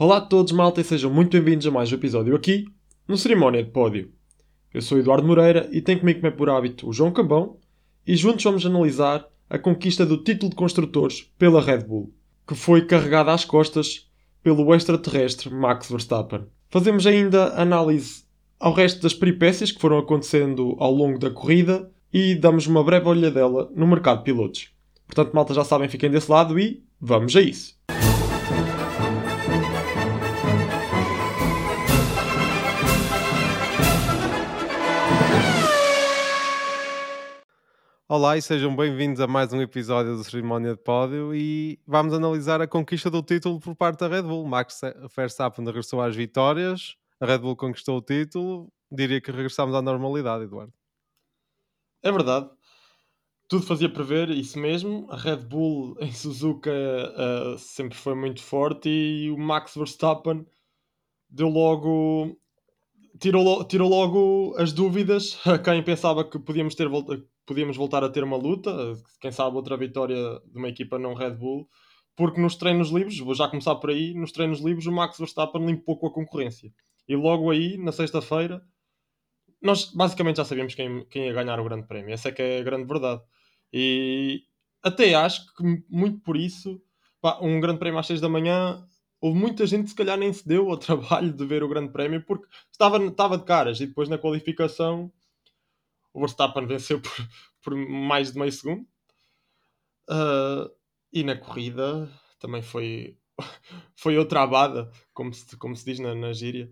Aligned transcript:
Olá 0.00 0.18
a 0.18 0.20
todos, 0.20 0.52
malta, 0.52 0.80
e 0.80 0.84
sejam 0.84 1.12
muito 1.12 1.32
bem-vindos 1.32 1.66
a 1.66 1.72
mais 1.72 1.90
um 1.90 1.96
episódio 1.96 2.36
aqui, 2.36 2.66
no 3.08 3.16
Cerimónia 3.16 3.64
de 3.64 3.70
Pódio. 3.72 4.12
Eu 4.72 4.80
sou 4.80 4.96
Eduardo 4.96 5.26
Moreira 5.26 5.68
e 5.72 5.82
tenho 5.82 5.98
comigo, 5.98 6.20
como 6.20 6.32
é 6.32 6.36
por 6.36 6.48
hábito, 6.48 6.88
o 6.88 6.92
João 6.92 7.10
Cambão, 7.10 7.56
e 8.06 8.14
juntos 8.14 8.44
vamos 8.44 8.64
analisar 8.64 9.26
a 9.50 9.58
conquista 9.58 10.06
do 10.06 10.22
título 10.22 10.50
de 10.50 10.56
construtores 10.56 11.28
pela 11.36 11.60
Red 11.60 11.78
Bull, 11.78 12.14
que 12.46 12.54
foi 12.54 12.86
carregada 12.86 13.32
às 13.32 13.44
costas 13.44 14.08
pelo 14.40 14.72
extraterrestre 14.72 15.52
Max 15.52 15.90
Verstappen. 15.90 16.46
Fazemos 16.70 17.04
ainda 17.04 17.60
análise 17.60 18.22
ao 18.60 18.72
resto 18.72 19.02
das 19.02 19.14
peripécias 19.14 19.72
que 19.72 19.80
foram 19.80 19.98
acontecendo 19.98 20.76
ao 20.78 20.92
longo 20.92 21.18
da 21.18 21.28
corrida 21.28 21.90
e 22.12 22.36
damos 22.36 22.68
uma 22.68 22.84
breve 22.84 23.08
olhadela 23.08 23.68
no 23.74 23.88
mercado 23.88 24.18
de 24.18 24.24
pilotos. 24.26 24.70
Portanto, 25.08 25.34
malta, 25.34 25.54
já 25.54 25.64
sabem, 25.64 25.88
fiquem 25.88 26.08
desse 26.08 26.30
lado 26.30 26.56
e 26.56 26.84
vamos 27.00 27.34
a 27.34 27.40
isso! 27.40 27.77
Olá 38.10 38.38
e 38.38 38.40
sejam 38.40 38.74
bem-vindos 38.74 39.20
a 39.20 39.26
mais 39.26 39.52
um 39.52 39.60
episódio 39.60 40.16
do 40.16 40.24
Cerimónia 40.24 40.74
de 40.74 40.82
Pódio 40.82 41.34
e 41.34 41.78
vamos 41.86 42.14
analisar 42.14 42.58
a 42.58 42.66
conquista 42.66 43.10
do 43.10 43.22
título 43.22 43.60
por 43.60 43.76
parte 43.76 44.00
da 44.00 44.08
Red 44.08 44.22
Bull. 44.22 44.46
Max 44.46 44.80
Verstappen 45.14 45.62
regressou 45.62 46.00
às 46.00 46.16
vitórias, 46.16 46.96
a 47.20 47.26
Red 47.26 47.40
Bull 47.40 47.54
conquistou 47.54 47.98
o 47.98 48.00
título, 48.00 48.72
diria 48.90 49.20
que 49.20 49.30
regressamos 49.30 49.74
à 49.74 49.82
normalidade, 49.82 50.44
Eduardo. 50.44 50.72
É 52.02 52.10
verdade, 52.10 52.48
tudo 53.46 53.66
fazia 53.66 53.92
prever 53.92 54.30
isso 54.30 54.58
mesmo. 54.58 55.06
A 55.10 55.16
Red 55.18 55.44
Bull 55.44 55.94
em 56.00 56.10
Suzuka 56.10 56.70
uh, 56.72 57.58
sempre 57.58 57.98
foi 57.98 58.14
muito 58.14 58.42
forte 58.42 58.88
e 58.88 59.30
o 59.30 59.36
Max 59.36 59.74
Verstappen 59.74 60.46
deu 61.28 61.50
logo 61.50 62.34
tirou, 63.20 63.62
tirou 63.64 63.90
logo 63.90 64.54
as 64.56 64.72
dúvidas 64.72 65.38
a 65.46 65.58
quem 65.58 65.82
pensava 65.84 66.24
que 66.24 66.38
podíamos, 66.38 66.74
ter, 66.74 66.88
podíamos 67.48 67.76
voltar 67.76 68.04
a 68.04 68.10
ter 68.10 68.22
uma 68.22 68.36
luta, 68.36 68.70
quem 69.20 69.32
sabe 69.32 69.56
outra 69.56 69.76
vitória 69.76 70.16
de 70.44 70.58
uma 70.58 70.68
equipa 70.68 70.98
não 70.98 71.14
Red 71.14 71.30
Bull, 71.30 71.66
porque 72.14 72.40
nos 72.40 72.56
treinos 72.56 72.90
livres, 72.90 73.18
vou 73.18 73.34
já 73.34 73.48
começar 73.48 73.74
por 73.76 73.88
aí, 73.88 74.12
nos 74.12 74.30
treinos 74.30 74.60
livres 74.60 74.86
o 74.86 74.92
Max 74.92 75.18
Verstappen 75.18 75.64
limpou 75.64 75.98
com 75.98 76.08
a 76.08 76.12
concorrência. 76.12 76.70
E 77.08 77.16
logo 77.16 77.50
aí, 77.50 77.78
na 77.78 77.90
sexta-feira, 77.90 78.62
nós 79.62 79.90
basicamente 79.92 80.36
já 80.36 80.44
sabíamos 80.44 80.74
quem, 80.74 81.06
quem 81.06 81.26
ia 81.26 81.32
ganhar 81.32 81.58
o 81.58 81.64
grande 81.64 81.86
prémio. 81.86 82.12
Essa 82.12 82.28
é 82.28 82.32
que 82.32 82.42
é 82.42 82.58
a 82.58 82.62
grande 82.62 82.86
verdade. 82.86 83.22
E 83.72 84.42
até 84.82 85.14
acho 85.14 85.54
que 85.54 85.62
muito 85.88 86.20
por 86.20 86.36
isso, 86.36 86.82
pá, 87.20 87.38
um 87.40 87.58
grande 87.60 87.78
prémio 87.78 87.98
às 87.98 88.06
6 88.06 88.20
da 88.20 88.28
manhã 88.28 88.86
houve 89.20 89.38
muita 89.38 89.66
gente 89.66 89.84
que 89.84 89.90
se 89.90 89.96
calhar 89.96 90.16
nem 90.16 90.32
se 90.32 90.46
deu 90.46 90.70
ao 90.70 90.76
trabalho 90.78 91.32
de 91.32 91.44
ver 91.44 91.62
o 91.62 91.68
Grande 91.68 91.92
Prémio 91.92 92.24
porque 92.24 92.46
estava, 92.70 93.04
estava 93.04 93.38
de 93.38 93.44
caras 93.44 93.80
e 93.80 93.86
depois 93.86 94.08
na 94.08 94.18
qualificação 94.18 95.12
o 96.18 96.20
Verstappen 96.20 96.66
venceu 96.66 97.00
por, 97.00 97.28
por 97.62 97.74
mais 97.76 98.32
de 98.32 98.38
meio 98.38 98.52
segundo. 98.52 98.82
Uh, 100.10 100.70
e 101.12 101.22
na 101.22 101.36
corrida 101.36 102.10
também 102.38 102.62
foi 102.62 103.16
foi 103.94 104.18
outra 104.18 104.42
abada 104.42 104.90
como 105.14 105.32
se, 105.32 105.56
como 105.56 105.76
se 105.76 105.84
diz 105.84 105.98
na, 105.98 106.14
na 106.14 106.32
gíria. 106.32 106.70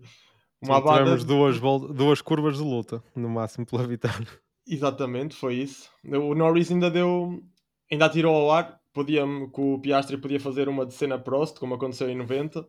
Uma 0.61 0.77
abada 0.77 1.03
tivemos 1.03 1.23
duas, 1.23 1.59
duas 1.59 2.21
curvas 2.21 2.57
de 2.57 2.63
luta 2.63 3.03
no 3.15 3.29
máximo 3.29 3.65
pela 3.65 3.85
vitória. 3.85 4.27
Exatamente, 4.67 5.35
foi 5.35 5.55
isso. 5.55 5.89
O 6.03 6.35
Norris 6.35 6.71
ainda 6.71 6.91
deu 6.91 7.41
ainda 7.89 8.09
tirou 8.09 8.35
ao 8.35 8.51
ar. 8.51 8.79
Podia, 8.91 9.23
que 9.53 9.61
o 9.61 9.79
Piastri 9.79 10.17
podia 10.17 10.39
fazer 10.39 10.67
uma 10.67 10.83
de 10.83 10.93
cena 10.93 11.19
Prost, 11.19 11.59
como 11.59 11.75
aconteceu 11.75 12.09
em 12.09 12.17
90. 12.17 12.67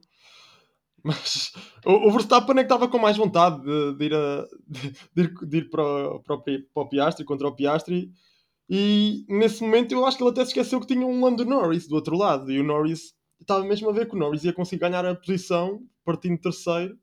Mas 1.02 1.52
o, 1.84 2.08
o 2.08 2.12
Verstappen 2.12 2.54
é 2.56 2.58
que 2.58 2.62
estava 2.62 2.88
com 2.88 2.98
mais 2.98 3.16
vontade 3.16 3.62
de, 3.62 3.94
de 3.96 4.04
ir, 4.04 4.14
a, 4.14 4.46
de, 4.66 4.90
de 5.14 5.46
de 5.46 5.58
ir 5.58 5.70
para, 5.70 6.18
para, 6.20 6.38
para, 6.38 6.82
o 6.82 6.88
Piastri, 6.88 7.24
contra 7.24 7.48
o 7.48 7.54
Piastri. 7.54 8.10
E 8.68 9.24
nesse 9.28 9.62
momento 9.62 9.92
eu 9.92 10.04
acho 10.04 10.16
que 10.16 10.22
ele 10.22 10.30
até 10.30 10.44
se 10.44 10.48
esqueceu 10.48 10.80
que 10.80 10.86
tinha 10.86 11.06
um 11.06 11.24
Lando 11.24 11.44
Norris 11.44 11.88
do 11.88 11.94
outro 11.94 12.16
lado. 12.16 12.50
E 12.52 12.60
o 12.60 12.64
Norris 12.64 13.14
estava 13.40 13.64
mesmo 13.64 13.88
a 13.88 13.92
ver 13.92 14.08
que 14.08 14.14
o 14.14 14.18
Norris 14.18 14.44
ia 14.44 14.52
conseguir 14.52 14.80
ganhar 14.80 15.04
a 15.06 15.14
posição, 15.14 15.80
partindo 16.04 16.38
terceiro. 16.38 16.98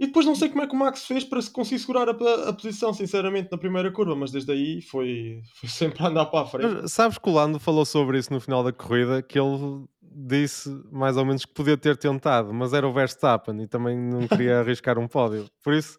E 0.00 0.06
depois 0.06 0.26
não 0.26 0.34
sei 0.34 0.48
como 0.48 0.62
é 0.62 0.66
que 0.66 0.74
o 0.74 0.78
Max 0.78 1.06
fez 1.06 1.22
para 1.22 1.40
se 1.40 1.48
conseguir 1.48 1.78
segurar 1.78 2.08
a, 2.08 2.48
a 2.48 2.52
posição, 2.52 2.92
sinceramente, 2.92 3.50
na 3.52 3.56
primeira 3.56 3.92
curva, 3.92 4.16
mas 4.16 4.32
desde 4.32 4.50
aí 4.50 4.82
foi, 4.82 5.40
foi 5.54 5.68
sempre 5.70 6.02
a 6.02 6.08
andar 6.08 6.26
para 6.26 6.40
a 6.40 6.46
frente. 6.46 6.74
Mas, 6.74 6.92
sabes 6.92 7.18
que 7.18 7.28
o 7.28 7.32
Lando 7.32 7.60
falou 7.60 7.84
sobre 7.84 8.18
isso 8.18 8.32
no 8.32 8.40
final 8.40 8.64
da 8.64 8.72
corrida, 8.72 9.22
que 9.22 9.38
ele 9.38 9.86
disse 10.14 10.68
mais 10.90 11.16
ou 11.16 11.24
menos 11.24 11.44
que 11.44 11.52
podia 11.52 11.76
ter 11.76 11.96
tentado, 11.96 12.52
mas 12.52 12.72
era 12.72 12.86
o 12.86 12.92
Verstappen 12.92 13.62
e 13.62 13.66
também 13.66 13.98
não 13.98 14.26
queria 14.26 14.58
arriscar 14.60 14.98
um 14.98 15.08
pódio. 15.08 15.48
Por 15.62 15.74
isso, 15.74 15.98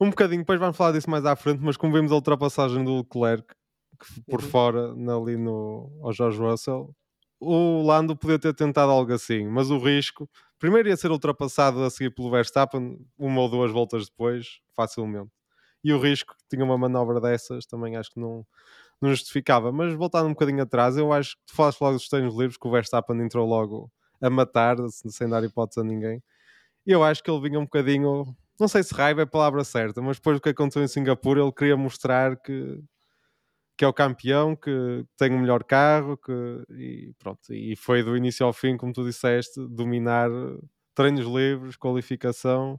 um 0.00 0.10
bocadinho, 0.10 0.40
depois 0.40 0.58
vamos 0.58 0.76
falar 0.76 0.92
disso 0.92 1.10
mais 1.10 1.24
à 1.26 1.36
frente, 1.36 1.60
mas 1.62 1.76
como 1.76 1.94
vimos 1.94 2.12
a 2.12 2.14
ultrapassagem 2.14 2.84
do 2.84 2.98
Leclerc, 2.98 3.54
por 4.28 4.42
uhum. 4.42 4.48
fora, 4.48 4.92
ali 4.92 5.36
no, 5.36 5.90
ao 6.02 6.12
George 6.12 6.38
Russell, 6.38 6.94
o 7.38 7.82
Lando 7.82 8.16
podia 8.16 8.38
ter 8.38 8.54
tentado 8.54 8.92
algo 8.92 9.12
assim, 9.12 9.46
mas 9.46 9.70
o 9.70 9.78
risco 9.78 10.28
primeiro 10.58 10.88
ia 10.88 10.96
ser 10.96 11.10
ultrapassado 11.10 11.82
a 11.82 11.90
seguir 11.90 12.14
pelo 12.14 12.30
Verstappen, 12.30 12.98
uma 13.18 13.40
ou 13.40 13.48
duas 13.48 13.72
voltas 13.72 14.06
depois, 14.06 14.60
facilmente. 14.76 15.30
E 15.82 15.92
o 15.92 15.98
risco 15.98 16.34
que 16.36 16.44
tinha 16.50 16.64
uma 16.64 16.76
manobra 16.76 17.20
dessas 17.20 17.64
também 17.64 17.96
acho 17.96 18.10
que 18.10 18.20
não, 18.20 18.46
não 19.00 19.10
justificava. 19.10 19.72
Mas 19.72 19.94
voltando 19.94 20.26
um 20.26 20.30
bocadinho 20.30 20.62
atrás, 20.62 20.96
eu 20.96 21.12
acho 21.12 21.36
que 21.36 21.46
tu 21.46 21.54
falaste 21.54 21.80
logo 21.80 21.94
dos 21.96 22.08
treinos 22.08 22.34
livres 22.36 22.56
que 22.56 22.68
o 22.68 22.70
Verstappen 22.70 23.20
entrou 23.22 23.46
logo 23.48 23.90
a 24.20 24.30
matar, 24.30 24.76
sem 24.90 25.28
dar 25.28 25.44
hipótese 25.44 25.80
a 25.80 25.84
ninguém. 25.84 26.22
Eu 26.86 27.04
acho 27.04 27.22
que 27.22 27.30
ele 27.30 27.40
vinha 27.42 27.60
um 27.60 27.64
bocadinho, 27.64 28.36
não 28.60 28.68
sei 28.68 28.82
se 28.82 28.94
raiva 28.94 29.22
é 29.22 29.24
a 29.24 29.26
palavra 29.26 29.64
certa, 29.64 30.02
mas 30.02 30.16
depois 30.18 30.38
do 30.38 30.42
que 30.42 30.50
aconteceu 30.50 30.82
em 30.82 30.88
Singapura, 30.88 31.42
ele 31.42 31.52
queria 31.52 31.76
mostrar 31.76 32.36
que 32.38 32.82
que 33.76 33.84
é 33.84 33.88
o 33.88 33.94
campeão, 33.94 34.54
que 34.54 35.04
tem 35.16 35.34
o 35.34 35.38
melhor 35.38 35.64
carro, 35.64 36.16
que, 36.18 36.32
e 36.70 37.14
pronto, 37.18 37.40
e 37.52 37.74
foi 37.76 38.02
do 38.02 38.14
início 38.16 38.44
ao 38.44 38.52
fim, 38.52 38.76
como 38.76 38.92
tu 38.92 39.02
disseste, 39.04 39.58
dominar 39.70 40.28
treinos 40.94 41.26
livres, 41.26 41.76
qualificação, 41.76 42.78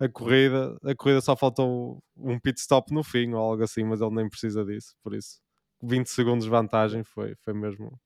a 0.00 0.08
corrida, 0.08 0.78
a 0.84 0.94
corrida 0.94 1.20
só 1.22 1.36
faltou 1.36 2.02
um 2.16 2.38
pit 2.38 2.60
stop 2.60 2.92
no 2.92 3.04
fim 3.04 3.32
ou 3.34 3.40
algo 3.40 3.62
assim, 3.62 3.84
mas 3.84 4.00
ele 4.02 4.14
nem 4.16 4.28
precisa 4.28 4.64
disso, 4.64 4.94
por 5.02 5.14
isso 5.14 5.43
20 5.86 6.06
segundos 6.06 6.44
de 6.44 6.50
vantagem 6.50 7.02
foi, 7.02 7.34
foi 7.36 7.54
mesmo 7.54 7.98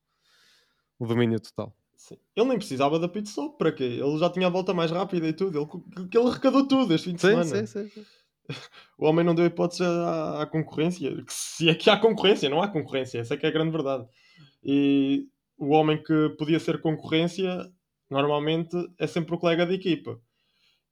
o 0.98 1.06
domínio 1.06 1.40
total. 1.40 1.74
Sim. 1.96 2.16
Ele 2.34 2.48
nem 2.48 2.58
precisava 2.58 2.98
da 2.98 3.08
pit 3.08 3.28
stop, 3.28 3.58
para 3.58 3.72
quê? 3.72 3.84
Ele 3.84 4.18
já 4.18 4.30
tinha 4.30 4.46
a 4.46 4.50
volta 4.50 4.72
mais 4.72 4.90
rápida 4.90 5.26
e 5.28 5.32
tudo, 5.32 5.58
ele, 5.58 6.08
ele 6.14 6.28
arrecadou 6.28 6.66
tudo 6.66 6.94
este 6.94 7.10
fim 7.10 7.14
de 7.14 7.20
sim, 7.20 7.28
semana. 7.28 7.44
Sim, 7.44 7.66
sim, 7.66 7.88
sim 7.88 8.06
o 8.96 9.06
homem 9.06 9.24
não 9.24 9.34
deu 9.34 9.46
hipótese 9.46 9.82
à, 9.82 10.42
à, 10.42 10.46
concorrência. 10.46 11.24
Se 11.28 11.68
é 11.68 11.74
que 11.74 11.90
há 11.90 11.96
concorrência, 11.96 12.48
não 12.48 12.62
há 12.62 12.68
concorrência, 12.68 13.18
essa 13.18 13.34
é 13.34 13.36
que 13.36 13.46
é 13.46 13.48
a 13.48 13.52
grande 13.52 13.72
verdade. 13.72 14.06
E 14.64 15.26
o 15.56 15.70
homem 15.70 16.02
que 16.02 16.30
podia 16.38 16.58
ser 16.58 16.80
concorrência, 16.80 17.70
normalmente, 18.10 18.76
é 18.98 19.06
sempre 19.06 19.34
o 19.34 19.38
colega 19.38 19.66
de 19.66 19.74
equipa. 19.74 20.20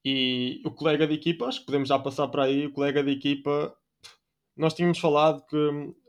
E 0.05 0.61
o 0.65 0.71
colega 0.71 1.07
de 1.07 1.15
equipa, 1.15 1.47
acho 1.47 1.61
que 1.61 1.67
podemos 1.67 1.89
já 1.89 1.99
passar 1.99 2.29
para 2.29 2.45
aí, 2.45 2.67
o 2.67 2.73
colega 2.73 3.03
de 3.03 3.11
equipa, 3.11 3.75
nós 4.57 4.75
tínhamos 4.75 4.99
falado 4.99 5.45
que 5.47 5.57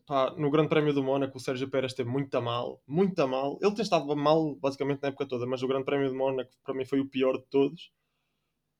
pá, 0.07 0.33
no 0.37 0.49
Grande 0.49 0.69
Prémio 0.69 0.93
do 0.93 1.03
Mónaco 1.03 1.37
o 1.37 1.39
Sérgio 1.39 1.69
Pérez 1.69 1.91
esteve 1.91 2.09
muito 2.09 2.33
a 2.35 2.41
mal, 2.41 2.81
muito 2.87 3.19
a 3.21 3.27
mal. 3.27 3.59
Ele 3.61 3.75
tem 3.75 3.83
estado 3.83 4.15
mal 4.15 4.55
basicamente 4.55 5.01
na 5.03 5.09
época 5.09 5.27
toda, 5.27 5.45
mas 5.45 5.61
o 5.61 5.67
Grande 5.67 5.85
Prémio 5.85 6.09
do 6.09 6.15
Mónaco 6.15 6.51
para 6.63 6.73
mim 6.73 6.85
foi 6.85 6.99
o 6.99 7.07
pior 7.07 7.37
de 7.37 7.45
todos. 7.49 7.91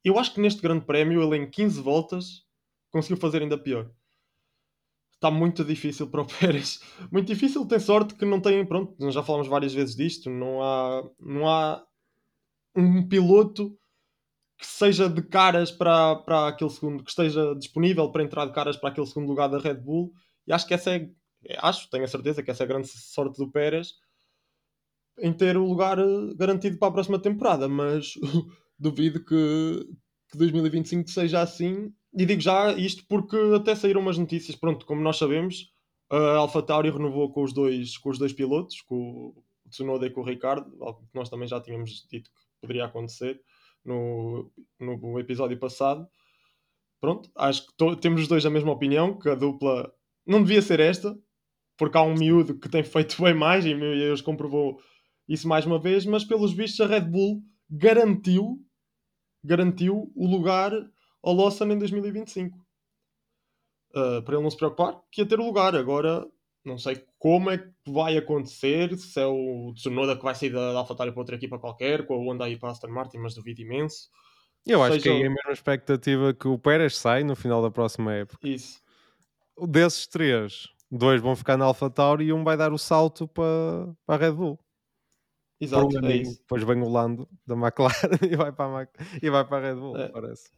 Eu 0.04 0.18
acho 0.18 0.34
que 0.34 0.42
neste 0.42 0.62
Grande 0.62 0.86
Prémio 0.86 1.22
ele 1.22 1.44
em 1.44 1.50
15 1.50 1.82
voltas 1.82 2.46
conseguiu 2.90 3.18
fazer 3.18 3.42
ainda 3.42 3.58
pior. 3.58 3.92
Está 5.14 5.30
muito 5.30 5.66
difícil 5.66 6.08
para 6.10 6.22
o 6.22 6.26
Pérez. 6.40 6.80
Muito 7.12 7.28
difícil, 7.28 7.68
tem 7.68 7.80
sorte 7.80 8.16
que 8.16 8.26
não 8.26 8.40
tem. 8.40 8.66
Pronto, 8.66 8.96
nós 9.00 9.14
já 9.14 9.22
falamos 9.22 9.48
várias 9.48 9.74
vezes 9.74 9.96
disto. 9.96 10.30
Não 10.30 10.64
há, 10.64 11.04
não 11.20 11.48
há 11.48 11.84
um 12.76 13.08
piloto 13.08 13.78
que 14.58 14.66
seja 14.66 15.10
de 15.10 15.22
caras 15.22 15.72
para, 15.72 16.16
para 16.18 16.48
aquele 16.48 16.70
segundo, 16.70 17.04
que 17.04 17.10
esteja 17.10 17.54
disponível 17.56 18.12
para 18.12 18.24
entrar 18.24 18.46
de 18.46 18.54
caras 18.54 18.78
para 18.78 18.90
aquele 18.90 19.06
segundo 19.06 19.28
lugar 19.28 19.50
da 19.50 19.60
Red 19.60 19.76
Bull. 19.76 20.14
E 20.48 20.54
acho 20.54 20.66
que 20.66 20.74
essa 20.74 20.96
é, 20.96 21.10
acho, 21.60 21.90
tenho 21.90 22.04
a 22.04 22.08
certeza 22.08 22.44
que 22.44 22.52
essa 22.52 22.64
é 22.64 22.66
a 22.66 22.68
grande 22.68 22.88
sorte 22.88 23.38
do 23.38 23.52
Pérez 23.52 23.94
em 25.20 25.34
ter 25.34 25.58
o 25.58 25.66
lugar 25.66 25.98
eh, 26.00 26.34
garantido 26.36 26.78
para 26.78 26.90
a 26.90 26.92
próxima 26.92 27.20
temporada. 27.20 27.68
Mas 27.68 28.14
duvido 28.78 29.24
que, 29.24 29.88
que 30.32 30.38
2025 30.38 31.10
seja 31.10 31.42
assim 31.42 31.94
e 32.14 32.26
digo 32.26 32.42
já 32.42 32.74
isto 32.74 33.06
porque 33.08 33.38
até 33.56 33.76
saíram 33.76 34.02
umas 34.02 34.18
notícias, 34.18 34.56
pronto, 34.56 34.86
como 34.86 35.02
nós 35.02 35.18
sabemos, 35.18 35.72
a 36.10 36.38
AlphaTauri 36.38 36.90
renovou 36.90 37.32
com 37.32 37.44
os 37.44 37.54
dois, 37.54 37.98
com 37.98 38.10
os 38.10 38.18
dois 38.18 38.34
pilotos, 38.34 38.82
com 38.82 39.34
o 39.36 39.44
Tsunoda 39.70 40.08
e 40.08 40.10
com 40.10 40.22
o 40.22 40.24
Ricardo, 40.24 40.72
algo 40.82 41.02
que 41.02 41.16
nós 41.16 41.30
também 41.30 41.48
já 41.48 41.62
tínhamos 41.62 42.08
dito 42.10 42.32
que 42.32 42.42
poderia 42.62 42.86
acontecer 42.86 43.42
no, 43.84 44.52
no 44.80 45.20
episódio 45.20 45.60
passado. 45.60 46.08
Pronto, 47.00 47.30
acho 47.36 47.68
que 47.68 47.96
temos 47.98 48.22
os 48.22 48.28
dois 48.28 48.46
a 48.46 48.50
mesma 48.50 48.72
opinião, 48.72 49.20
que 49.20 49.30
a 49.30 49.36
dupla 49.36 49.94
não 50.26 50.42
devia 50.42 50.62
ser 50.62 50.80
esta, 50.80 51.18
porque 51.78 51.98
há 51.98 52.02
um 52.02 52.16
miúdo 52.16 52.58
que 52.58 52.70
tem 52.70 52.84
feito 52.84 53.22
bem 53.22 53.34
mais 53.34 53.66
e 53.66 53.72
eles 53.72 54.22
comprovou 54.22 54.80
isso 55.28 55.48
mais 55.48 55.66
uma 55.66 55.80
vez, 55.80 56.06
mas 56.06 56.24
pelos 56.24 56.54
vistos 56.54 56.82
a 56.82 56.88
Red 56.88 57.02
Bull 57.02 57.42
garantiu, 57.70 58.60
garantiu 59.44 60.12
o 60.16 60.28
lugar 60.28 60.72
ao 61.22 61.34
Lawson 61.34 61.66
em 61.66 61.78
2025. 61.78 62.58
Uh, 63.92 64.22
para 64.24 64.36
ele 64.36 64.44
não 64.44 64.50
se 64.50 64.58
preocupar, 64.58 65.02
que 65.12 65.22
ia 65.22 65.28
ter 65.28 65.40
o 65.40 65.46
lugar. 65.46 65.76
Agora, 65.76 66.26
não 66.64 66.78
sei 66.78 67.04
como 67.18 67.50
é 67.50 67.58
que 67.58 67.92
vai 67.92 68.18
acontecer, 68.18 68.96
se 68.98 69.20
é 69.20 69.26
o 69.26 69.74
Tsunoda 69.76 70.16
que 70.16 70.24
vai 70.24 70.36
sair 70.36 70.52
da, 70.52 70.74
da 70.74 70.80
AlphaTauri 70.80 71.12
para 71.12 71.22
outra 71.22 71.36
equipa 71.36 71.60
qualquer, 71.60 72.06
com 72.06 72.14
a 72.14 72.18
Honda 72.18 72.46
aí 72.46 72.58
para 72.58 72.70
a 72.70 72.72
Aston 72.74 72.90
Martin, 72.90 73.18
mas 73.18 73.34
duvido 73.34 73.62
imenso. 73.62 74.10
Eu 74.66 74.84
acho 74.84 75.00
que 75.00 75.08
é 75.08 75.14
a 75.14 75.30
mesma 75.30 75.52
expectativa 75.52 76.34
que 76.34 76.48
o 76.48 76.60
Pérez 76.60 76.98
sai 76.98 77.24
no 77.24 77.36
final 77.36 77.62
da 77.62 77.72
próxima 77.72 78.14
época. 78.14 78.46
Isso. 78.46 78.82
Desses 79.70 80.06
três, 80.06 80.68
dois 80.92 81.22
vão 81.22 81.36
ficar 81.36 81.58
na 81.58 81.66
AlphaTauri 81.66 82.26
e 82.26 82.34
um 82.34 82.44
vai 82.44 82.58
dar 82.58 82.72
o 82.72 82.78
salto 82.78 83.28
para, 83.28 83.94
para 84.06 84.16
a 84.16 84.28
Red 84.28 84.36
Bull. 84.36 84.60
Exato, 85.60 85.98
é. 86.06 86.20
Depois 86.20 86.64
vem 86.64 86.82
o 86.82 86.90
Lando 86.90 87.28
da 87.46 87.56
McLaren 87.56 87.94
e 88.32 88.36
vai 88.36 88.52
para 88.52 88.66
a, 88.66 88.72
Mac... 88.72 88.90
e 89.22 89.30
vai 89.30 89.46
para 89.46 89.58
a 89.58 89.70
Red 89.70 89.80
Bull, 89.80 89.98
é. 89.98 90.10
parece. 90.10 90.50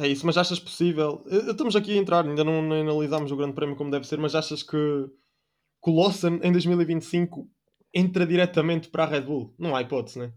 É 0.00 0.06
isso, 0.06 0.24
mas 0.26 0.36
achas 0.36 0.60
possível? 0.60 1.24
Estamos 1.26 1.74
aqui 1.74 1.92
a 1.92 1.96
entrar, 1.96 2.24
ainda 2.24 2.44
não 2.44 2.60
analisámos 2.60 3.32
o 3.32 3.36
Grande 3.36 3.54
Prémio 3.54 3.76
como 3.76 3.90
deve 3.90 4.06
ser, 4.06 4.18
mas 4.18 4.34
achas 4.34 4.62
que, 4.62 4.76
que 5.82 5.90
o 5.90 5.94
Lawson 5.94 6.38
em 6.42 6.52
2025 6.52 7.48
entra 7.92 8.26
diretamente 8.26 8.88
para 8.88 9.04
a 9.04 9.06
Red 9.06 9.22
Bull? 9.22 9.54
Não 9.58 9.74
há 9.74 9.82
hipótese, 9.82 10.20
né? 10.20 10.32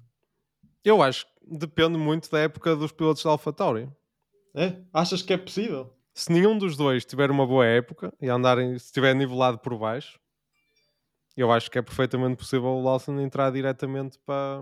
Eu 0.84 1.02
acho 1.04 1.26
que 1.26 1.58
depende 1.58 1.98
muito 1.98 2.30
da 2.32 2.40
época 2.40 2.76
dos 2.76 2.92
pilotos 2.92 3.24
da 3.24 3.30
AlphaTauri. 3.30 3.88
É? 4.56 4.82
Achas 4.92 5.22
que 5.22 5.34
é 5.34 5.38
possível? 5.38 5.94
Se 6.14 6.32
nenhum 6.32 6.58
dos 6.58 6.76
dois 6.76 7.06
tiver 7.06 7.32
uma 7.32 7.48
boa 7.48 7.66
época 7.66 8.14
e 8.22 8.28
andarem, 8.28 8.78
se 8.78 8.86
estiver 8.86 9.16
nivelado 9.16 9.60
por 9.60 9.78
baixo, 9.78 10.20
eu 11.36 11.52
acho 11.52 11.72
que 11.72 11.80
é 11.80 11.82
perfeitamente 11.82 12.36
possível 12.36 12.70
o 12.70 12.84
Lawson 12.84 13.20
entrar 13.20 13.52
diretamente 13.52 14.20
para, 14.26 14.62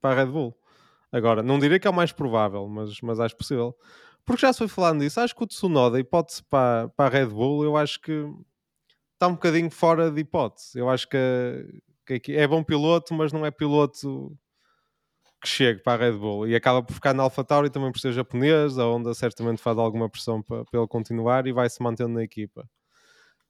para 0.00 0.10
a 0.10 0.24
Red 0.24 0.30
Bull. 0.30 0.56
Agora, 1.12 1.42
não 1.42 1.58
diria 1.58 1.78
que 1.78 1.86
é 1.86 1.90
o 1.90 1.94
mais 1.94 2.12
provável, 2.12 2.66
mas, 2.68 3.00
mas 3.00 3.20
acho 3.20 3.36
possível. 3.36 3.76
Porque 4.24 4.42
já 4.42 4.52
se 4.52 4.58
foi 4.58 4.68
falando 4.68 5.00
disso, 5.00 5.20
acho 5.20 5.34
que 5.34 5.44
o 5.44 5.46
Tsunoda, 5.46 6.00
hipótese 6.00 6.42
para, 6.50 6.88
para 6.90 7.06
a 7.06 7.08
Red 7.08 7.26
Bull, 7.26 7.62
eu 7.62 7.76
acho 7.76 8.00
que 8.00 8.26
está 9.14 9.28
um 9.28 9.34
bocadinho 9.34 9.70
fora 9.70 10.10
de 10.10 10.20
hipótese. 10.20 10.78
Eu 10.78 10.90
acho 10.90 11.08
que, 11.08 12.18
que 12.20 12.32
é 12.32 12.46
bom 12.46 12.62
piloto, 12.62 13.14
mas 13.14 13.32
não 13.32 13.46
é 13.46 13.50
piloto 13.52 14.36
que 15.46 15.52
chegue 15.52 15.80
para 15.80 16.04
a 16.04 16.08
Red 16.08 16.18
Bull 16.18 16.48
e 16.48 16.56
acaba 16.56 16.82
por 16.82 16.92
ficar 16.92 17.14
na 17.14 17.22
AlphaTauri 17.22 17.70
também 17.70 17.92
por 17.92 18.00
ser 18.00 18.12
japonês, 18.12 18.78
a 18.78 18.84
Honda 18.84 19.14
certamente 19.14 19.62
faz 19.62 19.78
alguma 19.78 20.08
pressão 20.10 20.42
para, 20.42 20.64
para 20.64 20.80
ele 20.80 20.88
continuar 20.88 21.46
e 21.46 21.52
vai 21.52 21.70
se 21.70 21.80
mantendo 21.80 22.14
na 22.14 22.24
equipa. 22.24 22.68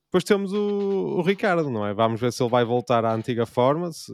Depois 0.05 0.23
temos 0.23 0.53
o, 0.53 1.19
o, 1.19 1.23
Ricardo, 1.23 1.71
não 1.71 1.87
é? 1.87 1.95
Vamos 1.95 2.21
ver 2.21 2.33
se 2.33 2.43
ele 2.43 2.51
vai 2.51 2.65
voltar 2.65 3.05
à 3.07 3.15
antiga 3.15 3.47
forma, 3.47 3.91
se, 3.93 4.13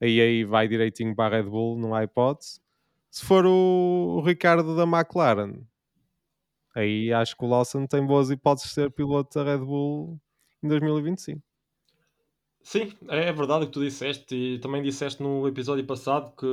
aí, 0.00 0.18
aí 0.18 0.44
vai 0.44 0.66
direitinho 0.66 1.14
para 1.14 1.36
a 1.36 1.40
Red 1.40 1.48
Bull, 1.48 1.78
não 1.78 1.94
há 1.94 2.02
hipótese. 2.02 2.58
Se 3.10 3.24
for 3.24 3.44
o, 3.44 4.16
o 4.18 4.20
Ricardo 4.22 4.74
da 4.74 4.84
McLaren, 4.84 5.60
aí 6.74 7.12
acho 7.12 7.36
que 7.36 7.44
o 7.44 7.48
Lawson 7.48 7.86
tem 7.86 8.04
boas 8.04 8.30
hipóteses 8.30 8.70
de 8.70 8.74
ser 8.74 8.90
piloto 8.90 9.38
da 9.38 9.44
Red 9.44 9.58
Bull 9.58 10.18
em 10.62 10.68
2025. 10.68 11.47
Sim, 12.62 12.92
é, 13.08 13.32
verdade 13.32 13.64
o 13.64 13.66
que 13.66 13.72
tu 13.72 13.80
disseste 13.80 14.34
e 14.34 14.58
também 14.58 14.82
disseste 14.82 15.22
no 15.22 15.48
episódio 15.48 15.86
passado 15.86 16.34
que 16.36 16.46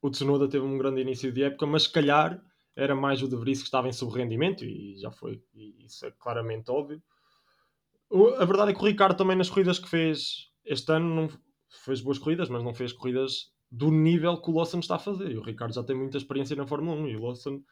o 0.00 0.10
Tsunoda 0.10 0.48
teve 0.48 0.64
um 0.64 0.78
grande 0.78 1.00
início 1.00 1.32
de 1.32 1.42
época, 1.42 1.66
mas 1.66 1.84
se 1.84 1.92
calhar 1.92 2.40
era 2.76 2.94
mais 2.94 3.22
o 3.22 3.28
De 3.28 3.36
Vries 3.36 3.60
que 3.60 3.64
estava 3.64 3.88
em 3.88 3.92
subrendimento 3.92 4.64
e 4.64 4.96
já 4.96 5.10
foi, 5.10 5.42
e 5.54 5.84
isso 5.84 6.06
é 6.06 6.10
claramente 6.10 6.70
óbvio. 6.70 7.02
A 8.38 8.44
verdade 8.44 8.70
é 8.70 8.74
que 8.74 8.80
o 8.80 8.86
Ricardo 8.86 9.16
também 9.16 9.36
nas 9.36 9.48
corridas 9.48 9.78
que 9.78 9.88
fez 9.88 10.50
este 10.64 10.92
ano 10.92 11.14
não 11.14 11.28
fez 11.68 12.00
boas 12.00 12.18
corridas, 12.18 12.48
mas 12.48 12.62
não 12.62 12.74
fez 12.74 12.92
corridas 12.92 13.52
do 13.70 13.90
nível 13.90 14.40
que 14.40 14.50
o 14.50 14.54
Lawson 14.54 14.78
está 14.78 14.96
a 14.96 15.00
fazer. 15.00 15.32
E 15.32 15.36
o 15.36 15.42
Ricardo 15.42 15.74
já 15.74 15.82
tem 15.82 15.96
muita 15.96 16.16
experiência 16.16 16.54
na 16.54 16.66
Fórmula 16.66 16.96
1 17.00 17.08
e 17.08 17.16
o 17.16 17.24
Lawson, 17.24 17.62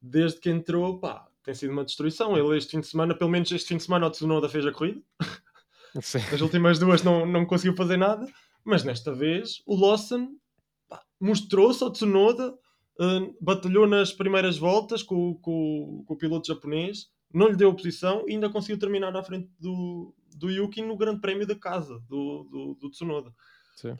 desde 0.00 0.40
que 0.40 0.50
entrou, 0.50 0.98
pá, 1.00 1.26
tem 1.42 1.54
sido 1.54 1.72
uma 1.72 1.84
destruição. 1.84 2.36
Ele 2.36 2.58
este 2.58 2.72
fim 2.72 2.80
de 2.80 2.86
semana, 2.86 3.14
pelo 3.14 3.30
menos 3.30 3.50
este 3.50 3.68
fim 3.68 3.76
de 3.76 3.84
semana, 3.84 4.06
o 4.06 4.10
Tsunoda 4.10 4.48
fez 4.48 4.66
a 4.66 4.72
corrida. 4.72 5.00
Sim. 6.00 6.18
As 6.32 6.40
últimas 6.40 6.78
duas 6.78 7.02
não, 7.02 7.24
não 7.24 7.46
conseguiu 7.46 7.76
fazer 7.76 7.96
nada, 7.96 8.26
mas 8.64 8.84
nesta 8.84 9.12
vez 9.12 9.62
o 9.66 9.76
Lawson 9.76 10.28
mostrou-se 11.20 11.82
ao 11.82 11.90
Tsunoda, 11.90 12.50
uh, 12.50 13.36
batalhou 13.40 13.86
nas 13.86 14.12
primeiras 14.12 14.58
voltas 14.58 15.02
com, 15.02 15.34
com, 15.36 16.04
com, 16.06 16.14
o 16.14 16.18
piloto 16.18 16.46
japonês, 16.46 17.08
não 17.32 17.48
lhe 17.48 17.56
deu 17.56 17.70
oposição 17.70 18.24
e 18.28 18.32
ainda 18.32 18.50
conseguiu 18.50 18.78
terminar 18.78 19.14
à 19.16 19.22
frente 19.22 19.48
do, 19.58 20.14
do 20.36 20.50
Yuki 20.50 20.82
no 20.82 20.96
Grande 20.96 21.20
Prémio 21.20 21.46
da 21.46 21.54
casa 21.54 21.98
do, 22.08 22.44
do, 22.50 22.74
do 22.80 22.90
Tsunoda. 22.90 23.32
Sim. 23.76 23.96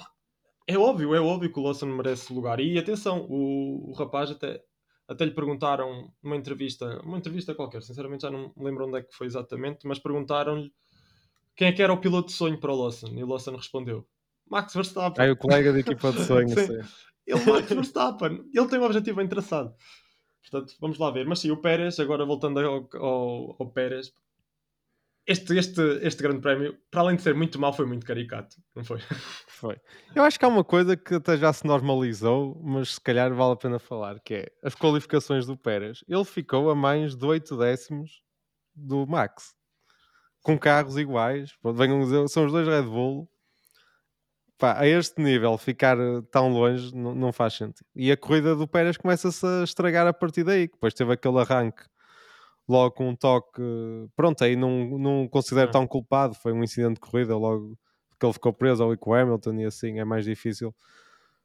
É 0.66 0.78
óbvio, 0.78 1.14
é 1.14 1.20
óbvio 1.20 1.52
que 1.52 1.58
o 1.58 1.62
Lawson 1.62 1.86
merece 1.86 2.32
lugar. 2.32 2.58
E 2.60 2.78
atenção, 2.78 3.26
o, 3.28 3.90
o 3.90 3.92
rapaz 3.92 4.30
até, 4.30 4.62
até 5.06 5.24
lhe 5.24 5.34
perguntaram 5.34 6.10
numa 6.22 6.36
entrevista, 6.36 7.00
uma 7.04 7.18
entrevista 7.18 7.54
qualquer, 7.54 7.82
sinceramente 7.82 8.22
já 8.22 8.30
não 8.30 8.52
me 8.56 8.64
lembro 8.64 8.86
onde 8.86 8.98
é 8.98 9.02
que 9.02 9.14
foi 9.14 9.26
exatamente, 9.26 9.86
mas 9.86 9.98
perguntaram-lhe 9.98 10.72
quem 11.56 11.68
é 11.68 11.72
que 11.72 11.82
era 11.82 11.92
o 11.92 12.00
piloto 12.00 12.28
de 12.28 12.34
sonho 12.34 12.58
para 12.58 12.72
o 12.72 12.76
Lawson? 12.76 13.08
E 13.14 13.22
o 13.22 13.26
Lawson 13.26 13.56
respondeu: 13.56 14.06
Max 14.48 14.74
Verstappen. 14.74 15.24
É 15.24 15.32
o 15.32 15.36
colega 15.36 15.72
de 15.72 15.80
equipa 15.80 16.12
de 16.12 16.24
sonho. 16.24 16.48
sim. 16.54 16.78
Ele, 17.26 17.44
Max 17.50 17.68
Verstappen, 17.68 18.44
ele 18.52 18.68
tem 18.68 18.78
um 18.78 18.84
objetivo 18.84 19.16
bem 19.16 19.28
traçado. 19.28 19.74
Portanto, 20.42 20.76
vamos 20.80 20.98
lá 20.98 21.10
ver. 21.10 21.26
Mas 21.26 21.38
sim, 21.38 21.50
o 21.50 21.56
Pérez, 21.56 21.98
agora 21.98 22.26
voltando 22.26 22.60
ao, 22.60 22.88
ao, 22.94 23.56
ao 23.58 23.70
Pérez, 23.70 24.12
este, 25.26 25.56
este, 25.56 25.80
este 26.02 26.22
grande 26.22 26.42
prémio, 26.42 26.76
para 26.90 27.00
além 27.00 27.16
de 27.16 27.22
ser 27.22 27.34
muito 27.34 27.58
mau, 27.58 27.72
foi 27.72 27.86
muito 27.86 28.04
caricato, 28.04 28.56
não 28.74 28.84
foi? 28.84 28.98
Foi. 29.48 29.76
Eu 30.14 30.22
acho 30.24 30.38
que 30.38 30.44
há 30.44 30.48
uma 30.48 30.64
coisa 30.64 30.96
que 30.96 31.14
até 31.14 31.38
já 31.38 31.50
se 31.50 31.64
normalizou, 31.64 32.60
mas 32.62 32.94
se 32.94 33.00
calhar 33.00 33.32
vale 33.32 33.54
a 33.54 33.56
pena 33.56 33.78
falar, 33.78 34.20
que 34.20 34.34
é 34.34 34.52
as 34.62 34.74
qualificações 34.74 35.46
do 35.46 35.56
Pérez. 35.56 36.04
Ele 36.06 36.24
ficou 36.24 36.68
a 36.68 36.74
mais 36.74 37.16
de 37.16 37.24
8 37.24 37.56
décimos 37.56 38.22
do 38.74 39.06
Max 39.06 39.54
com 40.44 40.58
carros 40.58 40.98
iguais, 40.98 41.56
venham 41.74 42.00
dizer, 42.00 42.28
são 42.28 42.44
os 42.44 42.52
dois 42.52 42.68
Red 42.68 42.82
Bull. 42.82 43.26
Pá, 44.58 44.78
a 44.78 44.86
este 44.86 45.20
nível, 45.20 45.56
ficar 45.58 45.98
eh, 45.98 46.20
tão 46.30 46.48
longe 46.50 46.94
não, 46.94 47.14
não 47.14 47.32
faz 47.32 47.54
sentido. 47.54 47.84
E 47.96 48.12
a 48.12 48.16
corrida 48.16 48.54
do 48.54 48.68
Pérez 48.68 48.96
começa-se 48.96 49.44
a 49.44 49.64
estragar 49.64 50.06
a 50.06 50.12
partir 50.12 50.44
daí. 50.44 50.68
Depois 50.68 50.94
teve 50.94 51.12
aquele 51.12 51.38
arranque 51.40 51.82
logo 52.68 52.92
com 52.94 53.08
um 53.08 53.16
toque. 53.16 53.62
Pronto, 54.14 54.44
aí 54.44 54.54
não, 54.54 54.98
não 54.98 55.28
considero 55.28 55.70
é. 55.70 55.72
tão 55.72 55.86
culpado. 55.86 56.34
Foi 56.34 56.52
um 56.52 56.62
incidente 56.62 56.94
de 56.94 57.00
corrida, 57.00 57.36
logo 57.36 57.76
que 58.20 58.26
ele 58.26 58.32
ficou 58.34 58.52
preso 58.52 58.84
ali 58.84 58.96
com 58.98 59.10
o 59.10 59.14
Hamilton 59.14 59.54
e 59.54 59.64
assim 59.64 59.98
é 59.98 60.04
mais 60.04 60.24
difícil 60.26 60.74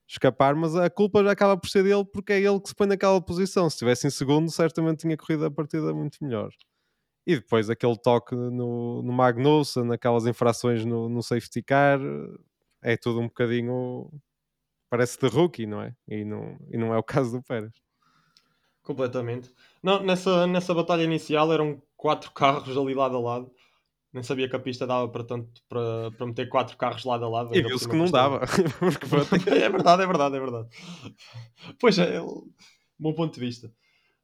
escapar. 0.07 0.55
Mas 0.55 0.75
a 0.75 0.89
culpa 0.89 1.23
já 1.23 1.31
acaba 1.31 1.57
por 1.57 1.69
ser 1.69 1.83
dele 1.83 2.05
porque 2.05 2.33
é 2.33 2.41
ele 2.41 2.59
que 2.59 2.69
se 2.69 2.75
põe 2.75 2.87
naquela 2.87 3.21
posição. 3.21 3.69
Se 3.69 3.75
estivesse 3.75 4.07
em 4.07 4.11
segundo, 4.11 4.51
certamente 4.51 4.99
tinha 4.99 5.15
corrido 5.18 5.45
a 5.45 5.51
partida 5.51 5.94
muito 5.94 6.18
melhor. 6.21 6.51
E 7.26 7.35
depois 7.35 7.69
aquele 7.69 7.97
toque 7.97 8.35
no, 8.35 9.04
no 9.04 9.14
Magnussen, 9.14 9.83
naquelas 9.83 10.26
infrações 10.26 10.83
no, 10.83 11.07
no 11.07 11.21
safety 11.21 11.61
car, 11.61 11.99
é 12.81 12.97
tudo 12.97 13.19
um 13.19 13.28
bocadinho. 13.28 14.09
Parece 14.90 15.19
de 15.19 15.28
rookie, 15.28 15.68
não 15.68 15.81
é? 15.81 15.95
E 16.07 16.26
não, 16.26 16.57
e 16.71 16.78
não 16.78 16.94
é 16.94 16.97
o 16.97 17.04
caso 17.04 17.38
do 17.38 17.44
Pérez. 17.44 17.73
Completamente. 18.81 19.54
Não, 19.83 20.02
nessa, 20.02 20.47
nessa 20.47 20.73
batalha 20.73 21.04
inicial 21.04 21.54
eram 21.54 21.81
quatro 21.95 22.31
carros 22.31 22.76
ali 22.76 22.95
lado 22.95 23.18
a 23.18 23.19
lado. 23.19 23.52
Nem 24.11 24.23
sabia 24.23 24.49
que 24.49 24.56
a 24.56 24.59
pista 24.59 24.88
dava 24.88 25.07
para 25.07 25.23
tanto 25.23 25.61
para, 25.69 26.09
para 26.18 26.26
meter 26.26 26.49
quatro 26.49 26.76
carros 26.76 27.04
lado 27.04 27.23
a 27.26 27.30
lado. 27.30 27.56
E 27.56 27.61
viu-se 27.61 27.88
que 27.88 27.95
não 27.95 28.09
dava. 28.09 28.42
é 29.45 29.69
verdade, 29.69 30.02
é 30.02 30.07
verdade, 30.07 30.35
é 30.35 30.40
verdade. 30.40 30.69
Pois 31.80 31.99
é, 31.99 32.19
bom 32.97 33.14
ponto 33.14 33.35
de 33.35 33.40
vista. 33.40 33.71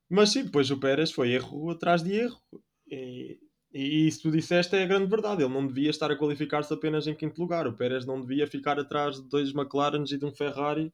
Mas 0.10 0.30
sim, 0.30 0.44
depois 0.44 0.72
o 0.72 0.80
Pérez 0.80 1.12
foi 1.12 1.32
erro 1.32 1.70
atrás 1.70 2.02
de 2.02 2.14
erro. 2.14 2.40
E, 2.88 3.40
e 3.74 4.08
isso 4.08 4.22
tu 4.22 4.32
disseste 4.32 4.76
é 4.76 4.84
a 4.84 4.88
grande 4.88 5.08
verdade. 5.08 5.44
Ele 5.44 5.54
não 5.54 5.68
devia 5.68 5.90
estar 5.90 6.10
a 6.10 6.16
qualificar-se 6.16 6.74
apenas 6.74 7.08
em 7.08 7.14
quinto 7.14 7.42
lugar. 7.42 7.68
O 7.68 7.74
Pérez 7.74 8.06
não 8.06 8.22
devia 8.22 8.48
ficar 8.48 8.80
atrás 8.80 9.18
de 9.18 9.28
dois 9.28 9.54
McLarens 9.54 10.12
e 10.12 10.18
de 10.18 10.26
um 10.26 10.32
Ferrari. 10.32 10.94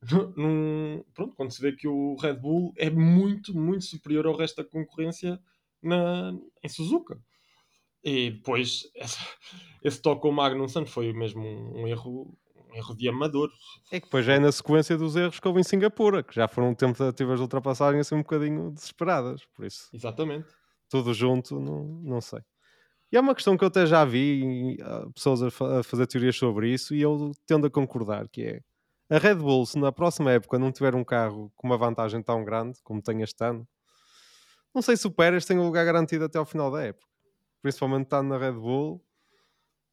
Num, 0.36 1.04
pronto, 1.12 1.34
quando 1.36 1.50
se 1.50 1.60
vê 1.60 1.72
que 1.72 1.88
o 1.88 2.16
Red 2.16 2.34
Bull 2.34 2.72
é 2.76 2.88
muito, 2.88 3.54
muito 3.54 3.84
superior 3.84 4.26
ao 4.26 4.36
resto 4.36 4.62
da 4.62 4.64
concorrência 4.64 5.38
na, 5.82 6.32
em 6.62 6.68
Suzuka. 6.68 7.20
E 8.02 8.30
depois 8.30 8.88
esse, 8.94 9.18
esse 9.82 10.00
toque 10.00 10.22
com 10.22 10.30
o 10.30 10.32
Magnussen 10.32 10.86
foi 10.86 11.12
mesmo 11.12 11.42
um, 11.42 11.82
um 11.82 11.88
erro 11.88 12.38
um 12.70 12.76
erro 12.76 12.94
de 12.94 13.08
amador. 13.08 13.50
É 13.90 13.98
que 13.98 14.06
depois 14.06 14.24
já 14.24 14.34
é 14.34 14.38
na 14.38 14.52
sequência 14.52 14.96
dos 14.96 15.16
erros 15.16 15.40
que 15.40 15.48
houve 15.48 15.60
em 15.60 15.64
Singapura, 15.64 16.22
que 16.22 16.34
já 16.34 16.46
foram 16.46 16.74
tentativas 16.74 17.36
de 17.36 17.42
ultrapassagem 17.42 18.00
assim 18.00 18.14
um 18.14 18.18
bocadinho 18.18 18.70
desesperadas, 18.70 19.44
por 19.54 19.64
isso. 19.64 19.88
Exatamente 19.92 20.57
tudo 20.88 21.12
junto, 21.14 21.60
não, 21.60 21.84
não 22.02 22.20
sei. 22.20 22.40
E 23.10 23.16
é 23.16 23.20
uma 23.20 23.34
questão 23.34 23.56
que 23.56 23.64
eu 23.64 23.68
até 23.68 23.86
já 23.86 24.04
vi 24.04 24.76
pessoas 25.14 25.42
a, 25.42 25.50
fa 25.50 25.80
a, 25.80 25.82
fazer 25.82 26.06
teorias 26.06 26.36
sobre 26.36 26.72
isso 26.72 26.94
e 26.94 27.00
eu 27.00 27.32
tendo 27.46 27.66
a 27.66 27.70
concordar, 27.70 28.28
que 28.28 28.42
é 28.42 28.60
a 29.10 29.18
Red 29.18 29.36
Bull, 29.36 29.64
se 29.64 29.78
na 29.78 29.90
próxima 29.90 30.32
época 30.32 30.58
não 30.58 30.70
tiver 30.70 30.94
um 30.94 31.04
carro 31.04 31.50
com 31.56 31.66
uma 31.66 31.78
vantagem 31.78 32.22
tão 32.22 32.44
grande 32.44 32.78
como 32.82 33.00
tem 33.02 33.22
este 33.22 33.42
ano, 33.42 33.66
não 34.74 34.82
sei 34.82 34.96
se 34.96 35.06
o 35.06 35.10
Pérez 35.10 35.46
tem 35.46 35.58
o 35.58 35.64
lugar 35.64 35.84
garantido 35.84 36.24
até 36.24 36.38
ao 36.38 36.44
final 36.44 36.70
da 36.70 36.82
época. 36.82 37.08
Principalmente 37.62 38.04
estando 38.04 38.28
na 38.28 38.38
Red 38.38 38.52
Bull, 38.52 39.02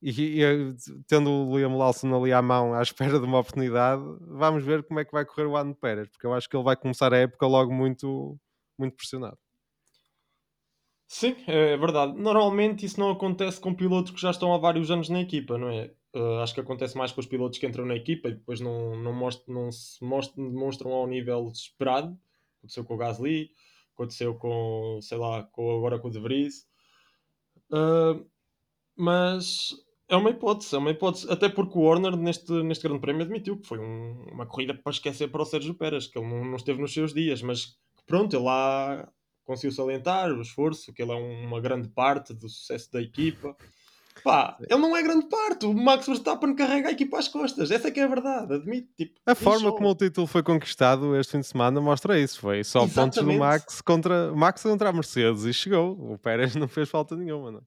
e, 0.02 0.44
e, 0.44 0.76
tendo 1.08 1.32
o 1.32 1.58
Liam 1.58 1.76
Lawson 1.78 2.14
ali 2.16 2.32
à 2.32 2.42
mão 2.42 2.74
à 2.74 2.82
espera 2.84 3.20
de 3.20 3.26
uma 3.26 3.40
oportunidade, 3.40 4.04
vamos 4.22 4.64
ver 4.64 4.84
como 4.84 5.00
é 5.00 5.06
que 5.06 5.12
vai 5.12 5.26
correr 5.26 5.46
o 5.48 5.56
ano 5.58 5.74
de 5.74 5.80
Pérez, 5.80 6.08
porque 6.10 6.28
eu 6.28 6.34
acho 6.34 6.48
que 6.50 6.56
ele 6.56 6.64
vai 6.64 6.76
começar 6.76 7.14
a 7.14 7.18
época 7.18 7.48
logo 7.48 7.74
muito, 7.74 8.38
muito 8.78 8.96
pressionado. 8.96 9.38
Sim, 11.08 11.36
é 11.48 11.78
verdade. 11.78 12.14
Normalmente 12.20 12.86
isso 12.86 13.00
não 13.00 13.12
acontece 13.12 13.60
com 13.60 13.74
pilotos 13.74 14.12
que 14.12 14.22
já 14.22 14.32
estão 14.32 14.54
há 14.54 14.58
vários 14.58 14.90
anos 14.90 15.10
na 15.10 15.22
equipa, 15.22 15.58
não 15.58 15.70
é? 15.70 15.94
Uh, 16.16 16.40
acho 16.42 16.54
que 16.54 16.62
acontece 16.62 16.98
mais 16.98 17.12
com 17.12 17.20
os 17.20 17.28
pilotos 17.28 17.60
que 17.60 17.68
entram 17.68 17.86
na 17.86 17.96
equipa 17.96 18.30
e 18.30 18.34
depois 18.34 18.60
não, 18.60 18.96
não, 18.96 19.14
mostram, 19.14 19.54
não 19.54 19.72
se 19.72 20.04
mostram, 20.04 20.50
demonstram 20.50 20.92
ao 20.92 21.08
nível 21.08 21.52
esperado. 21.54 22.18
Aconteceu 22.58 22.86
com 22.86 22.96
o 22.96 22.98
Gasly, 22.98 23.52
aconteceu 23.94 24.36
com, 24.36 25.00
sei 25.02 25.18
lá, 25.18 25.44
com, 25.44 25.78
agora 25.78 26.00
com 26.00 26.08
o 26.08 26.12
De 26.12 26.20
Vries. 26.20 26.68
Uh, 27.70 28.26
mas 28.96 29.74
é 30.08 30.16
uma 30.16 30.30
hipótese, 30.32 30.76
é 30.76 30.78
uma 30.78 30.92
hipótese. 30.92 31.32
Até 31.32 31.50
porque 31.50 31.78
o 31.78 31.82
Warner, 31.82 32.16
neste, 32.16 32.52
neste 32.64 32.84
grande 32.84 33.02
prémio, 33.02 33.24
admitiu 33.24 33.60
que 33.60 33.68
foi 33.68 33.80
um, 33.80 34.26
uma 34.32 34.46
corrida 34.46 34.74
para 34.74 34.92
esquecer 34.92 35.28
para 35.30 35.42
o 35.42 35.46
Sérgio 35.46 35.76
Pérez, 35.76 36.08
que 36.08 36.18
ele 36.18 36.28
não, 36.28 36.46
não 36.46 36.56
esteve 36.56 36.82
nos 36.82 36.94
seus 36.94 37.14
dias, 37.14 37.42
mas 37.42 37.78
pronto, 38.08 38.36
ele 38.36 38.46
lá 38.46 39.12
conseguiu 39.46 39.72
salientar 39.72 40.32
o 40.32 40.42
esforço, 40.42 40.92
que 40.92 41.02
ele 41.02 41.12
é 41.12 41.16
uma 41.16 41.62
grande 41.62 41.88
parte 41.88 42.34
do 42.34 42.50
sucesso 42.50 42.92
da 42.92 43.02
equipa. 43.02 43.56
Pá, 44.24 44.58
ele 44.70 44.80
não 44.80 44.96
é 44.96 45.04
grande 45.04 45.28
parte. 45.28 45.66
O 45.66 45.74
Max 45.74 46.06
Verstappen 46.08 46.56
carrega 46.56 46.90
a 46.90 46.92
equipa 46.92 47.20
às 47.20 47.28
costas. 47.28 47.70
Essa 47.70 47.90
é 47.90 47.92
que 47.92 48.00
é 48.00 48.04
a 48.04 48.08
verdade, 48.08 48.54
admito. 48.54 48.88
Tipo, 48.98 49.20
a 49.26 49.36
forma 49.36 49.72
como 49.72 49.90
o 49.90 49.96
título 49.96 50.26
foi 50.26 50.42
conquistado 50.42 51.16
este 51.16 51.34
fim 51.34 51.40
de 51.42 51.48
semana 51.48 51.80
mostra 51.82 52.20
isso. 52.20 52.40
Foi 52.40 52.64
só 52.64 52.84
Exatamente. 52.86 53.16
pontos 53.16 53.34
do 53.34 53.40
Max 53.40 53.82
contra, 53.82 54.34
Max 54.34 54.64
contra 54.64 54.90
a 54.90 54.94
Mercedes 54.94 55.44
e 55.44 55.54
chegou. 55.54 56.14
O 56.14 56.18
Pérez 56.18 56.56
não 56.56 56.68
fez 56.68 56.90
falta 56.90 57.16
nenhuma. 57.16 57.52
Não? 57.52 57.62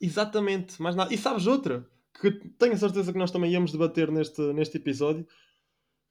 Exatamente, 0.00 0.80
mais 0.80 0.94
nada. 0.94 1.12
E 1.12 1.18
sabes 1.18 1.46
outra? 1.46 1.86
Que 2.20 2.30
tenho 2.30 2.74
a 2.74 2.78
certeza 2.78 3.12
que 3.12 3.18
nós 3.18 3.30
também 3.30 3.50
íamos 3.52 3.72
debater 3.72 4.10
neste, 4.10 4.40
neste 4.52 4.76
episódio. 4.76 5.26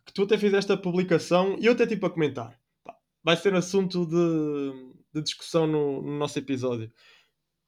Que 0.06 0.14
tu 0.14 0.24
até 0.24 0.38
fizeste 0.38 0.72
a 0.72 0.78
publicação 0.78 1.56
e 1.60 1.68
eu 1.68 1.74
até 1.74 1.86
tipo 1.88 2.06
a 2.06 2.10
comentar. 2.10 2.60
Pá, 2.84 2.96
vai 3.24 3.38
ser 3.38 3.54
assunto 3.56 4.06
de, 4.06 4.95
de 5.20 5.24
discussão 5.24 5.68
no, 5.68 6.02
no, 6.02 6.18
nosso 6.18 6.38
episódio. 6.40 6.92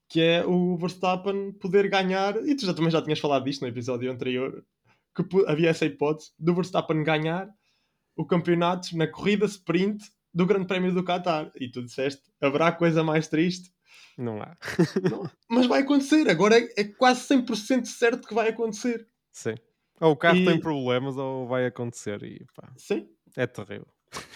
Que 0.10 0.22
é 0.22 0.46
o 0.46 0.78
Verstappen 0.78 1.52
poder 1.54 1.90
ganhar. 1.90 2.36
E 2.46 2.56
tu 2.56 2.66
já 2.66 2.74
também 2.74 2.92
já 2.92 3.02
tinhas 3.02 3.20
falado 3.20 3.44
disto 3.44 3.62
no 3.62 3.68
episódio 3.68 4.12
anterior. 4.12 4.64
Que 5.16 5.24
havia 5.48 5.70
essa 5.70 5.86
hipótese 5.86 6.32
do 6.38 6.54
Verstappen 6.54 7.04
ganhar 7.04 7.50
o 8.16 8.26
campeonato 8.26 8.96
na 8.96 9.08
corrida 9.08 9.46
sprint 9.46 10.04
do 10.34 10.46
Grande 10.46 10.68
Prémio 10.68 10.94
do 10.94 11.04
Qatar. 11.04 11.52
E 11.56 11.70
tu 11.70 11.84
disseste: 11.84 12.22
haverá 12.42 12.72
coisa 12.72 13.04
mais 13.04 13.28
triste 13.28 13.72
não 14.18 14.42
há. 14.42 14.56
Não, 15.10 15.30
mas 15.48 15.68
vai 15.68 15.82
acontecer. 15.82 16.28
Agora 16.28 16.58
é, 16.58 16.68
é 16.76 16.84
quase 16.84 17.22
100% 17.28 17.86
certo 17.86 18.28
que 18.28 18.34
vai 18.34 18.50
acontecer. 18.50 19.08
Sim. 19.32 19.56
Ou 20.02 20.12
o 20.12 20.18
carro 20.18 20.38
e... 20.38 20.46
tem 20.46 20.60
problemas 20.60 21.18
ou 21.18 21.48
vai 21.48 21.68
acontecer. 21.68 22.24
E, 22.24 22.46
pá, 22.56 22.72
Sim. 22.76 23.08
É 23.36 23.46
terrível. 23.46 23.88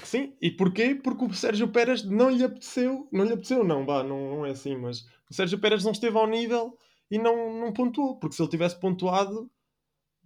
Sim, 0.03 0.35
e 0.41 0.51
porquê? 0.51 0.93
Porque 0.95 1.25
o 1.25 1.33
Sérgio 1.33 1.67
Pérez 1.67 2.03
não 2.03 2.29
lhe 2.29 2.43
apeteceu, 2.43 3.07
não 3.11 3.23
lhe 3.23 3.33
apeteceu, 3.33 3.63
não, 3.63 3.85
vá, 3.85 4.03
não, 4.03 4.37
não 4.37 4.45
é 4.45 4.51
assim, 4.51 4.75
mas 4.75 5.05
o 5.29 5.33
Sérgio 5.33 5.59
Pérez 5.59 5.83
não 5.83 5.91
esteve 5.91 6.17
ao 6.17 6.27
nível 6.27 6.77
e 7.09 7.17
não, 7.17 7.59
não 7.59 7.71
pontuou, 7.71 8.17
porque 8.17 8.35
se 8.35 8.41
ele 8.41 8.49
tivesse 8.49 8.79
pontuado, 8.79 9.49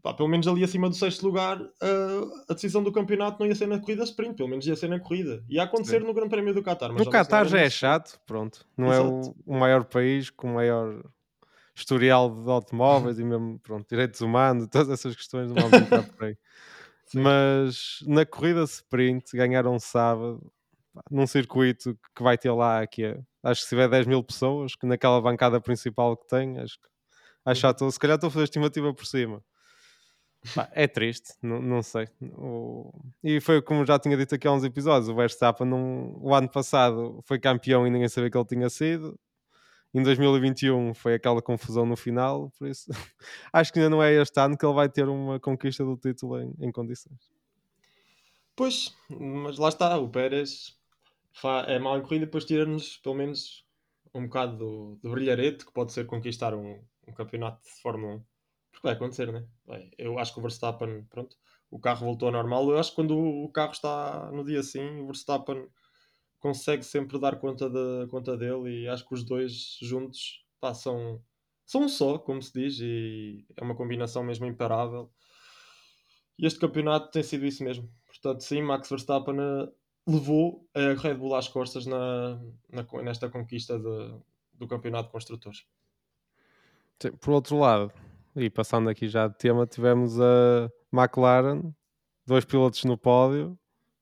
pá, 0.01 0.13
pelo 0.13 0.29
menos 0.29 0.47
ali 0.47 0.63
acima 0.63 0.89
do 0.89 0.95
sexto 0.95 1.25
lugar, 1.25 1.59
a, 1.59 2.51
a 2.51 2.53
decisão 2.53 2.83
do 2.83 2.91
campeonato 2.91 3.39
não 3.39 3.47
ia 3.47 3.55
ser 3.55 3.67
na 3.67 3.79
corrida 3.79 4.03
sprint, 4.03 4.35
pelo 4.35 4.49
menos 4.49 4.65
ia 4.67 4.75
ser 4.75 4.87
na 4.87 4.99
corrida. 4.99 5.43
Ia 5.49 5.63
acontecer 5.63 5.99
Sim. 5.99 6.07
no 6.07 6.13
Grande 6.13 6.29
Prémio 6.29 6.53
do 6.53 6.63
Qatar. 6.63 6.91
no 6.91 7.09
Qatar 7.09 7.47
já 7.47 7.59
é 7.59 7.69
chato, 7.69 8.19
pronto. 8.25 8.65
Não 8.77 8.91
Exato. 8.91 9.07
é 9.07 9.11
o, 9.11 9.35
o, 9.55 9.59
maior 9.59 9.83
país 9.83 10.29
com 10.29 10.51
o 10.51 10.53
maior 10.53 11.03
historial 11.75 12.29
de 12.29 12.49
automóveis 12.49 13.19
e 13.19 13.23
mesmo, 13.23 13.59
pronto, 13.59 13.87
direitos 13.89 14.21
humanos, 14.21 14.67
todas 14.69 14.89
essas 14.89 15.15
questões 15.15 15.49
não 15.49 15.55
vamos 15.55 15.73
entrar 15.73 16.03
por 16.03 16.25
aí. 16.25 16.37
Mas 17.13 17.99
na 18.07 18.25
corrida 18.25 18.63
sprint 18.63 19.35
ganharam 19.35 19.79
sábado 19.79 20.51
num 21.11 21.27
circuito 21.27 21.97
que 22.15 22.23
vai 22.23 22.37
ter 22.37 22.51
lá 22.51 22.81
aqui, 22.81 23.05
acho 23.43 23.61
que 23.61 23.65
se 23.65 23.69
tiver 23.69 23.89
10 23.89 24.07
mil 24.07 24.23
pessoas, 24.23 24.75
que 24.75 24.85
naquela 24.85 25.21
bancada 25.21 25.59
principal 25.59 26.15
que 26.15 26.25
tem, 26.27 26.57
acho 26.59 26.79
que 26.79 26.87
acho 27.45 27.61
que 27.61 27.67
estou, 27.67 27.91
se 27.91 27.99
calhar 27.99 28.15
estou 28.15 28.29
a 28.29 28.31
fazer 28.31 28.45
estimativa 28.45 28.93
por 28.93 29.05
cima 29.05 29.43
é 30.73 30.87
triste, 30.87 31.33
não, 31.41 31.61
não 31.61 31.81
sei. 31.81 32.07
O... 32.37 32.91
E 33.23 33.39
foi 33.39 33.61
como 33.61 33.85
já 33.85 33.97
tinha 33.97 34.15
dito 34.15 34.35
aqui 34.35 34.47
há 34.47 34.51
uns 34.51 34.63
episódios: 34.63 35.09
o 35.09 35.15
Verstappen, 35.15 35.67
num... 35.67 36.17
o 36.21 36.33
ano 36.33 36.49
passado, 36.49 37.21
foi 37.25 37.39
campeão 37.39 37.87
e 37.87 37.89
ninguém 37.89 38.07
sabia 38.07 38.29
que 38.29 38.37
ele 38.37 38.45
tinha 38.45 38.69
sido. 38.69 39.17
Em 39.95 40.03
2021 40.03 40.93
foi 40.93 41.13
aquela 41.13 41.41
confusão 41.41 41.85
no 41.85 41.95
final, 41.95 42.51
por 42.59 42.67
isso 42.67 42.91
acho 43.53 43.71
que 43.71 43.79
ainda 43.79 43.89
não 43.89 44.03
é 44.03 44.13
este 44.13 44.37
ano 44.41 44.57
que 44.57 44.65
ele 44.65 44.73
vai 44.73 44.89
ter 44.89 45.07
uma 45.07 45.39
conquista 45.39 45.85
do 45.85 45.95
título 45.95 46.41
em, 46.41 46.53
em 46.59 46.71
condições. 46.71 47.31
Pois, 48.57 48.93
mas 49.09 49.57
lá 49.57 49.69
está, 49.69 49.97
o 49.97 50.09
Pérez 50.09 50.77
é 51.67 51.79
mal 51.79 51.97
em 51.97 52.01
corrida, 52.01 52.25
depois 52.25 52.43
tira-nos 52.43 52.97
pelo 52.97 53.15
menos 53.15 53.65
um 54.13 54.23
bocado 54.23 54.97
do, 55.01 55.09
brilharete 55.09 55.65
que 55.65 55.71
pode 55.71 55.93
ser 55.93 56.05
conquistar 56.05 56.53
um, 56.53 56.81
um 57.07 57.13
campeonato 57.13 57.63
de 57.63 57.81
Fórmula 57.81 58.15
1 58.15 58.23
vai 58.85 58.93
acontecer, 58.93 59.31
né? 59.31 59.43
Eu 59.97 60.19
acho 60.19 60.31
que 60.31 60.39
o 60.39 60.41
Verstappen, 60.41 61.03
pronto, 61.09 61.35
o 61.71 61.79
carro 61.79 62.05
voltou 62.05 62.27
ao 62.27 62.31
normal. 62.31 62.69
Eu 62.69 62.77
acho 62.77 62.91
que 62.91 62.95
quando 62.95 63.17
o 63.17 63.49
carro 63.49 63.71
está 63.71 64.29
no 64.31 64.45
dia 64.45 64.59
assim, 64.59 65.01
o 65.01 65.07
Verstappen 65.07 65.67
consegue 66.45 66.83
sempre 66.83 67.19
dar 67.19 67.37
conta, 67.37 67.67
de, 67.67 68.05
conta 68.07 68.37
dele 68.37 68.83
e 68.83 68.87
acho 68.87 69.03
que 69.07 69.15
os 69.15 69.23
dois 69.23 69.79
juntos 69.81 70.45
pá, 70.61 70.75
são, 70.75 71.19
um 71.73 71.89
só, 71.89 72.19
como 72.19 72.39
se 72.39 72.53
diz, 72.53 72.79
e 72.79 73.43
é 73.57 73.63
uma 73.63 73.73
combinação 73.73 74.23
mesmo 74.23 74.45
imparável. 74.45 75.11
E 76.37 76.45
este 76.45 76.59
campeonato 76.59 77.09
tem 77.09 77.23
sido 77.23 77.47
isso 77.47 77.63
mesmo. 77.63 77.91
Portanto, 78.05 78.41
sim, 78.41 78.61
Max 78.61 78.87
Verstappen 78.87 79.35
eh, 79.39 79.71
levou 80.05 80.69
a 80.75 80.93
Red 80.93 81.15
Bull 81.15 81.33
às 81.33 81.47
costas 81.47 81.87
na, 81.87 82.39
na 82.69 82.85
nesta 83.01 83.27
conquista 83.27 83.79
de, 83.79 84.13
do 84.53 84.67
campeonato 84.67 85.07
de 85.07 85.13
construtores. 85.13 85.65
Por 87.21 87.31
outro 87.31 87.57
lado, 87.57 87.91
e 88.35 88.51
passando 88.51 88.87
aqui 88.87 89.07
já 89.07 89.27
de 89.27 89.35
tema, 89.35 89.65
tivemos 89.65 90.21
a 90.21 90.69
McLaren, 90.93 91.73
dois 92.23 92.45
pilotos 92.45 92.83
no 92.83 92.99
pódio. 92.99 93.57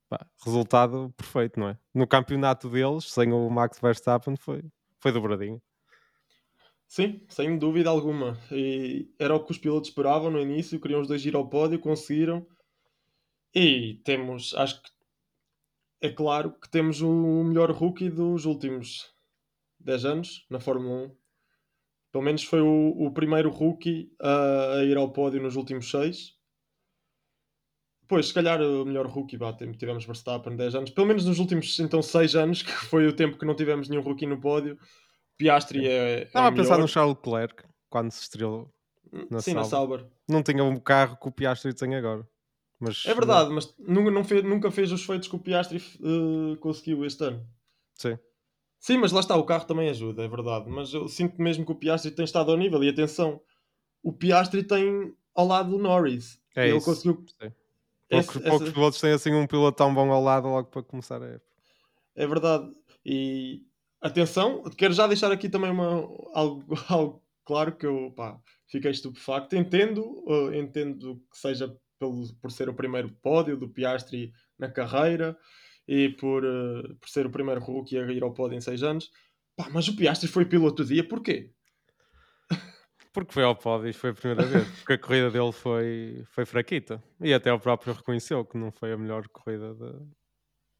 Pá, 0.08 0.26
resultado 0.44 1.12
perfeito, 1.16 1.58
não 1.58 1.68
é? 1.68 1.78
No 1.92 2.06
campeonato 2.06 2.68
deles, 2.68 3.10
sem 3.10 3.32
o 3.32 3.48
Max 3.48 3.78
Verstappen, 3.80 4.36
foi, 4.36 4.62
foi 4.98 5.12
dobradinho. 5.12 5.60
Sim, 6.86 7.24
sem 7.28 7.58
dúvida 7.58 7.90
alguma. 7.90 8.38
E 8.52 9.08
era 9.18 9.34
o 9.34 9.44
que 9.44 9.50
os 9.50 9.58
pilotos 9.58 9.88
esperavam 9.88 10.30
no 10.30 10.40
início, 10.40 10.80
queriam 10.80 11.00
os 11.00 11.08
dois 11.08 11.24
ir 11.24 11.34
ao 11.34 11.48
pódio, 11.48 11.78
conseguiram. 11.78 12.46
E 13.54 14.00
temos, 14.04 14.54
acho 14.54 14.82
que 14.82 14.90
é 16.00 16.10
claro 16.10 16.52
que 16.52 16.68
temos 16.68 17.00
o 17.00 17.42
melhor 17.44 17.70
rookie 17.70 18.10
dos 18.10 18.44
últimos 18.44 19.14
10 19.80 20.04
anos 20.04 20.46
na 20.50 20.60
Fórmula 20.60 21.06
1, 21.06 21.16
pelo 22.12 22.24
menos 22.24 22.44
foi 22.44 22.60
o, 22.60 22.94
o 22.96 23.10
primeiro 23.12 23.50
rookie 23.50 24.12
a, 24.20 24.74
a, 24.74 24.84
ir 24.84 24.96
ao 24.96 25.12
pódio 25.12 25.42
nos 25.42 25.56
últimos 25.56 25.90
seis. 25.90 26.33
Pois, 28.06 28.26
se 28.26 28.34
calhar 28.34 28.60
o 28.60 28.84
melhor 28.84 29.06
rookie, 29.06 29.36
bah, 29.36 29.52
tivemos 29.52 30.04
Verstappen 30.04 30.56
10 30.56 30.74
anos, 30.74 30.90
pelo 30.90 31.06
menos 31.06 31.24
nos 31.24 31.38
últimos 31.38 31.78
então 31.80 32.02
6 32.02 32.36
anos, 32.36 32.62
que 32.62 32.70
foi 32.70 33.06
o 33.06 33.12
tempo 33.12 33.38
que 33.38 33.46
não 33.46 33.54
tivemos 33.54 33.88
nenhum 33.88 34.02
rookie 34.02 34.26
no 34.26 34.40
pódio. 34.40 34.78
Piastri 35.36 35.86
é. 35.86 36.24
Estava 36.24 36.48
é 36.48 36.50
a 36.50 36.52
pensar 36.52 36.78
no 36.78 36.86
Charles 36.86 37.16
Leclerc 37.16 37.64
quando 37.88 38.10
se 38.10 38.22
estrelou 38.22 38.70
na 39.30 39.40
Sim, 39.40 39.52
Sauber. 39.52 39.54
na 39.54 39.64
Sauber. 39.64 40.06
Não 40.28 40.42
tinha 40.42 40.62
um 40.62 40.76
carro 40.76 41.16
que 41.16 41.28
o 41.28 41.32
Piastri 41.32 41.74
tem 41.74 41.94
agora. 41.94 42.26
Mas, 42.78 43.04
é 43.06 43.14
verdade, 43.14 43.48
não... 43.48 43.54
mas 43.54 43.74
nunca, 43.78 44.24
fez, 44.24 44.44
nunca 44.44 44.70
fez 44.70 44.92
os 44.92 45.04
feitos 45.04 45.28
que 45.28 45.36
o 45.36 45.38
Piastri 45.38 45.82
uh, 46.00 46.56
conseguiu 46.58 47.04
este 47.04 47.24
ano. 47.24 47.46
Sim. 47.94 48.18
Sim, 48.78 48.98
mas 48.98 49.12
lá 49.12 49.20
está, 49.20 49.36
o 49.36 49.44
carro 49.44 49.64
também 49.64 49.88
ajuda, 49.88 50.22
é 50.22 50.28
verdade. 50.28 50.68
Mas 50.68 50.92
eu 50.92 51.08
sinto 51.08 51.40
mesmo 51.40 51.64
que 51.64 51.72
o 51.72 51.76
Piastri 51.76 52.10
tem 52.10 52.24
estado 52.24 52.50
ao 52.50 52.58
nível. 52.58 52.84
E 52.84 52.88
atenção, 52.88 53.40
o 54.02 54.12
Piastri 54.12 54.62
tem 54.62 55.14
ao 55.34 55.46
lado 55.46 55.74
o 55.74 55.78
Norris. 55.78 56.38
É 56.54 56.68
ele 56.68 56.76
isso. 56.76 56.84
conseguiu. 56.84 57.24
Esse, 57.40 57.54
poucos, 58.22 58.42
poucos 58.42 58.72
pilotos 58.72 59.00
têm 59.00 59.12
assim 59.12 59.32
um 59.34 59.46
piloto 59.46 59.76
tão 59.76 59.94
bom 59.94 60.10
ao 60.10 60.22
lado 60.22 60.48
logo 60.48 60.68
para 60.68 60.82
começar 60.82 61.22
a 61.22 61.26
época. 61.26 61.50
É 62.14 62.26
verdade. 62.26 62.70
E 63.04 63.62
atenção, 64.00 64.62
quero 64.76 64.94
já 64.94 65.06
deixar 65.06 65.32
aqui 65.32 65.48
também 65.48 65.70
uma, 65.70 66.08
algo, 66.32 66.64
algo 66.88 67.22
claro 67.44 67.76
que 67.76 67.86
eu 67.86 68.12
pá, 68.16 68.38
fiquei 68.68 68.90
estupefacto. 68.90 69.56
Entendo, 69.56 70.02
uh, 70.26 70.54
entendo 70.54 71.22
que 71.30 71.38
seja 71.38 71.74
pelo, 71.98 72.34
por 72.40 72.50
ser 72.50 72.68
o 72.68 72.74
primeiro 72.74 73.10
pódio 73.22 73.56
do 73.56 73.68
Piastri 73.68 74.32
na 74.58 74.70
carreira 74.70 75.36
e 75.86 76.10
por, 76.10 76.44
uh, 76.44 76.94
por 76.96 77.08
ser 77.08 77.26
o 77.26 77.30
primeiro 77.30 77.60
rookie 77.60 77.98
a 77.98 78.10
ir 78.12 78.22
ao 78.22 78.32
pódio 78.32 78.56
em 78.56 78.60
6 78.60 78.82
anos. 78.82 79.10
Pá, 79.56 79.68
mas 79.70 79.86
o 79.88 79.96
Piastri 79.96 80.28
foi 80.28 80.44
piloto 80.44 80.82
do 80.82 80.88
dia, 80.88 81.06
porquê? 81.06 81.50
Porque 83.14 83.32
foi 83.32 83.44
ao 83.44 83.54
pódio 83.54 83.88
e 83.88 83.92
foi 83.92 84.10
a 84.10 84.14
primeira 84.14 84.44
vez. 84.44 84.68
Porque 84.78 84.94
a 84.94 84.98
corrida 84.98 85.30
dele 85.30 85.52
foi, 85.52 86.24
foi 86.26 86.44
fraquita. 86.44 87.02
E 87.20 87.32
até 87.32 87.52
o 87.52 87.60
próprio 87.60 87.94
reconheceu 87.94 88.44
que 88.44 88.58
não 88.58 88.72
foi 88.72 88.92
a 88.92 88.96
melhor 88.98 89.28
corrida 89.28 89.72
de... 89.72 89.92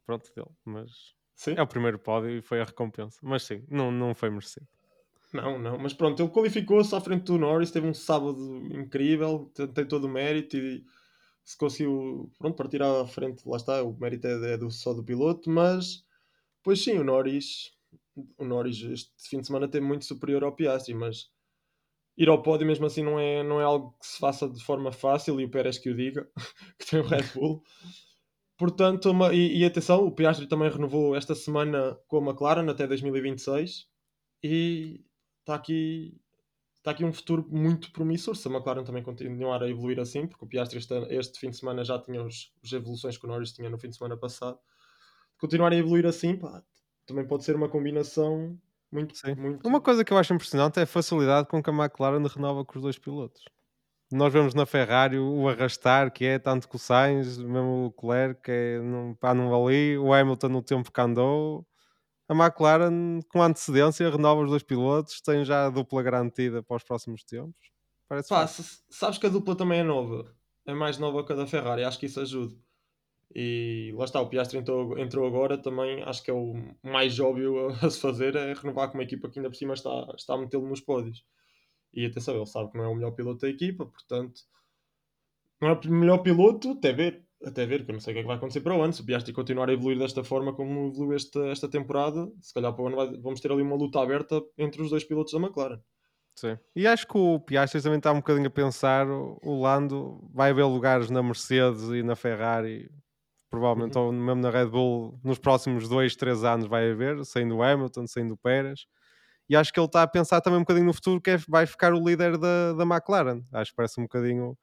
Pronto, 0.05 0.29
dele. 0.35 0.51
Mas 0.65 0.91
sim. 1.37 1.55
é 1.57 1.63
o 1.63 1.67
primeiro 1.67 1.97
pódio 1.97 2.31
e 2.31 2.43
foi 2.43 2.61
a 2.61 2.65
recompensa. 2.65 3.21
Mas 3.23 3.45
sim, 3.45 3.65
não, 3.71 3.93
não 3.93 4.15
foi 4.17 4.31
merecido. 4.31 4.67
Não, 5.33 5.59
não, 5.59 5.79
mas 5.79 5.93
pronto, 5.93 6.23
ele 6.23 6.31
qualificou-se 6.31 6.95
à 6.95 7.01
frente 7.01 7.25
do 7.25 7.39
Norris, 7.39 7.73
teve 7.73 7.89
um 7.89 7.95
sábado 7.95 8.39
incrível, 8.73 9.51
tem 9.75 9.85
todo 9.85 10.05
o 10.05 10.09
mérito 10.09 10.57
e 10.57 10.85
se 11.43 11.59
conseguiu 11.59 12.31
pronto, 12.39 12.57
partir 12.57 12.81
à 12.81 13.05
frente, 13.05 13.43
lá 13.45 13.57
está, 13.57 13.83
o 13.83 13.93
mérito 13.99 14.29
é, 14.29 14.53
é 14.53 14.57
do, 14.57 14.71
só 14.71 14.95
do 14.95 15.03
piloto, 15.03 15.51
mas 15.51 16.05
pois 16.63 16.85
sim, 16.85 16.99
o 16.99 17.05
Norris, 17.05 17.73
o 18.39 18.45
Norris 18.45 18.81
este 18.83 19.29
fim 19.29 19.41
de 19.41 19.49
semana 19.49 19.67
teve 19.67 19.85
muito 19.85 20.05
superior 20.05 20.45
ao 20.45 20.55
Piastri, 20.55 20.95
mas 20.95 21.34
ir 22.17 22.29
ao 22.29 22.43
pódio 22.43 22.67
mesmo 22.67 22.87
assim 22.87 23.03
não 23.03 23.19
é, 23.19 23.43
não 23.43 23.61
é 23.61 23.65
algo 23.65 23.97
que 24.01 24.07
se 24.07 24.19
faça 24.19 24.49
de 24.49 24.63
forma 24.63 24.93
fácil 24.93 25.41
e 25.41 25.45
o 25.45 25.51
Pérez 25.51 25.79
que 25.79 25.91
o 25.91 25.97
diga, 25.97 26.29
que 26.79 26.87
tem 26.87 27.01
o 27.01 27.07
Red 27.07 27.25
Bull. 27.35 27.63
Portanto, 28.57 29.11
uma, 29.11 29.35
e, 29.35 29.59
e, 29.59 29.65
atenção, 29.65 30.07
o 30.07 30.13
Piastri 30.13 30.47
também 30.47 30.71
renovou 30.71 31.17
esta 31.17 31.35
semana 31.35 31.99
com 32.07 32.19
a 32.19 32.31
McLaren 32.31 32.71
até 32.71 32.87
2026 32.87 33.89
e 34.45 35.05
está 35.41 35.57
aqui, 35.57 36.17
está 36.79 36.93
aqui 36.93 37.05
um 37.05 37.13
futuro 37.13 37.45
muito 37.51 37.91
promissor 37.91 38.37
se 38.37 38.47
a 38.47 38.51
McLaren 38.53 38.85
também 38.85 39.03
continuar 39.03 39.61
a 39.63 39.69
evoluir 39.69 39.99
assim, 39.99 40.29
porque 40.29 40.45
o 40.45 40.49
Piastri 40.49 40.79
este, 40.79 40.95
este 41.11 41.41
fim 41.41 41.51
de 41.51 41.57
semana 41.57 41.85
já 41.85 41.99
tinha 41.99 42.23
os, 42.23 42.53
as 42.63 42.73
evoluções 42.73 43.19
que 43.19 43.25
o 43.27 43.29
Norris 43.29 43.53
tinha 43.53 43.69
no 43.69 43.79
fim 43.79 43.89
de 43.89 43.97
semana 43.97 44.17
passado. 44.17 44.59
Continuar 45.37 45.73
a 45.73 45.77
evoluir 45.77 46.07
assim, 46.07 46.37
pá, 46.37 46.63
também 47.07 47.27
pode 47.27 47.45
ser 47.45 47.57
uma 47.57 47.69
combinação 47.69 48.57
muito, 48.95 49.15
Sim. 49.15 49.35
muito. 49.35 49.67
Uma 49.67 49.81
coisa 49.81 50.05
que 50.05 50.13
eu 50.13 50.19
acho 50.19 50.35
impressionante 50.35 50.79
é 50.79 50.83
a 50.83 50.87
facilidade 50.87 51.49
com 51.49 51.63
que 51.63 51.71
a 51.71 51.73
McLaren 51.73 52.27
renova 52.27 52.65
com 52.65 52.77
os 52.79 52.83
dois 52.83 52.99
pilotos. 52.99 53.43
Nós 54.13 54.33
vemos 54.33 54.55
na 54.55 54.67
Ferrari 54.67 55.19
o 55.19 55.49
arrastar 55.49 56.13
que 56.13 56.25
é 56.25 56.39
tanto 56.39 56.69
que 56.69 56.77
o 56.77 56.79
Sainz, 56.79 57.39
mesmo 57.39 57.69
o 57.69 57.87
Leclerc, 57.87 58.43
que 58.43 58.51
é, 58.51 58.81
não, 58.81 59.15
pá, 59.15 59.35
não 59.35 59.55
ali, 59.55 59.99
o 59.99 60.13
Hamilton 60.13 60.49
no 60.49 60.63
tempo 60.63 60.93
que 60.93 61.01
andou. 61.01 61.67
A 62.29 62.35
McLaren, 62.35 63.21
com 63.31 63.43
antecedência, 63.43 64.11
renova 64.11 64.43
os 64.43 64.51
dois 64.51 64.63
pilotos, 64.63 65.21
tem 65.21 65.45
já 65.45 65.67
a 65.67 65.71
dupla 65.71 66.03
garantida 66.03 66.63
para 66.63 66.77
os 66.77 66.85
próximos 66.85 67.25
tempos. 67.25 67.73
Parece 68.09 68.29
Pá, 68.29 68.47
sabes 68.47 69.19
que 69.19 69.27
a 69.27 69.31
dupla 69.31 69.57
também 69.57 69.81
é 69.81 69.83
nova, 69.83 70.35
é 70.67 70.75
mais 70.75 70.99
nova 70.99 71.25
que 71.25 71.33
a 71.33 71.37
da 71.37 71.47
Ferrari, 71.47 71.85
acho 71.85 71.99
que 71.99 72.07
isso 72.07 72.21
ajuda. 72.21 72.55
E 73.35 73.93
lá 73.97 74.05
está, 74.05 74.21
o 74.21 74.29
Piastri 74.29 74.59
entrou, 74.59 74.99
entrou 74.99 75.27
agora 75.27 75.59
também, 75.59 76.03
acho 76.03 76.23
que 76.23 76.31
é 76.31 76.35
o 76.35 76.55
mais 76.83 77.19
óbvio 77.19 77.69
a, 77.83 77.91
se 77.91 78.01
fazer, 78.01 78.37
é 78.37 78.55
renovar 78.55 78.89
com 78.89 78.99
uma 78.99 79.05
equipa 79.05 79.29
que 79.29 79.39
ainda 79.39 79.51
por 79.51 79.57
cima 79.57 79.75
está, 79.75 80.13
está 80.17 80.35
a 80.35 80.39
metê-lo 80.39 80.69
nos 80.69 80.81
pódios. 80.81 81.25
E 81.93 82.07
atenção, 82.07 82.37
ele 82.37 82.47
sabe 82.47 82.71
que 82.71 82.79
não 82.79 82.85
é 82.85 82.89
o 82.89 82.95
melhor 82.95 83.13
piloto 83.13 83.41
da 83.41 83.49
equipa, 83.49 83.87
portanto, 83.87 84.43
não 85.61 85.69
é 85.69 85.73
o 85.73 85.91
melhor 85.91 86.19
piloto, 86.19 86.73
até 86.73 86.93
ver, 86.93 87.25
até 87.45 87.67
ver, 87.67 87.85
que 87.85 87.91
eu 87.91 87.95
não 87.95 88.01
sei 88.01 88.13
o 88.13 88.15
que 88.15 88.19
é 88.21 88.23
que 88.23 88.29
vai 88.29 88.37
acontecer 88.37 88.61
para 88.61 88.77
o 88.77 88.83
ano. 88.83 88.93
Se 88.93 89.03
o 89.03 89.07
Piastri 89.07 89.33
continuar 89.33 89.69
a 89.69 89.73
evoluir 89.73 89.99
desta 89.99 90.25
forma 90.25 90.53
como 90.53 90.89
evoluiu 90.89 91.17
esta, 91.17 91.47
esta 91.47 91.69
temporada, 91.69 92.31
se 92.41 92.53
calhar 92.53 92.73
para 92.73 92.83
o 92.83 92.87
ano 92.87 92.97
vai, 92.97 93.17
vamos 93.19 93.41
ter 93.41 93.51
ali 93.53 93.63
uma 93.63 93.77
luta 93.77 94.01
aberta 94.01 94.43
entre 94.59 94.83
os 94.83 94.91
dois 94.91 95.05
pilotos 95.05 95.33
da 95.33 95.39
McLaren. 95.39 95.81
Sim. 96.37 96.59
E 96.75 96.87
acho 96.87 97.07
que 97.07 97.17
o 97.17 97.39
Piastri 97.39 97.81
também 97.81 97.99
está 97.99 98.11
um 98.13 98.17
bocadinho 98.17 98.49
a 98.49 98.51
pensar, 98.51 99.07
o 99.09 99.61
Lando 99.63 100.29
vai 100.33 100.51
haver 100.51 100.65
lugares 100.65 101.09
na 101.09 101.23
Mercedes 101.23 101.85
e 101.91 102.03
na 102.03 102.17
Ferrari 102.17 102.91
provavelmente, 103.55 103.97
uhum. 103.97 104.07
ou 104.07 104.13
mesmo 104.13 104.41
na 104.43 104.51
Red 104.51 104.67
Bull, 104.67 105.19
nos 105.23 105.39
próximos 105.39 105.89
dois, 105.89 106.17
três 106.17 106.43
anos 106.43 106.67
vai 106.67 106.91
haver, 106.91 107.25
saindo 107.25 107.57
o 107.57 107.63
Hamilton, 107.63 108.07
saindo 108.07 108.35
o 108.35 108.37
Pérez. 108.37 108.87
E 109.49 109.55
acho 109.55 109.73
que 109.73 109.79
ele 109.79 109.87
está 109.87 110.03
a 110.03 110.09
pensar 110.09 110.41
também 110.41 110.59
um 110.59 110.63
bocadinho 110.63 110.87
no 110.87 110.93
futuro, 110.93 111.21
que 111.21 111.31
é, 111.31 111.37
vai 111.49 111.65
ficar 111.67 111.93
o 111.93 112.05
líder 112.05 112.37
da, 112.37 112.73
da 112.73 112.83
McLaren. 112.83 113.43
Acho 113.53 113.71
que 113.71 113.77
parece 113.77 114.01
um 114.01 114.05
bocadinho 114.05 114.59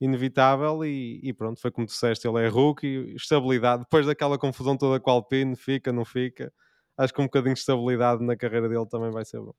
inevitável 0.00 0.84
e, 0.84 1.20
e, 1.22 1.32
pronto, 1.32 1.60
foi 1.60 1.70
como 1.70 1.86
disseste, 1.86 2.26
ele 2.26 2.42
é 2.42 2.48
rookie, 2.48 3.14
estabilidade, 3.14 3.82
depois 3.82 4.06
daquela 4.06 4.38
confusão 4.38 4.76
toda 4.76 4.98
com 4.98 5.10
o 5.10 5.14
Alpine, 5.14 5.54
fica, 5.54 5.92
não 5.92 6.04
fica, 6.04 6.52
acho 6.98 7.14
que 7.14 7.20
um 7.20 7.26
bocadinho 7.26 7.54
de 7.54 7.60
estabilidade 7.60 8.24
na 8.24 8.36
carreira 8.36 8.68
dele 8.68 8.86
também 8.86 9.12
vai 9.12 9.24
ser 9.24 9.40
bom. 9.40 9.54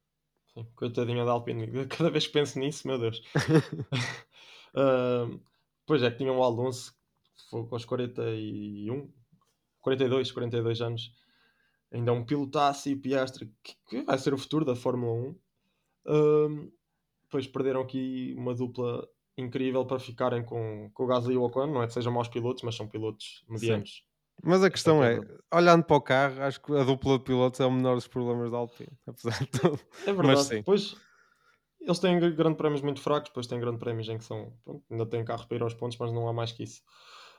Sim, 0.53 0.68
coitadinha 0.75 1.24
da 1.24 1.32
Alpine, 1.32 1.68
cada 1.88 2.10
vez 2.10 2.27
que 2.27 2.34
penso 2.34 2.60
nisso, 2.60 2.86
meu 2.86 3.00
Deus. 3.00 3.22
uh, 4.75 5.39
pois 5.86 6.03
é, 6.03 6.12
que 6.12 6.18
tinha 6.18 6.34
um 6.34 6.44
Alonso 6.44 6.94
aos 7.51 7.85
41, 7.85 9.12
42, 9.81 10.31
42 10.31 10.81
anos. 10.81 11.13
Ainda 11.91 12.12
é 12.12 12.13
um 12.13 12.25
pilotaço 12.25 12.89
e 12.89 12.95
Piastri 12.95 13.51
que, 13.63 13.75
que, 13.87 14.01
vai 14.03 14.18
ser 14.18 14.33
o 14.33 14.37
futuro 14.37 14.65
da 14.65 14.75
Fórmula 14.75 15.13
1. 15.13 15.35
Um, 16.07 16.72
depois 17.24 17.48
perderam 17.48 17.81
aqui 17.81 18.33
uma 18.37 18.53
dupla 18.53 19.07
incrível 19.37 19.85
para 19.85 20.00
ficarem 20.00 20.44
com, 20.44 20.89
com 20.94 21.03
o 21.03 21.07
Gasly 21.07 21.33
e 21.33 21.37
o 21.37 21.44
Ocon. 21.44 21.68
Não 21.68 21.83
é 21.83 21.87
que 21.87 21.94
sejam 21.94 22.11
maus 22.11 22.27
pilotos, 22.27 22.63
mas 22.63 22.75
são 22.75 22.87
pilotos 22.87 23.44
medianos. 23.48 23.98
Sim. 23.98 24.13
Mas 24.41 24.63
a 24.63 24.70
questão 24.70 25.03
é, 25.03 25.20
olhando 25.53 25.83
para 25.83 25.96
o 25.96 26.01
carro, 26.01 26.41
acho 26.41 26.59
que 26.61 26.75
a 26.75 26.83
dupla 26.83 27.18
de 27.18 27.24
pilotos 27.24 27.59
é 27.59 27.65
o 27.65 27.72
menor 27.72 27.96
dos 27.96 28.07
problemas 28.07 28.51
da 28.51 28.57
Alpine, 28.57 28.98
apesar 29.05 29.39
de 29.39 29.46
tudo. 29.48 29.79
É 30.01 30.13
verdade. 30.13 30.27
Mas, 30.27 30.39
sim. 30.41 30.55
Depois, 30.57 30.96
eles 31.79 32.00
têm 32.00 32.20
grandes 32.20 32.57
prémios 32.57 32.81
muito 32.81 33.01
fracos, 33.01 33.29
depois 33.29 33.48
têm 33.48 33.59
grandes 33.59 33.79
prémios 33.79 34.09
em 34.09 34.18
que 34.18 34.24
são, 34.24 34.53
pronto, 34.63 34.83
ainda 34.89 35.05
têm 35.05 35.24
carro 35.24 35.48
para 35.48 35.57
ir 35.57 35.61
aos 35.61 35.74
pontos, 35.74 35.98
mas 35.98 36.11
não 36.11 36.27
há 36.27 36.33
mais 36.33 36.51
que 36.51 36.63
isso. 36.63 36.81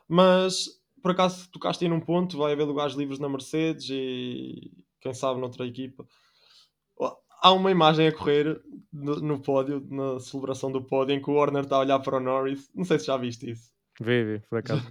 Mas 0.09 0.69
por 1.05 1.11
acaso 1.11 1.51
tocaste 1.51 1.85
aí 1.85 1.91
num 1.91 2.01
ponto, 2.01 2.39
vai 2.39 2.53
haver 2.53 2.65
lugares 2.65 2.95
livres 2.95 3.19
na 3.19 3.29
Mercedes 3.29 3.89
e 3.91 4.73
quem 5.03 5.13
sabe 5.13 5.39
noutra 5.39 5.67
equipa. 5.67 6.07
Há 7.43 7.53
uma 7.53 7.71
imagem 7.71 8.09
a 8.09 8.13
correr 8.13 8.59
no, 8.91 9.17
no 9.17 9.39
pódio, 9.39 9.87
na 9.91 10.19
celebração 10.19 10.73
do 10.73 10.83
pódio, 10.83 11.15
em 11.15 11.21
que 11.21 11.29
o 11.29 11.35
Warner 11.35 11.65
está 11.65 11.77
a 11.77 11.81
olhar 11.81 11.99
para 11.99 12.17
o 12.17 12.21
Norris. 12.21 12.71
Não 12.75 12.87
sei 12.87 12.99
se 12.99 13.05
já 13.05 13.19
viste 13.19 13.51
isso. 13.51 13.71
Vi, 14.01 14.25
vi, 14.25 14.43
por 14.49 14.61
acaso 14.61 14.83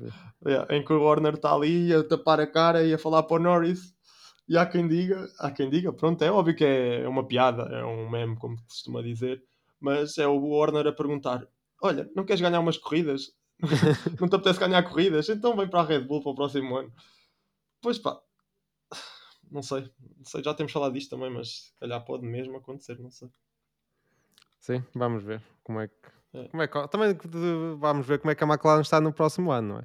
é, 0.46 0.78
em 0.78 0.86
que 0.86 0.94
o 0.94 1.02
Warner 1.02 1.34
está 1.34 1.52
ali 1.52 1.92
a 1.92 2.04
tapar 2.04 2.40
a 2.40 2.46
cara 2.46 2.84
e 2.84 2.94
a 2.94 3.00
falar 3.00 3.24
para 3.24 3.38
o 3.38 3.44
Norris. 3.44 3.96
E 4.48 4.56
há 4.56 4.68
quem 4.68 4.88
diga, 4.88 5.28
há 5.40 5.50
quem 5.50 5.68
diga, 5.68 5.92
pronto, 5.92 6.24
é 6.24 6.32
óbvio 6.32 6.56
que 6.56 6.64
é 6.64 7.08
uma 7.08 7.26
piada, 7.26 7.64
é 7.76 7.84
um 7.84 8.08
meme, 8.08 8.38
como 8.38 8.56
se 8.56 8.66
costuma 8.68 9.02
dizer, 9.02 9.42
mas 9.80 10.20
é 10.20 10.28
o 10.28 10.40
Warner 10.48 10.86
a 10.86 10.94
perguntar: 10.94 11.48
Olha, 11.82 12.08
não 12.16 12.24
queres 12.24 12.42
ganhar 12.42 12.60
umas 12.60 12.78
corridas? 12.78 13.32
não 14.20 14.28
te 14.28 14.36
apetece 14.36 14.60
ganhar 14.60 14.84
corridas, 14.84 15.30
então 15.30 15.56
vem 15.56 15.68
para 15.68 15.82
a 15.82 15.86
Red 15.86 16.02
Bull 16.02 16.22
para 16.22 16.32
o 16.32 16.36
próximo 16.36 16.76
ano. 16.76 16.92
Pois 17.82 17.98
pá, 17.98 18.20
não 19.52 19.62
sei, 19.62 19.90
não 20.18 20.26
sei, 20.26 20.44
já 20.44 20.54
temos 20.54 20.72
falado 20.72 20.94
disto 20.94 21.12
também, 21.16 21.30
mas 21.30 21.66
se 21.66 21.80
calhar 21.80 22.04
pode 22.04 22.26
mesmo 22.26 22.58
acontecer, 22.58 23.00
não 23.00 23.12
sei. 23.12 23.30
Sim, 24.60 24.84
vamos 24.96 25.24
ver 25.24 25.42
como 25.64 25.80
é 25.80 25.88
que. 25.88 25.96
É. 26.34 26.48
Como 26.48 26.64
é 26.64 26.68
que 26.68 26.88
também 26.88 27.18
vamos 27.78 28.08
ver 28.08 28.20
como 28.20 28.32
é 28.32 28.36
que 28.36 28.44
a 28.44 28.48
McLaren 28.48 28.82
está 28.82 29.00
no 29.00 29.14
próximo 29.14 29.52
ano, 29.52 29.76
não 29.76 29.80
é? 29.80 29.84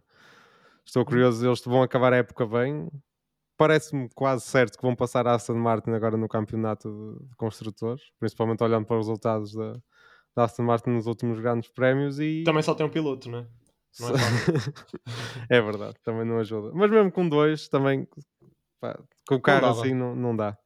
Estou 0.84 1.04
curioso, 1.04 1.46
eles 1.46 1.62
vão 1.62 1.82
acabar 1.82 2.14
a 2.14 2.16
época 2.16 2.46
bem. 2.46 2.88
Parece-me 3.58 4.08
quase 4.14 4.46
certo 4.46 4.78
que 4.78 4.82
vão 4.82 4.96
passar 4.96 5.26
a 5.26 5.34
Aston 5.34 5.56
Martin 5.56 5.90
agora 5.90 6.16
no 6.16 6.28
campeonato 6.28 7.18
de, 7.20 7.36
construtores, 7.36 8.02
principalmente 8.18 8.62
olhando 8.62 8.86
para 8.86 8.96
os 8.96 9.06
resultados 9.06 9.52
da, 9.52 9.72
da 10.34 10.44
Aston 10.44 10.62
Martin 10.62 10.90
nos 10.90 11.06
últimos 11.06 11.38
grandes 11.40 11.68
prémios 11.68 12.18
e 12.18 12.42
também 12.44 12.62
só 12.62 12.74
tem 12.74 12.86
um 12.86 12.90
piloto, 12.90 13.28
não 13.28 13.40
é? 13.40 13.46
Não 14.00 14.08
é, 14.10 14.12
é 15.58 15.60
verdade, 15.60 15.96
também 16.02 16.24
não 16.24 16.38
ajuda. 16.38 16.70
Mas 16.74 16.90
mesmo 16.90 17.10
com 17.10 17.28
dois, 17.28 17.68
também 17.68 18.06
pá, 18.80 18.98
com 19.26 19.36
o 19.36 19.40
carro 19.40 19.66
assim 19.68 19.94
não, 19.94 20.14
não 20.14 20.36
dá. 20.36 20.56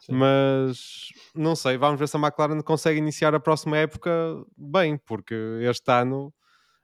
Sim. 0.00 0.12
Mas 0.12 1.08
não 1.34 1.56
sei, 1.56 1.76
vamos 1.76 1.98
ver 1.98 2.06
se 2.06 2.16
a 2.16 2.20
McLaren 2.20 2.60
consegue 2.60 2.98
iniciar 2.98 3.34
a 3.34 3.40
próxima 3.40 3.76
época 3.78 4.10
bem, 4.56 4.98
porque 4.98 5.34
este 5.62 5.90
ano 5.90 6.32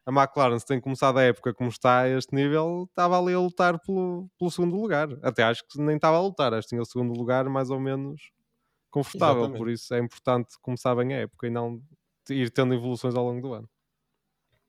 a 0.05 0.11
McLaren, 0.11 0.59
se 0.59 0.67
tem 0.67 0.81
começado 0.81 1.19
a 1.19 1.23
época 1.23 1.55
como 1.55 1.69
está 1.69 2.01
a 2.01 2.09
este 2.09 2.35
nível, 2.35 2.87
estava 2.89 3.19
ali 3.19 3.33
a 3.35 3.39
lutar 3.39 3.79
pelo, 3.79 4.29
pelo 4.37 4.51
segundo 4.51 4.77
lugar. 4.77 5.09
Até 5.23 5.45
acho 5.45 5.63
que 5.69 5.81
nem 5.81 5.97
estava 5.97 6.17
a 6.17 6.21
lutar, 6.21 6.53
acho 6.53 6.67
que 6.67 6.71
tinha 6.71 6.83
o 6.83 6.87
segundo 6.87 7.17
lugar 7.17 7.49
mais 7.49 7.71
ou 7.71 7.79
menos 7.79 8.33
confortável. 8.91 9.43
Exatamente. 9.43 9.59
Por 9.59 9.71
isso 9.71 9.95
é 9.95 9.99
importante 10.01 10.55
começar 10.61 10.95
bem 10.97 11.15
a 11.15 11.19
época 11.19 11.47
e 11.47 11.51
não 11.51 11.81
ir 12.29 12.51
tendo 12.51 12.75
evoluções 12.75 13.15
ao 13.15 13.25
longo 13.25 13.41
do 13.41 13.55
ano. 13.55 13.69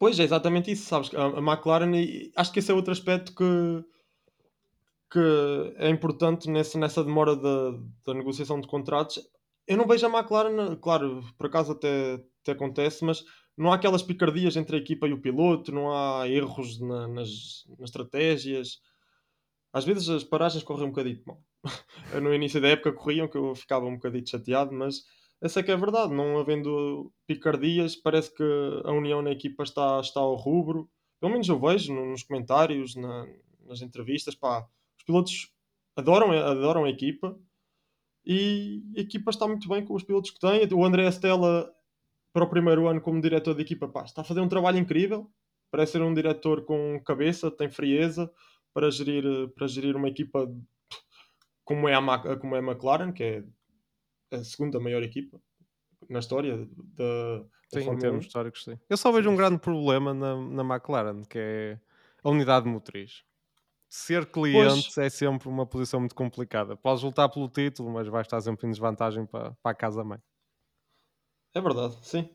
Pois 0.04 0.20
é, 0.20 0.24
exatamente 0.24 0.70
isso, 0.70 0.84
sabes? 0.84 1.10
A, 1.16 1.40
McLaren, 1.40 1.94
acho 2.36 2.52
que 2.52 2.60
esse 2.60 2.70
é 2.70 2.76
outro 2.76 2.92
aspecto 2.92 3.34
que, 3.34 3.86
que 5.10 5.74
é 5.78 5.90
importante 5.90 6.50
nessa, 6.50 6.78
nessa 6.78 7.02
demora 7.06 7.38
da, 7.38 7.72
da 8.06 8.14
negociação 8.14 8.60
de 8.60 8.68
contratos. 8.68 9.26
Eu 9.66 9.78
não 9.78 9.88
vejo 9.88 10.06
a 10.06 10.10
McLaren, 10.10 10.76
claro, 10.76 11.24
por 11.38 11.46
acaso 11.46 11.72
até, 11.72 12.16
até 12.42 12.52
acontece, 12.52 13.06
mas 13.06 13.24
não 13.56 13.72
há 13.72 13.76
aquelas 13.76 14.04
picardias 14.04 14.58
entre 14.58 14.76
a 14.76 14.80
equipa 14.80 15.08
e 15.08 15.14
o 15.14 15.22
piloto, 15.22 15.72
não 15.72 15.90
há 15.90 16.28
erros 16.28 16.82
na, 16.82 17.08
nas, 17.08 17.64
nas 17.80 17.88
estratégias. 17.88 18.82
Às 19.72 19.86
vezes 19.86 20.10
as 20.10 20.26
paragens 20.26 20.66
correm 20.66 20.84
um 20.84 20.90
bocadinho 20.90 21.24
mal. 21.26 21.42
no 22.22 22.34
início 22.34 22.60
da 22.60 22.68
época 22.68 22.92
corriam, 22.92 23.30
que 23.30 23.38
eu 23.38 23.56
ficava 23.56 23.86
um 23.86 23.94
bocadinho 23.94 24.28
chateado, 24.28 24.74
mas 24.74 25.06
essa 25.44 25.60
é 25.60 25.64
que 25.64 25.70
é 25.70 25.74
a 25.74 25.78
verdade, 25.78 26.14
não 26.14 26.40
havendo 26.40 27.12
picardias, 27.28 27.98
parece 27.98 28.34
que 28.34 28.44
a 28.86 28.94
união 28.94 29.22
na 29.22 29.30
equipa 29.30 29.64
está, 29.64 30.00
está 30.00 30.22
ao 30.22 30.36
rubro. 30.36 30.90
Pelo 31.20 31.34
menos 31.34 31.50
eu 31.50 31.60
vejo 31.60 31.94
nos 31.94 32.24
comentários, 32.24 32.96
na, 32.96 33.28
nas 33.66 33.82
entrevistas, 33.82 34.36
pá, 34.36 34.66
os 34.98 35.04
pilotos 35.04 35.52
adoram, 35.98 36.32
adoram 36.32 36.86
a 36.86 36.90
equipa 36.90 37.38
e 38.26 38.86
a 38.96 39.02
equipa 39.02 39.32
está 39.32 39.46
muito 39.46 39.68
bem 39.68 39.84
com 39.84 39.94
os 39.94 40.04
pilotos 40.04 40.32
que 40.32 40.40
tem. 40.40 40.66
O 40.72 40.86
André 40.86 41.06
Stella, 41.12 41.70
para 42.32 42.46
o 42.46 42.50
primeiro 42.50 42.88
ano 42.88 43.02
como 43.02 43.22
diretor 43.22 43.54
da 43.54 43.62
equipa, 43.64 43.90
pá, 43.90 44.06
está 44.06 44.22
a 44.22 44.26
fazer 44.26 44.40
um 44.40 44.48
trabalho 44.48 44.78
incrível. 44.78 45.30
Parece 45.70 45.92
ser 45.92 46.02
um 46.02 46.14
diretor 46.14 46.64
com 46.64 47.02
cabeça, 47.04 47.52
tem 47.52 47.70
frieza 47.70 48.32
para 48.74 48.90
gerir, 48.90 49.50
para 49.50 49.68
gerir 49.68 49.98
uma 49.98 50.08
equipa 50.08 50.50
como 51.66 51.90
é, 51.90 51.96
a, 51.96 52.38
como 52.38 52.56
é 52.56 52.60
a 52.60 52.64
McLaren, 52.64 53.12
que 53.12 53.24
é 53.24 53.44
a 54.36 54.44
segunda 54.44 54.80
maior 54.80 55.04
equipa 55.04 55.40
na 56.10 56.20
história 56.20 56.68
da. 56.78 57.46
Sim, 57.72 57.90
em 57.90 57.98
termos 57.98 58.26
históricos, 58.26 58.64
sim. 58.64 58.78
Eu 58.88 58.98
só 58.98 59.12
vejo 59.12 59.30
sim. 59.30 59.34
um 59.34 59.38
grande 59.38 59.58
problema 59.58 60.14
na, 60.14 60.36
na 60.36 60.76
McLaren, 60.76 61.24
que 61.24 61.40
é 61.40 61.80
a 62.24 62.30
unidade 62.30 62.68
motriz. 62.68 63.24
Ser 63.90 64.26
cliente 64.26 64.92
pois. 64.94 64.98
é 64.98 65.10
sempre 65.10 65.50
uma 65.50 65.66
posição 65.66 66.00
muito 66.00 66.16
complicada. 66.16 66.76
Podes 66.76 67.04
lutar 67.04 67.30
pelo 67.30 67.48
título, 67.48 67.92
mas 67.92 68.08
vais 68.08 68.26
estar 68.26 68.42
sempre 68.42 68.68
em 68.68 68.72
desvantagem 68.72 69.26
para, 69.26 69.52
para 69.62 69.72
a 69.72 69.76
casa-mãe. 69.76 70.20
É 71.54 71.62
verdade, 71.62 71.96
sim. 72.02 72.30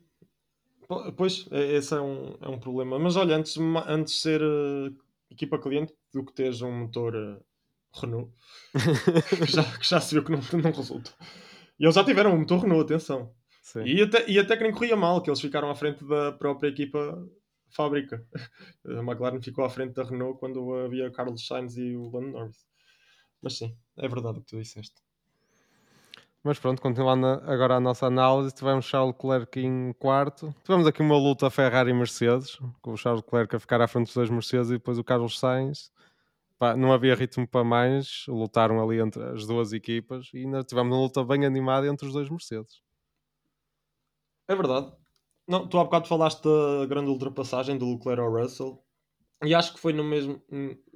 Pois, 1.16 1.46
é, 1.50 1.76
esse 1.76 1.94
é 1.94 2.00
um, 2.00 2.36
é 2.40 2.48
um 2.48 2.58
problema. 2.58 2.98
Mas 2.98 3.16
olha, 3.16 3.36
antes, 3.36 3.56
antes 3.86 4.14
de 4.14 4.20
ser 4.20 4.42
uh, 4.42 4.96
equipa 5.30 5.58
cliente 5.58 5.94
do 6.12 6.24
que 6.24 6.32
teres 6.32 6.62
um 6.62 6.72
motor 6.72 7.14
uh, 7.14 8.00
Renault, 8.00 8.32
que, 9.44 9.52
já, 9.52 9.64
que 9.78 9.86
já 9.86 10.00
se 10.00 10.14
viu 10.14 10.24
que 10.24 10.32
não, 10.32 10.40
não 10.62 10.70
resulta. 10.70 11.12
E 11.78 11.84
eles 11.84 11.94
já 11.94 12.04
tiveram 12.04 12.34
um 12.34 12.40
motor 12.40 12.60
Renault, 12.60 12.84
atenção. 12.84 13.32
Sim. 13.62 13.84
E 13.84 14.02
até, 14.02 14.28
e 14.30 14.38
até 14.38 14.56
que 14.56 14.62
nem 14.62 14.72
corria 14.72 14.96
mal, 14.96 15.22
que 15.22 15.30
eles 15.30 15.40
ficaram 15.40 15.70
à 15.70 15.74
frente 15.74 16.04
da 16.04 16.32
própria 16.32 16.68
equipa 16.68 17.22
fábrica. 17.70 18.24
A 18.86 19.02
McLaren 19.02 19.40
ficou 19.40 19.64
à 19.64 19.70
frente 19.70 19.94
da 19.94 20.04
Renault 20.04 20.38
quando 20.38 20.74
havia 20.74 21.10
Carlos 21.10 21.46
Sainz 21.46 21.76
e 21.76 21.94
o 21.94 22.10
Lando 22.10 22.32
Norris. 22.32 22.66
Mas 23.42 23.58
sim, 23.58 23.76
é 23.96 24.08
verdade 24.08 24.38
o 24.38 24.40
que 24.40 24.48
tu 24.48 24.58
disseste. 24.58 24.96
Mas 26.42 26.58
pronto, 26.58 26.80
continuando 26.80 27.26
agora 27.26 27.74
a 27.76 27.80
nossa 27.80 28.06
análise, 28.06 28.54
tivemos 28.54 28.86
Charles 28.86 29.14
Leclerc 29.14 29.60
em 29.60 29.92
quarto. 29.92 30.54
Tivemos 30.62 30.86
aqui 30.86 31.02
uma 31.02 31.16
luta 31.16 31.50
Ferrari 31.50 31.90
e 31.90 31.94
Mercedes, 31.94 32.58
com 32.80 32.92
o 32.92 32.96
Charles 32.96 33.22
Leclerc 33.22 33.56
a 33.56 33.60
ficar 33.60 33.80
à 33.80 33.88
frente 33.88 34.06
dos 34.06 34.14
dois 34.14 34.30
Mercedes 34.30 34.70
e 34.70 34.74
depois 34.74 34.98
o 34.98 35.04
Carlos 35.04 35.38
Sainz. 35.38 35.92
Não 36.76 36.92
havia 36.92 37.14
ritmo 37.14 37.46
para 37.46 37.62
mais, 37.62 38.24
lutaram 38.26 38.82
ali 38.82 38.98
entre 39.00 39.22
as 39.22 39.46
duas 39.46 39.72
equipas 39.72 40.28
e 40.34 40.38
ainda 40.38 40.64
tivemos 40.64 40.92
uma 40.92 41.02
luta 41.02 41.24
bem 41.24 41.46
animada 41.46 41.86
entre 41.86 42.06
os 42.06 42.12
dois 42.12 42.28
Mercedes. 42.28 42.82
É 44.48 44.56
verdade. 44.56 44.92
Não, 45.46 45.68
tu 45.68 45.78
há 45.78 45.84
bocado 45.84 46.08
falaste 46.08 46.42
da 46.42 46.86
grande 46.86 47.10
ultrapassagem 47.10 47.78
do 47.78 47.92
Leclerc 47.92 48.20
ao 48.20 48.32
Russell 48.32 48.82
e 49.44 49.54
acho 49.54 49.72
que 49.74 49.80
foi 49.80 49.92
no 49.92 50.02
mesmo. 50.02 50.42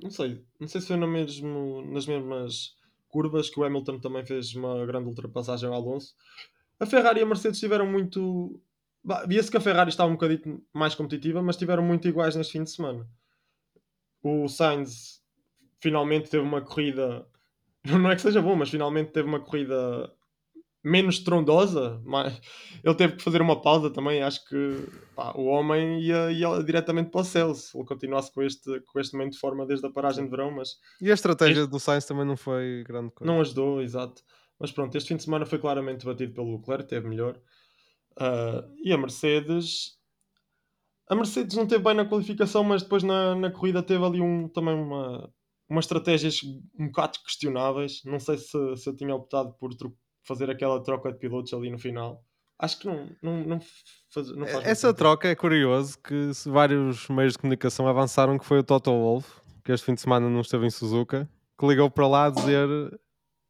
Não 0.03 0.11
sei, 0.11 0.45
não 0.59 0.67
sei 0.67 0.81
se 0.81 0.89
foi 0.89 0.97
no 0.97 1.07
mesmo, 1.07 1.83
nas 1.93 2.07
mesmas 2.07 2.77
curvas 3.09 3.49
que 3.49 3.61
o 3.61 3.65
Hamilton 3.65 4.01
também 4.01 4.27
fez 4.27 4.55
uma 4.55 4.85
grande 4.85 5.09
ultrapassagem 5.09 5.69
ao 5.69 5.75
Alonso. 5.75 6.15
A 6.81 6.87
Ferrari 6.87 7.21
e 7.21 7.23
a 7.23 7.27
Mercedes 7.27 7.61
tiveram 7.61 7.87
muito. 7.87 8.61
Via-se 9.29 9.51
que 9.51 9.57
a 9.57 9.61
Ferrari 9.61 9.91
estava 9.91 10.11
um 10.11 10.15
bocadinho 10.15 10.65
mais 10.73 10.95
competitiva, 10.95 11.43
mas 11.43 11.57
tiveram 11.57 11.83
muito 11.85 12.09
iguais 12.09 12.35
neste 12.35 12.53
fim 12.53 12.65
de 12.65 12.71
semana. 12.71 13.09
O 14.23 14.49
Sainz 14.49 15.22
finalmente 15.83 16.31
teve 16.31 16.45
uma 16.45 16.63
corrida. 16.63 17.27
Não 17.85 18.11
é 18.11 18.15
que 18.15 18.23
seja 18.23 18.41
bom, 18.41 18.55
mas 18.55 18.71
finalmente 18.71 19.11
teve 19.11 19.29
uma 19.29 19.41
corrida 19.41 20.09
menos 20.85 21.19
trondosa. 21.19 22.01
Mas 22.05 22.41
ele 22.83 22.95
teve 22.95 23.17
que 23.17 23.23
fazer 23.23 23.43
uma 23.43 23.61
pausa 23.61 23.91
também. 23.91 24.23
Acho 24.23 24.47
que 24.49 24.87
pá, 25.17 25.33
o 25.35 25.47
homem 25.47 26.01
ia, 26.01 26.31
ia, 26.31 26.63
diretamente 26.63 27.11
para 27.11 27.21
o 27.21 27.25
céu 27.25 27.53
se 27.55 27.77
ele 27.77 27.85
continuasse 27.85 28.33
com 28.33 28.43
este, 28.43 28.81
com 28.81 29.01
este 29.01 29.15
momento 29.15 29.33
de 29.33 29.41
forma 29.41 29.67
desde 29.67 29.85
a 29.85 29.91
paragem 29.91 30.25
de 30.25 30.31
verão. 30.31 30.53
Mas 30.53 30.77
e 31.01 31.11
a 31.11 31.15
estratégia 31.15 31.63
este... 31.63 31.71
do 31.71 31.81
Sainz 31.81 32.07
também 32.07 32.25
não 32.25 32.37
foi 32.37 32.85
grande 32.87 33.11
coisa. 33.11 33.31
Não 33.31 33.41
ajudou, 33.41 33.83
exato. 33.83 34.23
Mas 34.61 34.71
pronto, 34.71 34.97
este 34.97 35.09
fim 35.09 35.17
de 35.17 35.25
semana 35.25 35.45
foi 35.45 35.59
claramente 35.59 36.07
batido 36.07 36.33
pelo 36.33 36.57
Leclerc, 36.57 36.89
teve 36.89 37.09
melhor. 37.09 37.37
Uh, 38.13 38.63
e 38.85 38.93
a 38.93 38.99
Mercedes 38.99 40.01
a 41.09 41.15
Mercedes 41.15 41.57
não 41.57 41.67
teve 41.67 41.85
bem 41.85 41.95
na 41.95 42.07
qualificação, 42.07 42.65
mas 42.65 42.83
depois 42.83 43.03
na, 43.03 43.35
na 43.35 43.51
corrida 43.51 43.83
teve 43.83 44.03
ali 44.03 44.21
um, 44.21 44.49
também 44.49 44.75
uma, 44.75 45.31
umas 45.73 45.87
estratégias 45.87 46.41
um 46.79 46.87
bocado 46.87 47.19
questionáveis. 47.25 48.03
Não 48.05 48.21
sei 48.21 48.37
se, 48.37 48.77
se 48.77 48.89
eu 48.89 48.95
tinha 48.95 49.15
optado 49.15 49.55
por 49.55 49.71
fazer 50.23 50.51
aquela 50.51 50.83
troca 50.83 51.11
de 51.11 51.19
pilotos 51.19 51.53
ali 51.55 51.71
no 51.71 51.79
final. 51.79 52.23
Acho 52.59 52.79
que 52.79 52.87
não, 52.87 53.09
não, 53.23 53.45
não, 53.45 53.61
faz, 54.13 54.37
não 54.37 54.47
faz 54.47 54.67
Essa 54.67 54.95
troca 54.95 55.29
é 55.29 55.35
curioso 55.35 55.99
que 55.99 56.31
vários 56.47 57.09
meios 57.09 57.33
de 57.33 57.39
comunicação 57.39 57.89
avançaram 57.89 58.39
que 58.39 58.45
foi 58.45 58.59
o 58.59 58.63
Toto 58.63 58.91
Wolff, 58.91 59.41
que 59.65 59.73
este 59.73 59.87
fim 59.87 59.95
de 59.95 60.01
semana 60.01 60.29
não 60.29 60.43
esteve 60.43 60.67
em 60.67 60.71
Suzuka, 60.71 61.29
que 61.59 61.67
ligou 61.67 61.91
para 61.91 62.07
lá 62.07 62.27
a 62.27 62.31
dizer 62.31 62.69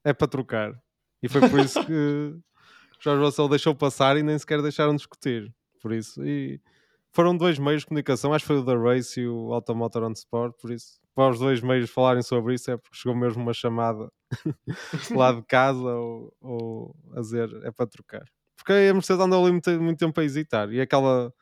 é 0.04 0.12
para 0.14 0.28
trocar. 0.28 0.80
E 1.22 1.28
foi 1.28 1.46
por 1.48 1.60
isso 1.60 1.84
que 1.84 2.36
Jorge 3.02 3.22
Russell 3.22 3.48
deixou 3.48 3.74
passar 3.74 4.16
e 4.16 4.22
nem 4.22 4.38
sequer 4.38 4.62
deixaram 4.62 4.94
discutir. 4.94 5.52
Por 5.82 5.92
isso, 5.92 6.24
e 6.24 6.60
foram 7.12 7.36
dois 7.36 7.58
meios 7.58 7.82
de 7.82 7.86
comunicação, 7.86 8.32
acho 8.32 8.44
que 8.44 8.48
foi 8.48 8.58
o 8.58 8.64
da 8.64 8.76
Race 8.76 9.20
e 9.20 9.28
o 9.28 9.52
Automotor 9.52 10.02
on 10.04 10.12
Sport, 10.12 10.54
por 10.60 10.70
isso 10.72 11.00
para 11.14 11.30
os 11.30 11.38
dois 11.38 11.60
meios 11.60 11.90
falarem 11.90 12.22
sobre 12.22 12.54
isso 12.54 12.70
é 12.70 12.76
porque 12.76 12.96
chegou 12.96 13.14
mesmo 13.14 13.42
uma 13.42 13.52
chamada 13.52 14.10
lá 15.14 15.32
de 15.32 15.42
casa 15.42 15.94
ou, 15.94 16.32
ou 16.40 16.96
a 17.14 17.20
dizer 17.20 17.50
é 17.64 17.70
para 17.70 17.86
trocar. 17.86 18.24
Porque 18.56 18.72
a 18.72 18.94
Mercedes 18.94 19.22
andou 19.22 19.42
ali 19.42 19.52
muito, 19.52 19.70
muito 19.80 19.98
tempo 19.98 20.18
a 20.18 20.24
hesitar 20.24 20.72
e 20.72 20.80
aquela 20.80 21.32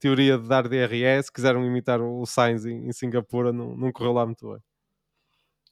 teoria 0.00 0.36
de 0.36 0.48
dar 0.48 0.66
DRS, 0.66 1.30
quiseram 1.30 1.64
imitar 1.64 2.00
o 2.00 2.26
Sainz 2.26 2.66
em, 2.66 2.88
em 2.88 2.92
Singapura, 2.92 3.52
não, 3.52 3.76
não 3.76 3.92
correu 3.92 4.12
lá 4.12 4.26
muito 4.26 4.50
bem. 4.50 4.60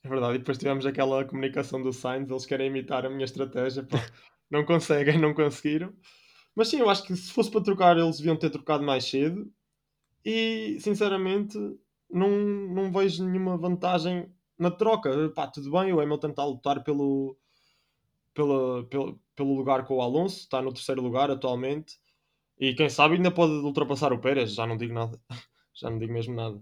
É 0.03 0.09
verdade, 0.09 0.35
e 0.35 0.37
depois 0.39 0.57
tivemos 0.57 0.85
aquela 0.85 1.25
comunicação 1.25 1.81
do 1.81 1.91
Sainz, 1.91 2.29
eles 2.29 2.45
querem 2.45 2.67
imitar 2.67 3.05
a 3.05 3.09
minha 3.09 3.25
estratégia, 3.25 3.85
não 4.49 4.63
conseguem, 4.63 5.19
não 5.19 5.33
conseguiram. 5.33 5.93
Mas 6.55 6.67
sim, 6.67 6.79
eu 6.79 6.89
acho 6.89 7.03
que 7.03 7.15
se 7.15 7.31
fosse 7.31 7.49
para 7.49 7.61
trocar, 7.61 7.97
eles 7.97 8.17
deviam 8.17 8.35
ter 8.35 8.49
trocado 8.49 8.83
mais 8.83 9.05
cedo. 9.05 9.51
E 10.23 10.77
sinceramente, 10.79 11.57
não, 12.09 12.29
não 12.29 12.91
vejo 12.91 13.25
nenhuma 13.25 13.57
vantagem 13.57 14.31
na 14.57 14.69
troca. 14.69 15.29
Pá, 15.29 15.47
tudo 15.47 15.71
bem, 15.71 15.93
o 15.93 15.99
Hamilton 15.99 16.29
está 16.29 16.43
a 16.43 16.45
lutar 16.45 16.83
pelo, 16.83 17.37
pela, 18.33 18.83
pelo, 18.85 19.19
pelo 19.35 19.55
lugar 19.55 19.85
com 19.85 19.95
o 19.95 20.01
Alonso, 20.01 20.39
está 20.39 20.61
no 20.61 20.73
terceiro 20.73 21.01
lugar 21.01 21.31
atualmente. 21.31 21.99
E 22.59 22.75
quem 22.75 22.89
sabe 22.89 23.15
ainda 23.15 23.31
pode 23.31 23.53
ultrapassar 23.53 24.13
o 24.13 24.19
Pérez, 24.19 24.53
já 24.53 24.67
não 24.67 24.77
digo 24.77 24.93
nada. 24.93 25.19
já 25.73 25.89
não 25.89 25.97
digo 25.97 26.13
mesmo 26.13 26.35
nada. 26.35 26.57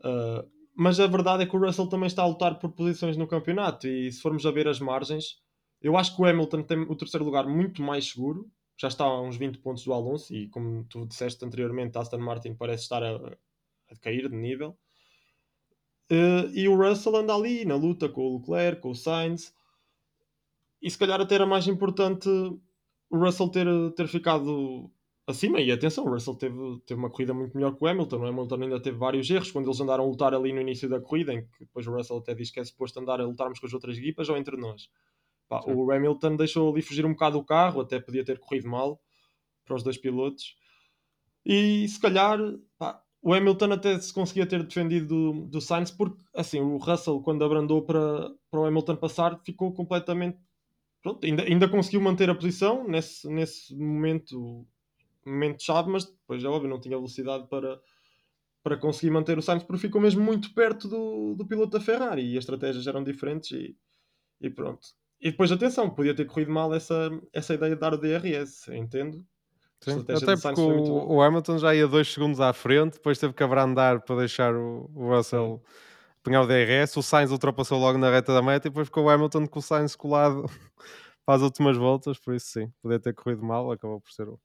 Uh, 0.00 0.46
mas 0.76 1.00
a 1.00 1.06
verdade 1.06 1.42
é 1.42 1.46
que 1.46 1.56
o 1.56 1.58
Russell 1.58 1.88
também 1.88 2.06
está 2.06 2.22
a 2.22 2.26
lutar 2.26 2.58
por 2.58 2.70
posições 2.72 3.16
no 3.16 3.26
campeonato. 3.26 3.88
E 3.88 4.12
se 4.12 4.20
formos 4.20 4.44
a 4.44 4.50
ver 4.50 4.68
as 4.68 4.78
margens, 4.78 5.40
eu 5.80 5.96
acho 5.96 6.14
que 6.14 6.20
o 6.20 6.26
Hamilton 6.26 6.62
tem 6.62 6.80
o 6.82 6.94
terceiro 6.94 7.24
lugar 7.24 7.46
muito 7.46 7.82
mais 7.82 8.10
seguro. 8.10 8.48
Já 8.78 8.88
está 8.88 9.04
a 9.04 9.20
uns 9.20 9.36
20 9.36 9.58
pontos 9.58 9.84
do 9.84 9.92
Alonso. 9.92 10.32
E 10.34 10.48
como 10.48 10.84
tu 10.84 11.04
disseste 11.04 11.44
anteriormente, 11.44 11.98
Aston 11.98 12.18
Martin 12.18 12.54
parece 12.54 12.84
estar 12.84 13.02
a, 13.02 13.16
a 13.90 13.96
cair 14.00 14.28
de 14.28 14.36
nível. 14.36 14.78
Uh, 16.10 16.48
e 16.54 16.66
o 16.68 16.76
Russell 16.76 17.16
anda 17.16 17.34
ali 17.34 17.66
na 17.66 17.74
luta 17.74 18.08
com 18.08 18.22
o 18.22 18.38
Leclerc, 18.38 18.80
com 18.80 18.90
o 18.90 18.94
Sainz. 18.94 19.52
E 20.80 20.90
se 20.90 20.96
calhar 20.96 21.20
até 21.20 21.34
era 21.34 21.44
mais 21.44 21.66
importante 21.66 22.28
o 23.10 23.18
Russell 23.18 23.48
ter, 23.48 23.66
ter 23.96 24.06
ficado 24.06 24.90
acima. 25.26 25.60
E 25.60 25.72
atenção, 25.72 26.04
o 26.04 26.10
Russell 26.10 26.36
teve, 26.36 26.80
teve 26.86 26.98
uma 26.98 27.10
corrida 27.10 27.34
muito 27.34 27.56
melhor 27.56 27.74
que 27.74 27.84
o 27.84 27.86
Hamilton. 27.86 28.16
O 28.16 28.26
Hamilton 28.26 28.62
ainda 28.62 28.80
teve 28.80 28.96
vários 28.96 29.28
erros 29.28 29.50
quando 29.50 29.66
eles 29.66 29.80
andaram 29.80 30.04
a 30.04 30.06
lutar 30.06 30.32
ali 30.32 30.52
no 30.52 30.60
início 30.60 30.88
da 30.88 31.00
corrida, 31.00 31.34
em 31.34 31.42
que 31.42 31.64
depois 31.64 31.86
o 31.86 31.92
Russell 31.92 32.18
até 32.18 32.34
diz 32.34 32.50
que 32.50 32.60
é 32.60 32.64
suposto 32.64 33.00
andar 33.00 33.20
a 33.20 33.24
lutarmos 33.24 33.58
com 33.58 33.66
as 33.66 33.74
outras 33.74 33.98
equipas 33.98 34.28
ou 34.28 34.36
entre 34.36 34.56
nós. 34.56 34.88
Pá, 35.48 35.62
o 35.66 35.90
Hamilton 35.90 36.36
deixou 36.36 36.70
ali 36.70 36.82
fugir 36.82 37.06
um 37.06 37.12
bocado 37.12 37.38
o 37.38 37.44
carro, 37.44 37.80
até 37.80 37.98
podia 37.98 38.24
ter 38.24 38.38
corrido 38.38 38.68
mal 38.68 39.00
para 39.64 39.76
os 39.76 39.82
dois 39.82 39.96
pilotos. 39.96 40.56
E 41.44 41.88
se 41.88 41.98
calhar 42.00 42.38
pá, 42.78 43.02
o 43.22 43.32
Hamilton 43.32 43.72
até 43.72 43.98
se 43.98 44.12
conseguia 44.12 44.46
ter 44.46 44.62
defendido 44.62 45.06
do, 45.06 45.46
do 45.46 45.60
Sainz, 45.60 45.90
porque 45.90 46.22
assim, 46.34 46.60
o 46.60 46.76
Russell, 46.76 47.20
quando 47.20 47.44
abrandou 47.44 47.82
para, 47.82 48.30
para 48.50 48.60
o 48.60 48.64
Hamilton 48.66 48.96
passar, 48.96 49.40
ficou 49.44 49.72
completamente. 49.72 50.38
Pronto, 51.02 51.24
ainda, 51.24 51.42
ainda 51.44 51.68
conseguiu 51.68 52.00
manter 52.00 52.28
a 52.28 52.34
posição 52.34 52.86
nesse, 52.86 53.28
nesse 53.28 53.74
momento, 53.74 54.66
momento 55.24 55.62
chave, 55.62 55.90
mas 55.90 56.04
depois, 56.04 56.44
é 56.44 56.48
óbvio, 56.48 56.68
não 56.68 56.80
tinha 56.80 56.96
velocidade 56.96 57.46
para, 57.48 57.80
para 58.62 58.76
conseguir 58.76 59.10
manter 59.10 59.38
o 59.38 59.42
Sainz, 59.42 59.62
porque 59.62 59.80
ficou 59.86 60.00
mesmo 60.00 60.22
muito 60.22 60.52
perto 60.54 60.88
do, 60.88 61.34
do 61.34 61.46
piloto 61.46 61.70
da 61.70 61.80
Ferrari 61.80 62.22
e 62.22 62.36
as 62.36 62.42
estratégias 62.42 62.86
eram 62.86 63.02
diferentes 63.02 63.50
e, 63.52 63.76
e 64.40 64.50
pronto. 64.50 64.88
E 65.20 65.30
depois, 65.30 65.50
atenção, 65.50 65.90
podia 65.90 66.14
ter 66.14 66.24
corrido 66.26 66.52
mal 66.52 66.72
essa, 66.72 67.10
essa 67.32 67.54
ideia 67.54 67.74
de 67.74 67.80
dar 67.80 67.92
o 67.92 67.98
DRS, 67.98 68.68
entendo, 68.68 69.24
Sim, 69.80 70.00
até 70.00 70.36
porque 70.36 70.60
o, 70.60 71.12
o, 71.12 71.22
Hamilton 71.22 71.58
já 71.58 71.74
ia 71.74 71.86
dois 71.86 72.12
segundos 72.12 72.40
à 72.40 72.52
frente, 72.52 72.94
depois 72.94 73.18
teve 73.18 73.32
que 73.32 73.42
abrandar 73.42 74.00
para 74.02 74.16
deixar 74.16 74.52
o, 74.54 74.90
o 74.92 75.08
Russell 75.14 75.62
apanhar 76.20 76.42
o 76.42 76.46
DRS. 76.46 76.96
O 76.96 77.02
Sainz 77.02 77.30
ultrapassou 77.30 77.78
logo 77.78 77.96
na 77.96 78.10
reta 78.10 78.32
da 78.34 78.42
meta 78.42 78.66
e 78.66 78.70
depois 78.70 78.88
ficou 78.88 79.04
o 79.04 79.08
Hamilton 79.08 79.46
com 79.46 79.60
o 79.60 79.62
Sainz 79.62 79.94
colado 79.94 80.46
para 81.24 81.36
as 81.36 81.42
últimas 81.42 81.76
voltas. 81.76 82.18
Por 82.18 82.34
isso, 82.34 82.46
sim, 82.46 82.72
podia 82.82 82.98
ter 82.98 83.14
corrido 83.14 83.44
mal, 83.44 83.70
acabou 83.70 84.00
por 84.00 84.10
ser 84.10 84.28
o, 84.28 84.38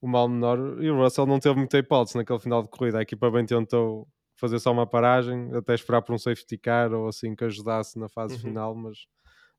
o 0.00 0.08
mal 0.08 0.28
menor. 0.28 0.82
E 0.82 0.90
o 0.90 0.96
Russell 0.96 1.26
não 1.26 1.38
teve 1.38 1.56
muita 1.56 1.76
hipótese 1.76 2.16
naquele 2.16 2.38
final 2.38 2.62
de 2.62 2.68
corrida. 2.68 2.98
A 2.98 3.02
equipa 3.02 3.30
bem 3.30 3.44
tentou 3.44 4.08
fazer 4.34 4.58
só 4.58 4.72
uma 4.72 4.86
paragem, 4.86 5.54
até 5.54 5.74
esperar 5.74 6.00
por 6.00 6.14
um 6.14 6.18
safety 6.18 6.56
car 6.56 6.92
ou 6.92 7.06
assim 7.06 7.36
que 7.36 7.44
ajudasse 7.44 7.98
na 7.98 8.08
fase 8.08 8.34
uhum. 8.34 8.40
final, 8.40 8.74
mas 8.74 9.06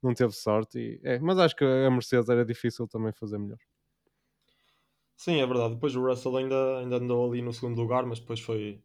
não 0.05 0.13
teve 0.13 0.33
sorte. 0.33 0.79
E, 0.79 0.99
é, 1.03 1.19
mas 1.19 1.37
acho 1.37 1.55
que 1.55 1.63
a 1.63 1.89
Mercedes 1.89 2.29
era 2.29 2.45
difícil 2.45 2.87
também 2.87 3.11
fazer 3.11 3.37
melhor. 3.37 3.57
Sim, 5.15 5.39
é 5.39 5.45
verdade. 5.45 5.75
Depois 5.75 5.95
o 5.95 6.05
Russell 6.05 6.37
ainda, 6.37 6.79
ainda 6.79 6.97
andou 6.97 7.31
ali 7.31 7.41
no 7.41 7.53
segundo 7.53 7.79
lugar, 7.81 8.05
mas 8.05 8.19
depois 8.19 8.39
foi, 8.39 8.81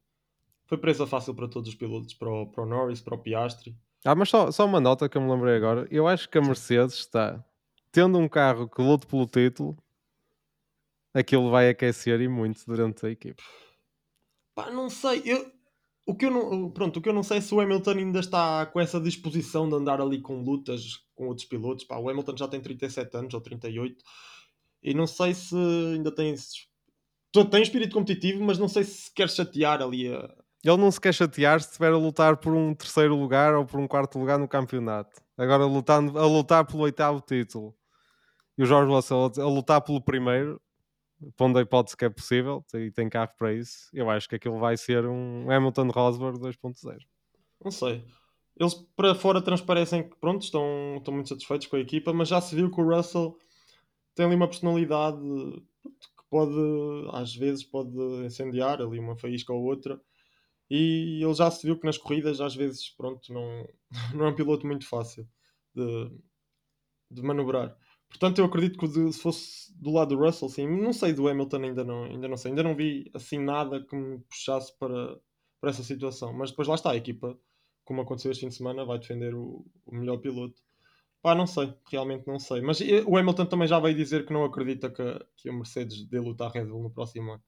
foi 0.67 0.79
presa 0.79 1.07
fácil 1.07 1.35
para 1.35 1.49
todos 1.49 1.69
os 1.69 1.75
pilotos, 1.75 2.15
para 2.15 2.31
o, 2.31 2.47
para 2.47 2.63
o 2.63 2.67
Norris, 2.67 3.01
para 3.01 3.15
o 3.15 3.19
Piastri. 3.19 3.77
Ah, 4.05 4.15
mas 4.15 4.31
só, 4.31 4.51
só 4.51 4.65
uma 4.65 4.81
nota 4.81 5.09
que 5.09 5.19
eu 5.19 5.23
me 5.23 5.31
lembrei 5.31 5.57
agora. 5.57 5.87
Eu 5.91 6.07
acho 6.09 6.29
que 6.29 6.39
a 6.39 6.41
Mercedes 6.41 6.95
está 6.95 7.45
tendo 7.93 8.19
um 8.19 8.29
carro 8.29 8.69
que 8.69 8.81
lute 8.81 9.07
pelo 9.07 9.27
título, 9.27 9.77
aquilo 11.13 11.51
vai 11.51 11.69
aquecer 11.69 12.21
e 12.21 12.29
muito 12.29 12.65
durante 12.65 13.05
a 13.05 13.11
equipe. 13.11 13.43
Pá, 14.55 14.71
não 14.71 14.89
sei. 14.89 15.23
Eu, 15.25 15.53
o, 16.11 16.15
que 16.15 16.27
eu 16.27 16.31
não, 16.31 16.71
pronto, 16.71 16.99
o 16.99 17.03
que 17.03 17.09
eu 17.09 17.13
não 17.13 17.23
sei 17.23 17.39
é 17.39 17.41
se 17.41 17.55
o 17.55 17.61
Hamilton 17.61 17.91
ainda 17.91 18.21
está 18.21 18.67
com 18.67 18.81
essa 18.81 19.01
disposição 19.01 19.69
de 19.69 19.75
andar 19.75 20.01
ali 20.01 20.21
com 20.21 20.43
lutas 20.43 20.99
com 21.15 21.29
outros 21.29 21.47
pilotos. 21.47 21.85
Pá, 21.85 21.99
o 21.99 22.09
Hamilton 22.09 22.37
já 22.37 22.49
tem 22.49 22.61
37 22.61 23.17
anos 23.17 23.35
ou 23.35 23.41
38 23.41 24.03
e 24.83 24.95
não 24.95 25.07
sei 25.07 25.35
se 25.35 25.55
ainda 25.95 26.15
tem. 26.15 26.35
Tem 27.51 27.63
espírito 27.63 27.95
competitivo, 27.95 28.43
mas 28.43 28.59
não 28.59 28.69
sei 28.69 28.83
se 28.83 29.13
quer 29.15 29.31
chatear 29.31 29.81
ali 29.81 30.13
a, 30.13 30.29
ele 30.63 30.77
não 30.77 30.91
se 30.91 31.01
quer 31.01 31.15
chatear 31.15 31.61
se 31.61 31.69
estiver 31.69 31.93
a 31.93 31.97
lutar 31.97 32.37
por 32.37 32.53
um 32.53 32.75
terceiro 32.75 33.15
lugar 33.17 33.55
ou 33.55 33.65
por 33.65 33.81
um 33.81 33.89
quarto 33.89 34.19
lugar 34.19 34.39
no 34.39 34.47
campeonato. 34.47 35.21
Agora 35.37 35.65
lutando, 35.65 36.19
a 36.19 36.27
lutar 36.27 36.67
pelo 36.67 36.83
oitavo 36.83 37.21
título 37.21 37.75
e 38.59 38.63
o 38.63 38.67
Jorge 38.67 38.93
Russell 38.93 39.33
a 39.39 39.49
lutar 39.49 39.81
pelo 39.81 40.03
primeiro, 40.03 40.61
pondo 41.37 41.59
a 41.59 41.63
hipótese 41.63 41.97
que 41.97 42.05
é 42.05 42.11
possível 42.11 42.65
e 42.75 42.91
tem 42.91 43.09
carro 43.09 43.33
para 43.39 43.53
isso, 43.53 43.89
eu 43.93 44.09
acho 44.09 44.29
que 44.29 44.37
aquilo 44.37 44.59
vai 44.59 44.77
ser 44.77 45.07
um 45.07 45.51
Hamilton 45.51 45.89
Rosberg 45.89 46.39
2.0. 46.39 46.99
Não 47.63 47.71
sei. 47.71 48.05
Eles 48.59 48.75
para 48.97 49.15
fora 49.15 49.41
transparecem 49.41 50.09
que 50.09 50.17
pronto, 50.17 50.43
estão, 50.43 50.97
estão 50.99 51.15
muito 51.15 51.29
satisfeitos 51.29 51.67
com 51.67 51.77
a 51.77 51.81
equipa, 51.81 52.13
mas 52.13 52.29
já 52.29 52.41
se 52.41 52.55
viu 52.55 52.71
que 52.71 52.81
o 52.81 52.89
Russell 52.89 53.37
tem 54.15 54.27
ali 54.27 54.35
uma 54.35 54.49
personalidade 54.49 55.21
que 55.83 56.25
pode, 56.29 56.53
às 57.13 57.35
vezes, 57.35 57.65
pode 57.65 57.97
incendiar 58.25 58.81
ali 58.81 58.99
uma 58.99 59.17
faísca 59.17 59.53
ou 59.53 59.63
outra 59.63 60.01
e 60.71 61.21
ele 61.23 61.35
já 61.35 61.51
se 61.51 61.67
viu 61.67 61.79
que 61.79 61.85
nas 61.85 61.99
corridas 61.99 62.41
às 62.41 62.55
vezes 62.55 62.91
pronto 62.91 63.33
não, 63.33 63.69
não 64.15 64.27
é 64.27 64.29
um 64.29 64.35
piloto 64.35 64.67
muito 64.67 64.87
fácil 64.87 65.29
de, 65.75 66.11
de 67.11 67.23
manobrar 67.23 67.77
portanto 68.11 68.39
eu 68.39 68.45
acredito 68.45 68.79
que 68.79 68.87
se 69.13 69.21
fosse 69.21 69.73
do 69.81 69.91
lado 69.91 70.15
do 70.15 70.23
Russell 70.23 70.51
sim, 70.51 70.67
não 70.67 70.93
sei 70.93 71.15
do 71.15 71.27
Hamilton 71.27 71.63
ainda 71.65 71.85
não, 71.85 72.05
ainda 72.05 72.29
não 72.29 72.37
sei, 72.37 72.51
ainda 72.51 72.63
não 72.63 72.77
vi 72.77 73.11
assim 73.15 73.39
nada 73.39 73.81
que 73.83 73.97
me 73.97 74.19
puxasse 74.21 74.77
para, 74.79 75.19
para 75.61 75.71
essa 75.71 75.83
situação, 75.83 76.33
mas 76.33 76.51
depois 76.51 76.69
lá 76.69 76.75
está 76.75 76.91
a 76.93 76.97
equipa 76.97 77.39
como 77.91 78.03
aconteceu 78.03 78.31
este 78.31 78.43
fim 78.43 78.49
de 78.49 78.55
semana 78.55 78.85
vai 78.85 79.01
defender 79.01 79.35
o, 79.35 79.67
o 79.85 79.93
melhor 79.97 80.19
piloto. 80.19 80.63
Pá, 81.21 81.35
não 81.35 81.45
sei, 81.45 81.75
realmente 81.91 82.25
não 82.25 82.39
sei. 82.39 82.61
Mas 82.61 82.79
o 82.81 83.17
Hamilton 83.17 83.47
também 83.47 83.67
já 83.67 83.81
veio 83.81 83.97
dizer 83.97 84.25
que 84.25 84.33
não 84.33 84.45
acredita 84.45 84.89
que, 84.89 85.03
que 85.37 85.49
a 85.49 85.53
Mercedes 85.53 86.07
dê 86.07 86.21
luta 86.21 86.47
à 86.47 86.49
Red 86.49 86.67
Bull 86.67 86.85
no 86.85 86.91
próximo 86.91 87.33
ano. 87.33 87.43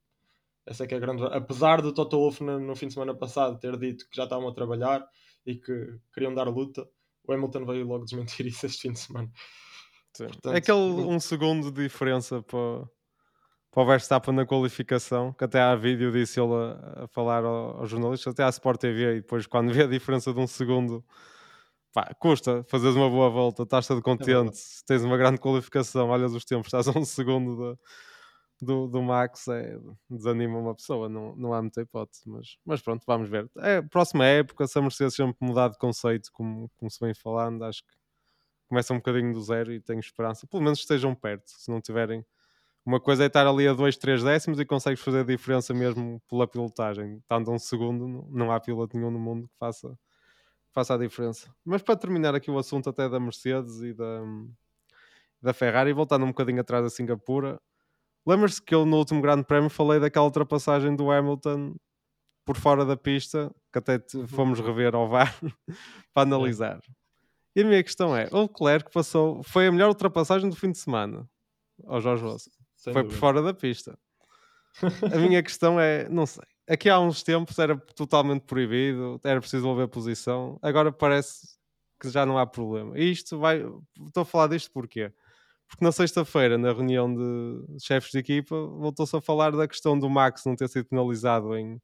Essa 0.66 0.82
é 0.82 0.86
que 0.88 0.94
é 0.94 0.96
a 0.96 1.00
grande. 1.00 1.22
Apesar 1.26 1.80
de 1.80 1.94
Toto 1.94 2.18
Wolff 2.18 2.42
no, 2.42 2.58
no, 2.58 2.74
fim 2.74 2.88
de 2.88 2.94
semana 2.94 3.14
passado 3.14 3.56
ter 3.60 3.76
dito 3.78 4.08
que 4.10 4.16
já 4.16 4.24
estavam 4.24 4.48
a 4.48 4.52
trabalhar 4.52 5.08
e 5.46 5.54
que 5.54 5.96
queriam 6.12 6.34
dar 6.34 6.48
luta, 6.48 6.88
o 7.24 7.32
Hamilton 7.32 7.64
veio 7.64 7.86
logo 7.86 8.04
desmentir 8.04 8.44
isso 8.46 8.66
este 8.66 8.82
fim 8.82 8.92
de 8.92 8.98
semana. 8.98 9.30
Portanto, 10.16 10.54
é 10.54 10.56
aquele 10.58 10.78
um 10.78 11.18
segundo 11.18 11.70
de 11.70 11.82
diferença 11.82 12.42
para, 12.42 12.88
para 13.70 13.82
o 13.82 13.86
Verstappen 13.86 14.34
na 14.34 14.46
qualificação, 14.46 15.32
que 15.32 15.44
até 15.44 15.60
há 15.60 15.74
vídeo 15.74 16.12
disse 16.12 16.40
ele 16.40 16.52
a, 16.54 17.04
a 17.04 17.08
falar 17.08 17.44
aos 17.44 17.88
jornalistas, 17.88 18.32
até 18.32 18.44
à 18.44 18.48
Sport 18.48 18.80
TV, 18.80 19.16
e 19.16 19.20
depois 19.20 19.46
quando 19.46 19.72
vê 19.72 19.84
a 19.84 19.86
diferença 19.86 20.32
de 20.32 20.38
um 20.40 20.46
segundo, 20.46 21.04
pá, 21.92 22.14
custa 22.18 22.64
fazeres 22.68 22.96
uma 22.96 23.10
boa 23.10 23.30
volta, 23.30 23.62
estás 23.62 23.86
todo 23.86 24.00
é 24.00 24.02
contente, 24.02 24.58
é 24.58 24.86
tens 24.86 25.02
uma 25.02 25.16
grande 25.16 25.38
qualificação, 25.38 26.08
olhas 26.10 26.34
os 26.34 26.44
tempos, 26.44 26.66
estás 26.66 26.88
a 26.88 26.98
um 26.98 27.04
segundo 27.04 27.74
de 27.74 27.78
do, 28.62 28.86
do 28.86 29.02
Max 29.02 29.48
é, 29.48 29.76
desanima 30.08 30.56
uma 30.56 30.74
pessoa, 30.74 31.08
não, 31.08 31.34
não 31.34 31.52
há 31.52 31.60
muita 31.60 31.82
hipótese, 31.82 32.22
mas, 32.26 32.56
mas 32.64 32.80
pronto, 32.80 33.02
vamos 33.06 33.28
ver. 33.28 33.50
É, 33.58 33.82
próxima 33.82 34.24
época, 34.24 34.66
se 34.68 34.78
a 34.78 34.82
Mercedes 34.82 35.16
sempre 35.16 35.36
mudar 35.40 35.68
de 35.68 35.78
conceito, 35.78 36.30
como, 36.32 36.70
como 36.76 36.90
se 36.90 37.00
vem 37.00 37.12
falando, 37.12 37.64
acho 37.64 37.82
que 37.82 37.92
começa 38.72 38.94
um 38.94 38.96
bocadinho 38.96 39.34
do 39.34 39.42
zero 39.42 39.70
e 39.70 39.78
tenho 39.78 40.00
esperança, 40.00 40.46
pelo 40.46 40.62
menos 40.62 40.78
estejam 40.78 41.14
perto, 41.14 41.50
se 41.50 41.70
não 41.70 41.78
tiverem. 41.78 42.24
Uma 42.86 42.98
coisa 42.98 43.24
é 43.24 43.26
estar 43.26 43.46
ali 43.46 43.68
a 43.68 43.74
2, 43.74 43.98
3 43.98 44.24
décimos 44.24 44.58
e 44.58 44.64
consegues 44.64 45.02
fazer 45.02 45.20
a 45.20 45.24
diferença 45.24 45.74
mesmo 45.74 46.22
pela 46.26 46.48
pilotagem. 46.48 47.18
Estando 47.18 47.52
um 47.52 47.58
segundo, 47.58 48.26
não 48.30 48.50
há 48.50 48.58
piloto 48.58 48.96
nenhum 48.96 49.10
no 49.10 49.18
mundo 49.18 49.46
que 49.46 49.54
faça, 49.58 49.94
faça 50.72 50.94
a 50.94 50.96
diferença. 50.96 51.54
Mas 51.62 51.82
para 51.82 51.96
terminar 51.96 52.34
aqui 52.34 52.50
o 52.50 52.56
assunto 52.56 52.88
até 52.88 53.10
da 53.10 53.20
Mercedes 53.20 53.82
e 53.82 53.92
da, 53.92 54.22
da 55.42 55.52
Ferrari, 55.52 55.92
voltando 55.92 56.24
um 56.24 56.28
bocadinho 56.28 56.62
atrás 56.62 56.82
da 56.82 56.88
Singapura, 56.88 57.60
Lembras-te 58.24 58.62
que 58.62 58.74
eu 58.74 58.86
no 58.86 58.98
último 58.98 59.20
Grande 59.20 59.44
Prémio 59.44 59.68
falei 59.68 59.98
daquela 59.98 60.24
ultrapassagem 60.24 60.94
do 60.94 61.10
Hamilton 61.10 61.74
por 62.44 62.56
fora 62.56 62.84
da 62.84 62.96
pista, 62.96 63.52
que 63.72 63.78
até 63.78 64.00
uhum. 64.14 64.28
fomos 64.28 64.60
rever 64.60 64.94
ao 64.94 65.08
VAR 65.08 65.36
para 66.14 66.22
analisar. 66.22 66.78
É. 66.78 67.01
E 67.54 67.60
a 67.60 67.64
minha 67.64 67.82
questão 67.82 68.16
é: 68.16 68.28
o 68.32 68.42
Leclerc 68.42 68.90
passou, 68.90 69.42
foi 69.42 69.66
a 69.66 69.72
melhor 69.72 69.88
ultrapassagem 69.88 70.48
do 70.48 70.56
fim 70.56 70.70
de 70.70 70.78
semana 70.78 71.28
ao 71.86 72.00
Jorge 72.00 72.22
Russell. 72.22 72.52
Sem 72.76 72.92
foi 72.92 73.02
dúvida. 73.02 73.14
por 73.14 73.20
fora 73.20 73.42
da 73.42 73.54
pista. 73.54 73.98
a 75.12 75.18
minha 75.18 75.42
questão 75.44 75.78
é: 75.78 76.08
não 76.08 76.26
sei. 76.26 76.44
Aqui 76.68 76.88
há 76.88 76.98
uns 76.98 77.22
tempos 77.22 77.58
era 77.58 77.76
totalmente 77.76 78.42
proibido, 78.42 79.20
era 79.24 79.40
preciso 79.40 79.70
haver 79.70 79.88
posição. 79.88 80.58
Agora 80.62 80.92
parece 80.92 81.58
que 82.00 82.08
já 82.08 82.24
não 82.24 82.38
há 82.38 82.46
problema. 82.46 82.98
E 82.98 83.10
isto 83.10 83.38
vai. 83.38 83.64
Estou 84.06 84.22
a 84.22 84.24
falar 84.24 84.48
disto 84.48 84.70
porquê? 84.72 85.12
porque 85.72 85.84
na 85.86 85.90
sexta-feira, 85.90 86.58
na 86.58 86.70
reunião 86.70 87.12
de 87.14 87.80
chefes 87.80 88.10
de 88.10 88.18
equipa, 88.18 88.54
voltou-se 88.54 89.16
a 89.16 89.22
falar 89.22 89.52
da 89.52 89.66
questão 89.66 89.98
do 89.98 90.08
Max 90.08 90.44
não 90.44 90.54
ter 90.54 90.68
sido 90.68 90.84
penalizado 90.84 91.56
em, 91.56 91.80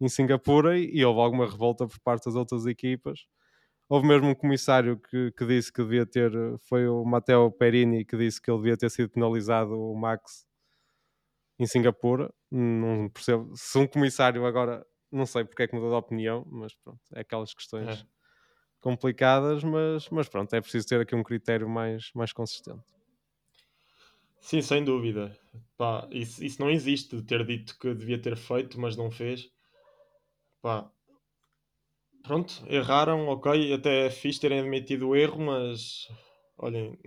em 0.00 0.08
Singapura 0.08 0.78
e, 0.78 0.96
e 0.96 1.04
houve 1.04 1.20
alguma 1.20 1.50
revolta 1.50 1.84
por 1.88 1.98
parte 2.00 2.26
das 2.26 2.36
outras 2.36 2.66
equipas. 2.66 3.26
Houve 3.92 4.08
mesmo 4.08 4.28
um 4.28 4.34
comissário 4.34 4.98
que, 4.98 5.32
que 5.32 5.44
disse 5.44 5.70
que 5.70 5.82
devia 5.82 6.06
ter, 6.06 6.32
foi 6.60 6.88
o 6.88 7.04
Matteo 7.04 7.52
Perini, 7.52 8.06
que 8.06 8.16
disse 8.16 8.40
que 8.40 8.50
ele 8.50 8.56
devia 8.56 8.74
ter 8.74 8.90
sido 8.90 9.10
penalizado 9.10 9.78
o 9.78 9.94
Max 9.94 10.46
em 11.58 11.66
Singapura. 11.66 12.32
Não 12.50 13.10
percebo. 13.10 13.52
Se 13.54 13.76
um 13.76 13.86
comissário 13.86 14.46
agora, 14.46 14.82
não 15.10 15.26
sei 15.26 15.44
porque 15.44 15.64
é 15.64 15.68
que 15.68 15.74
mudou 15.74 15.90
de 15.90 15.96
opinião, 15.96 16.42
mas 16.50 16.74
pronto, 16.74 17.02
é 17.12 17.20
aquelas 17.20 17.52
questões 17.52 17.86
é. 17.86 18.06
complicadas, 18.80 19.62
mas, 19.62 20.08
mas 20.08 20.26
pronto, 20.26 20.54
é 20.54 20.62
preciso 20.62 20.88
ter 20.88 21.02
aqui 21.02 21.14
um 21.14 21.22
critério 21.22 21.68
mais, 21.68 22.10
mais 22.14 22.32
consistente. 22.32 22.80
Sim, 24.40 24.62
sem 24.62 24.82
dúvida. 24.82 25.38
Pá, 25.76 26.08
isso, 26.10 26.42
isso 26.42 26.62
não 26.62 26.70
existe 26.70 27.14
de 27.14 27.22
ter 27.24 27.44
dito 27.44 27.78
que 27.78 27.94
devia 27.94 28.18
ter 28.18 28.38
feito, 28.38 28.80
mas 28.80 28.96
não 28.96 29.10
fez. 29.10 29.50
Pá, 30.62 30.90
pronto, 32.22 32.62
erraram, 32.66 33.28
ok, 33.28 33.72
até 33.72 34.06
é 34.06 34.10
fixe 34.10 34.40
terem 34.40 34.60
admitido 34.60 35.08
o 35.08 35.16
erro, 35.16 35.40
mas 35.40 36.08
olhem, 36.56 36.98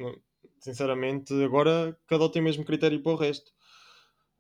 sinceramente, 0.60 1.34
agora 1.44 1.98
cada 2.08 2.26
um 2.26 2.30
tem 2.30 2.42
o 2.42 2.46
mesmo 2.46 2.66
critério 2.66 3.02
para 3.02 3.12
o 3.12 3.16
resto. 3.16 3.52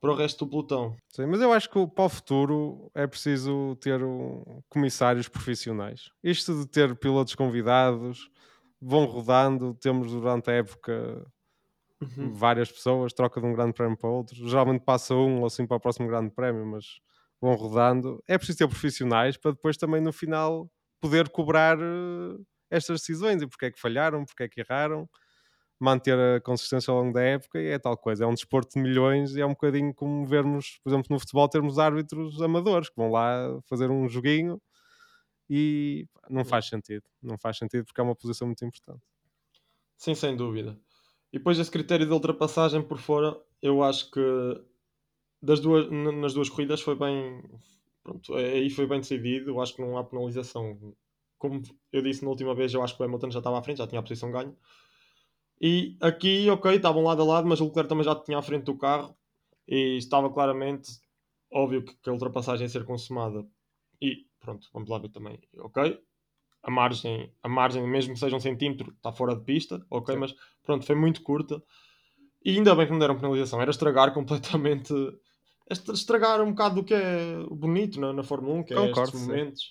Para 0.02 0.12
o 0.12 0.16
resto 0.16 0.46
do 0.46 0.52
pelotão. 0.52 0.96
Sim, 1.10 1.26
mas 1.26 1.42
eu 1.42 1.52
acho 1.52 1.70
que 1.70 1.88
para 1.88 2.04
o 2.04 2.10
futuro 2.10 2.92
é 2.94 3.08
preciso 3.08 3.76
ter 3.78 4.04
um, 4.04 4.62
comissários 4.70 5.28
profissionais. 5.28 6.12
Isto 6.24 6.60
de 6.60 6.68
ter 6.68 6.96
pilotos 6.96 7.34
convidados, 7.34 8.30
vão 8.80 9.06
rodando, 9.06 9.74
temos 9.74 10.12
durante 10.12 10.52
a 10.52 10.54
época 10.54 11.26
uhum. 12.02 12.34
várias 12.34 12.72
pessoas, 12.72 13.14
troca 13.14 13.42
de 13.42 13.48
um 13.48 13.54
grande 13.54 13.74
prémio 13.74 13.98
para 13.98 14.10
outro. 14.10 14.36
Geralmente 14.48 14.84
passa 14.84 15.16
um 15.16 15.40
ou 15.40 15.46
assim 15.46 15.66
para 15.66 15.78
o 15.78 15.80
próximo 15.80 16.08
grande 16.08 16.30
prémio, 16.30 16.66
mas 16.66 17.00
vão 17.42 17.56
rodando. 17.56 18.24
É 18.28 18.38
preciso 18.38 18.60
ter 18.60 18.68
profissionais 18.68 19.38
para 19.38 19.52
depois 19.52 19.78
também 19.78 20.02
no 20.02 20.14
final 20.14 20.70
poder 21.00 21.30
cobrar 21.30 21.78
uh, 21.78 22.46
estas 22.70 23.02
decisões 23.02 23.42
e 23.42 23.48
porque 23.48 23.66
é 23.66 23.72
que 23.72 23.80
falharam, 23.80 24.26
porque 24.26 24.44
é 24.44 24.50
que 24.50 24.62
erraram, 24.62 25.08
manter 25.80 26.18
a 26.18 26.42
consistência 26.42 26.92
ao 26.92 27.00
longo 27.00 27.14
da 27.14 27.22
época 27.22 27.60
e 27.60 27.68
é 27.68 27.80
tal 27.80 27.98
coisa. 27.98 28.24
É 28.24 28.28
um 28.28 28.34
desporto 28.34 28.74
de 28.76 28.82
milhões 28.82 29.36
e 29.36 29.42
é 29.42 29.46
um 29.46 29.50
bocadinho 29.50 29.94
como 29.94 30.26
vermos, 30.26 30.80
por 30.84 30.90
exemplo, 30.90 31.08
no 31.10 31.20
futebol, 31.20 31.48
termos 31.50 31.78
árbitros 31.80 32.42
amadores 32.42 32.90
que 32.90 32.96
vão 32.96 33.12
lá 33.12 33.60
fazer 33.70 33.90
um 33.92 34.08
joguinho 34.08 34.62
e 35.50 36.08
não 36.30 36.44
faz 36.44 36.68
sentido. 36.68 37.04
Não 37.22 37.38
faz 37.38 37.58
sentido 37.58 37.86
porque 37.86 38.02
é 38.02 38.04
uma 38.04 38.16
posição 38.16 38.48
muito 38.48 38.66
importante. 38.66 39.04
Sim, 39.98 40.16
sem 40.16 40.36
dúvida. 40.36 40.78
E 41.32 41.38
depois 41.38 41.60
esse 41.60 41.72
critério 41.72 42.06
de 42.06 42.14
ultrapassagem 42.14 42.82
por 42.82 42.98
fora, 42.98 43.38
eu 43.62 43.84
acho 43.84 44.10
que 44.12 44.22
das 45.46 45.60
duas, 45.60 45.90
nas 45.90 46.34
duas 46.34 46.50
corridas 46.50 46.82
foi 46.82 46.96
bem. 46.96 47.42
Pronto, 48.04 48.38
é, 48.38 48.54
aí 48.54 48.70
foi 48.70 48.88
bem 48.88 49.00
decidido. 49.00 49.52
Eu 49.52 49.62
acho 49.62 49.76
que 49.76 49.82
não 49.82 49.98
há 49.98 50.04
penalização. 50.04 50.78
Como 51.38 51.62
eu 51.92 52.02
disse 52.02 52.24
na 52.24 52.30
última 52.30 52.56
vez, 52.56 52.74
eu 52.74 52.84
acho 52.84 52.96
que 52.96 53.02
o 53.02 53.06
Hamilton 53.06 53.32
já 53.32 53.40
estava 53.40 53.60
à 53.60 53.62
frente, 53.62 53.78
já 53.78 53.88
tinha 53.88 54.00
a 54.00 54.04
posição 54.04 54.32
ganha. 54.32 54.56
E 55.60 55.98
aqui, 56.02 56.50
ok, 56.50 56.76
estavam 56.76 57.04
lado 57.04 57.22
a 57.22 57.26
lado, 57.26 57.48
mas 57.48 57.62
o 57.62 57.66
Leclerc 57.66 57.90
também 57.90 58.04
já 58.04 58.16
tinha 58.16 58.38
à 58.38 58.42
frente 58.42 58.66
do 58.66 58.78
carro 58.78 59.16
e 59.68 59.98
estava 59.98 60.30
claramente 60.30 61.00
óbvio 61.52 61.84
que, 61.84 61.96
que 61.96 62.10
a 62.10 62.14
ultrapassagem 62.14 62.66
ia 62.66 62.70
ser 62.70 62.86
consumada. 62.86 63.46
E 64.02 64.26
pronto, 64.40 64.68
vamos 64.74 64.90
lá 64.90 64.98
ver 64.98 65.10
também. 65.10 65.40
Ok, 65.58 66.00
a 66.62 66.72
margem, 66.72 67.32
a 67.42 67.48
margem, 67.48 67.88
mesmo 67.88 68.14
que 68.14 68.20
seja 68.20 68.36
um 68.36 68.40
centímetro, 68.40 68.92
está 68.92 69.12
fora 69.12 69.36
de 69.36 69.44
pista, 69.44 69.86
ok, 69.90 70.14
Sim. 70.16 70.20
mas 70.20 70.36
pronto, 70.64 70.86
foi 70.86 70.96
muito 70.96 71.22
curta. 71.22 71.62
E 72.44 72.58
ainda 72.58 72.76
bem 72.76 72.86
que 72.86 72.92
não 72.92 73.00
deram 73.00 73.16
penalização, 73.16 73.62
era 73.62 73.72
estragar 73.72 74.14
completamente. 74.14 74.94
Estragar 75.70 76.42
um 76.42 76.52
bocado 76.52 76.76
do 76.76 76.84
que 76.84 76.94
é 76.94 77.44
bonito 77.50 78.00
na, 78.00 78.14
na 78.14 78.24
Fórmula 78.24 78.56
1, 78.56 78.64
que 78.64 78.74
é 78.74 78.78
Concordo, 78.78 79.02
estes 79.04 79.22
momentos. 79.22 79.64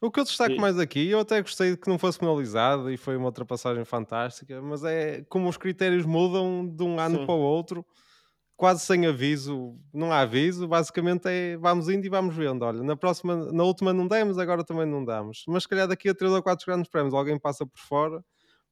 O 0.00 0.10
que 0.10 0.20
eu 0.20 0.24
destaco 0.24 0.52
e... 0.52 0.58
mais 0.58 0.78
aqui, 0.78 1.08
eu 1.08 1.20
até 1.20 1.40
gostei 1.40 1.72
de 1.72 1.76
que 1.76 1.88
não 1.88 1.98
fosse 1.98 2.18
penalizado 2.18 2.90
e 2.90 2.96
foi 2.96 3.16
uma 3.16 3.26
ultrapassagem 3.26 3.84
fantástica, 3.84 4.60
mas 4.60 4.84
é 4.84 5.24
como 5.28 5.48
os 5.48 5.56
critérios 5.56 6.04
mudam 6.04 6.66
de 6.66 6.82
um 6.82 6.98
ano 6.98 7.20
sim. 7.20 7.26
para 7.26 7.34
o 7.34 7.40
outro 7.40 7.84
quase 8.62 8.86
sem 8.86 9.06
aviso, 9.06 9.76
não 9.92 10.12
há 10.12 10.20
aviso, 10.20 10.68
basicamente 10.68 11.26
é 11.26 11.56
vamos 11.56 11.88
indo 11.88 12.06
e 12.06 12.08
vamos 12.08 12.32
vendo. 12.36 12.62
Olha, 12.64 12.80
na 12.80 12.96
próxima, 12.96 13.50
na 13.52 13.64
última 13.64 13.92
não 13.92 14.06
demos, 14.06 14.38
agora 14.38 14.62
também 14.62 14.86
não 14.86 15.04
damos. 15.04 15.42
Mas 15.48 15.64
se 15.64 15.68
calhar 15.68 15.88
daqui 15.88 16.08
a 16.08 16.14
3 16.14 16.32
ou 16.32 16.40
4 16.40 16.64
grandes 16.64 16.88
prémios 16.88 17.12
alguém 17.12 17.36
passa 17.40 17.66
por 17.66 17.80
fora. 17.80 18.24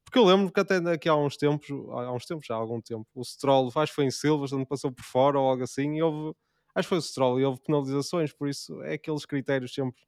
Porque 0.04 0.16
eu 0.16 0.24
lembro 0.24 0.52
que 0.52 0.60
até 0.60 0.80
daqui 0.80 1.08
há 1.08 1.16
uns 1.16 1.36
tempos, 1.36 1.68
há 1.90 2.12
uns 2.12 2.24
tempos 2.24 2.46
já, 2.46 2.54
há 2.54 2.58
algum 2.58 2.80
tempo, 2.80 3.04
o 3.14 3.24
Stroll, 3.24 3.68
que 3.68 3.86
foi 3.88 4.04
em 4.04 4.12
Silverstone, 4.12 4.64
passou 4.64 4.92
por 4.92 5.04
fora 5.04 5.40
ou 5.40 5.48
algo 5.48 5.64
assim, 5.64 5.96
e 5.96 6.02
houve, 6.02 6.36
acho 6.74 6.86
que 6.86 6.88
foi 6.88 6.98
o 6.98 7.02
Stroll, 7.02 7.40
e 7.40 7.44
houve 7.44 7.60
penalizações, 7.60 8.32
por 8.32 8.48
isso 8.48 8.82
é 8.82 8.94
aqueles 8.94 9.24
critérios 9.24 9.72
sempre 9.72 10.00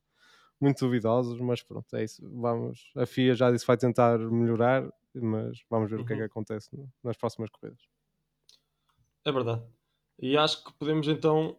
muito 0.61 0.85
duvidosos, 0.85 1.41
mas 1.41 1.63
pronto, 1.63 1.95
é 1.97 2.05
isso. 2.05 2.23
Vamos, 2.41 2.93
a 2.97 3.05
FIA 3.05 3.35
já 3.35 3.51
disse 3.51 3.65
que 3.65 3.67
vai 3.67 3.77
tentar 3.77 4.19
melhorar, 4.19 4.89
mas 5.15 5.61
vamos 5.69 5.91
ver 5.91 5.97
uhum. 5.97 6.03
o 6.03 6.07
que 6.07 6.13
é 6.13 6.17
que 6.17 6.23
uhum. 6.23 6.27
acontece 6.27 6.71
nas 7.03 7.17
próximas 7.17 7.51
corridas. 7.51 7.83
É 9.25 9.33
verdade. 9.33 9.63
E 10.19 10.37
acho 10.37 10.65
que 10.65 10.73
podemos 10.75 11.09
então 11.09 11.59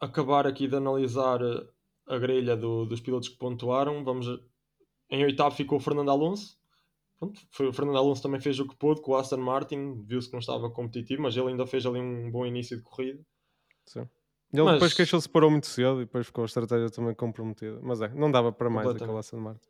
acabar 0.00 0.46
aqui 0.46 0.68
de 0.68 0.76
analisar 0.76 1.40
eh, 1.42 1.66
a 2.06 2.18
grelha 2.18 2.56
do, 2.56 2.84
dos 2.84 3.00
pilotos 3.00 3.28
que 3.28 3.36
pontuaram. 3.36 4.04
Vamos 4.04 4.26
em 5.10 5.24
oitavo 5.24 5.54
ficou 5.54 5.78
o 5.78 5.80
Fernando 5.80 6.10
Alonso. 6.10 6.58
Pronto, 7.18 7.40
foi, 7.50 7.68
o 7.68 7.72
Fernando 7.72 7.96
Alonso 7.96 8.22
também 8.22 8.40
fez 8.40 8.58
o 8.58 8.68
que 8.68 8.76
pôde 8.76 9.00
com 9.00 9.12
o 9.12 9.16
Aston 9.16 9.36
Martin, 9.38 10.02
viu-se 10.04 10.28
que 10.28 10.32
não 10.32 10.40
estava 10.40 10.70
competitivo, 10.70 11.22
mas 11.22 11.36
ele 11.36 11.48
ainda 11.48 11.66
fez 11.66 11.86
ali 11.86 12.00
um 12.00 12.30
bom 12.30 12.44
início 12.44 12.76
de 12.76 12.82
corrida. 12.82 13.24
Sim. 13.86 14.08
Ele 14.52 14.62
mas... 14.62 14.74
depois 14.74 14.94
queixou-se 14.94 15.28
parou 15.28 15.50
muito 15.50 15.66
cedo 15.66 16.02
e 16.02 16.04
depois 16.04 16.26
ficou 16.26 16.42
a 16.42 16.46
estratégia 16.46 16.90
também 16.90 17.14
comprometida. 17.14 17.78
Mas 17.82 18.00
é, 18.00 18.08
não 18.08 18.30
dava 18.30 18.52
para 18.52 18.70
mais 18.70 18.88
aquele 18.88 19.16
Aston 19.16 19.40
Martin. 19.40 19.68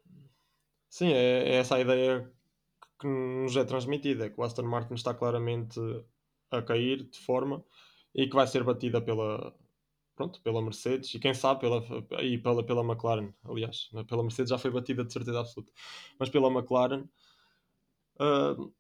Sim, 0.89 1.13
é, 1.13 1.49
é, 1.49 1.55
essa 1.57 1.77
a 1.77 1.81
ideia 1.81 2.31
que 3.01 3.07
nos 3.07 3.57
é 3.57 3.65
transmitida, 3.65 4.27
é 4.27 4.31
que 4.31 4.41
o 4.41 4.45
Aston 4.45 4.63
Martin 4.63 4.95
está 4.95 5.13
claramente 5.13 5.81
a 6.51 6.63
cair 6.63 7.03
de 7.03 7.19
forma 7.19 7.65
e 8.15 8.29
que 8.29 8.35
vai 8.35 8.47
ser 8.47 8.63
batida 8.63 9.01
pela, 9.01 9.53
pronto, 10.15 10.41
pela 10.41 10.63
Mercedes 10.63 11.13
e 11.15 11.19
quem 11.19 11.35
sabe 11.35 11.61
pela, 11.61 11.83
e 12.23 12.39
pela, 12.39 12.65
pela 12.65 12.85
McLaren, 12.85 13.33
aliás, 13.45 13.91
pela 14.07 14.23
Mercedes 14.23 14.51
já 14.51 14.59
foi 14.59 14.71
batida 14.71 15.05
de 15.05 15.13
certeza 15.13 15.41
absoluta, 15.41 15.73
mas 16.19 16.29
pela 16.29 16.49
McLaren. 16.49 17.05
Uh, 18.21 18.73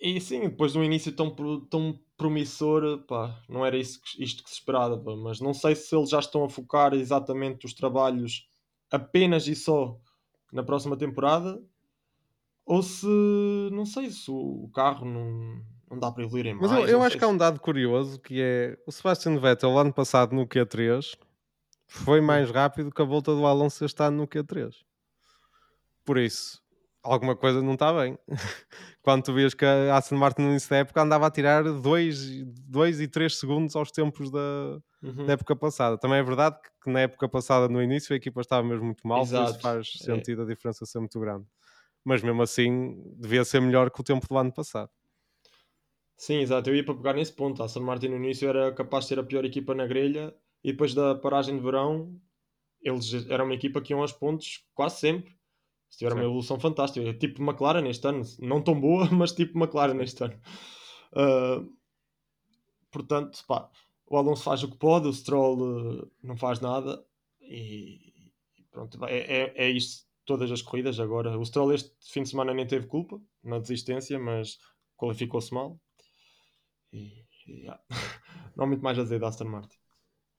e 0.00 0.20
sim, 0.20 0.40
depois 0.42 0.72
de 0.72 0.78
um 0.78 0.84
início 0.84 1.12
tão, 1.12 1.34
tão 1.68 1.98
promissor, 2.16 2.98
pá, 3.06 3.40
não 3.48 3.64
era 3.64 3.76
isso 3.76 4.00
isto 4.18 4.42
que 4.42 4.50
se 4.50 4.56
esperava, 4.56 5.16
mas 5.16 5.40
não 5.40 5.52
sei 5.52 5.74
se 5.74 5.94
eles 5.94 6.10
já 6.10 6.18
estão 6.18 6.44
a 6.44 6.48
focar 6.48 6.94
exatamente 6.94 7.66
os 7.66 7.74
trabalhos 7.74 8.48
apenas 8.90 9.46
e 9.46 9.54
só 9.54 9.98
na 10.52 10.62
próxima 10.62 10.96
temporada 10.96 11.60
ou 12.64 12.82
se 12.82 13.06
não 13.72 13.86
sei 13.86 14.10
se 14.10 14.30
o 14.30 14.70
carro 14.74 15.04
não, 15.06 15.62
não 15.90 15.98
dá 15.98 16.12
para 16.12 16.22
evoluir 16.22 16.46
em 16.46 16.54
mais. 16.54 16.70
Mas 16.70 16.80
eu, 16.82 16.88
eu 16.88 17.02
acho 17.02 17.16
que 17.16 17.24
há 17.24 17.28
um 17.28 17.36
dado 17.36 17.58
curioso 17.58 18.20
que 18.20 18.40
é 18.40 18.78
o 18.86 18.92
Sebastian 18.92 19.38
Vettel 19.38 19.76
ano 19.78 19.92
passado 19.92 20.34
no 20.34 20.46
Q3 20.46 21.18
foi 21.86 22.20
mais 22.20 22.50
rápido 22.50 22.92
que 22.92 23.00
a 23.00 23.04
volta 23.04 23.34
do 23.34 23.46
Alonso 23.46 23.84
este 23.84 24.02
ano 24.02 24.18
no 24.18 24.28
Q3. 24.28 24.74
Por 26.04 26.18
isso, 26.18 26.62
alguma 27.12 27.34
coisa 27.36 27.62
não 27.62 27.74
está 27.74 27.92
bem. 27.92 28.18
Quando 29.02 29.24
tu 29.24 29.32
vês 29.32 29.54
que 29.54 29.64
a 29.64 29.96
Aston 29.96 30.16
Martin 30.16 30.42
no 30.42 30.50
início 30.50 30.70
da 30.70 30.76
época 30.76 31.02
andava 31.02 31.26
a 31.26 31.30
tirar 31.30 31.64
2 31.64 33.00
e 33.00 33.08
3 33.08 33.38
segundos 33.38 33.74
aos 33.74 33.90
tempos 33.90 34.30
da, 34.30 34.80
uhum. 35.02 35.26
da, 35.26 35.32
época 35.32 35.56
passada. 35.56 35.96
Também 35.98 36.18
é 36.18 36.22
verdade 36.22 36.58
que 36.82 36.90
na 36.90 37.00
época 37.00 37.28
passada, 37.28 37.68
no 37.68 37.82
início, 37.82 38.12
a 38.12 38.16
equipa 38.16 38.40
estava 38.40 38.66
mesmo 38.66 38.84
muito 38.84 39.06
mal, 39.06 39.22
Exato. 39.22 39.52
isso 39.52 39.60
faz 39.60 39.92
é. 40.00 40.04
sentido 40.04 40.42
é. 40.42 40.44
a 40.44 40.48
diferença 40.48 40.84
ser 40.84 40.98
muito 40.98 41.18
grande. 41.18 41.46
Mas 42.04 42.22
mesmo 42.22 42.42
assim, 42.42 43.02
devia 43.16 43.44
ser 43.44 43.60
melhor 43.60 43.90
que 43.90 44.00
o 44.00 44.04
tempo 44.04 44.26
do 44.28 44.36
ano 44.36 44.52
passado. 44.52 44.90
Sim, 46.16 46.40
exato. 46.40 46.68
Eu 46.68 46.76
ia 46.76 46.84
para 46.84 46.94
pegar 46.94 47.14
nesse 47.14 47.32
ponto. 47.32 47.62
A 47.62 47.66
Aston 47.66 47.80
Martin 47.80 48.08
no 48.08 48.16
início 48.16 48.48
era 48.48 48.72
capaz 48.72 49.04
de 49.04 49.08
ser 49.10 49.18
a 49.18 49.22
pior 49.24 49.44
equipa 49.44 49.74
na 49.74 49.86
grelha 49.86 50.34
e 50.64 50.72
depois 50.72 50.92
da 50.92 51.14
paragem 51.14 51.56
de 51.56 51.62
verão 51.62 52.20
eles 52.82 53.28
eram 53.28 53.44
uma 53.44 53.54
equipa 53.54 53.80
que 53.80 53.92
iam 53.92 54.00
aos 54.00 54.12
pontos 54.12 54.64
quase 54.74 55.00
sempre 55.00 55.37
se 55.88 55.98
tiver 55.98 56.12
uma 56.12 56.24
evolução 56.24 56.58
fantástica. 56.58 57.12
Tipo 57.14 57.42
McLaren 57.42 57.82
neste 57.82 58.06
ano. 58.06 58.22
Não 58.38 58.62
tão 58.62 58.78
boa, 58.78 59.08
mas 59.12 59.32
tipo 59.32 59.58
McLaren 59.58 59.94
neste 59.94 60.22
ano. 60.22 60.38
Uh, 61.12 61.72
portanto, 62.90 63.44
pá, 63.46 63.70
o 64.06 64.16
Alonso 64.16 64.42
faz 64.42 64.62
o 64.62 64.70
que 64.70 64.76
pode, 64.76 65.08
o 65.08 65.12
Stroll 65.12 66.02
uh, 66.02 66.10
não 66.22 66.36
faz 66.36 66.60
nada. 66.60 67.04
E, 67.40 68.32
pronto, 68.70 69.02
é, 69.06 69.18
é, 69.18 69.52
é 69.56 69.70
isto 69.70 70.06
todas 70.24 70.52
as 70.52 70.62
corridas 70.62 71.00
agora. 71.00 71.38
O 71.38 71.44
Stroll 71.44 71.72
este 71.72 71.90
fim 72.12 72.22
de 72.22 72.28
semana 72.28 72.52
nem 72.52 72.66
teve 72.66 72.86
culpa 72.86 73.20
na 73.42 73.58
desistência, 73.58 74.18
mas 74.18 74.58
qualificou-se 74.96 75.52
mal. 75.54 75.80
E, 76.92 77.24
e 77.46 77.62
yeah. 77.62 77.82
não 78.54 78.64
há 78.64 78.66
muito 78.66 78.82
mais 78.82 78.98
a 78.98 79.02
dizer 79.02 79.18
da 79.18 79.28
Aston 79.28 79.46
Martin. 79.46 79.78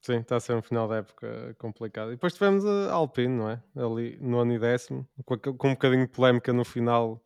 Sim, 0.00 0.16
está 0.16 0.36
a 0.36 0.40
ser 0.40 0.54
um 0.54 0.62
final 0.62 0.88
da 0.88 0.96
época 0.96 1.54
complicado. 1.58 2.08
E 2.08 2.14
depois 2.14 2.32
tivemos 2.32 2.64
a 2.64 2.92
Alpine, 2.92 3.36
não 3.36 3.50
é? 3.50 3.62
Ali 3.76 4.18
no 4.20 4.38
ano 4.38 4.54
e 4.54 4.58
décimo, 4.58 5.06
com, 5.24 5.36
com 5.38 5.68
um 5.68 5.72
bocadinho 5.72 6.06
de 6.06 6.12
polémica 6.12 6.52
no 6.52 6.64
final, 6.64 7.22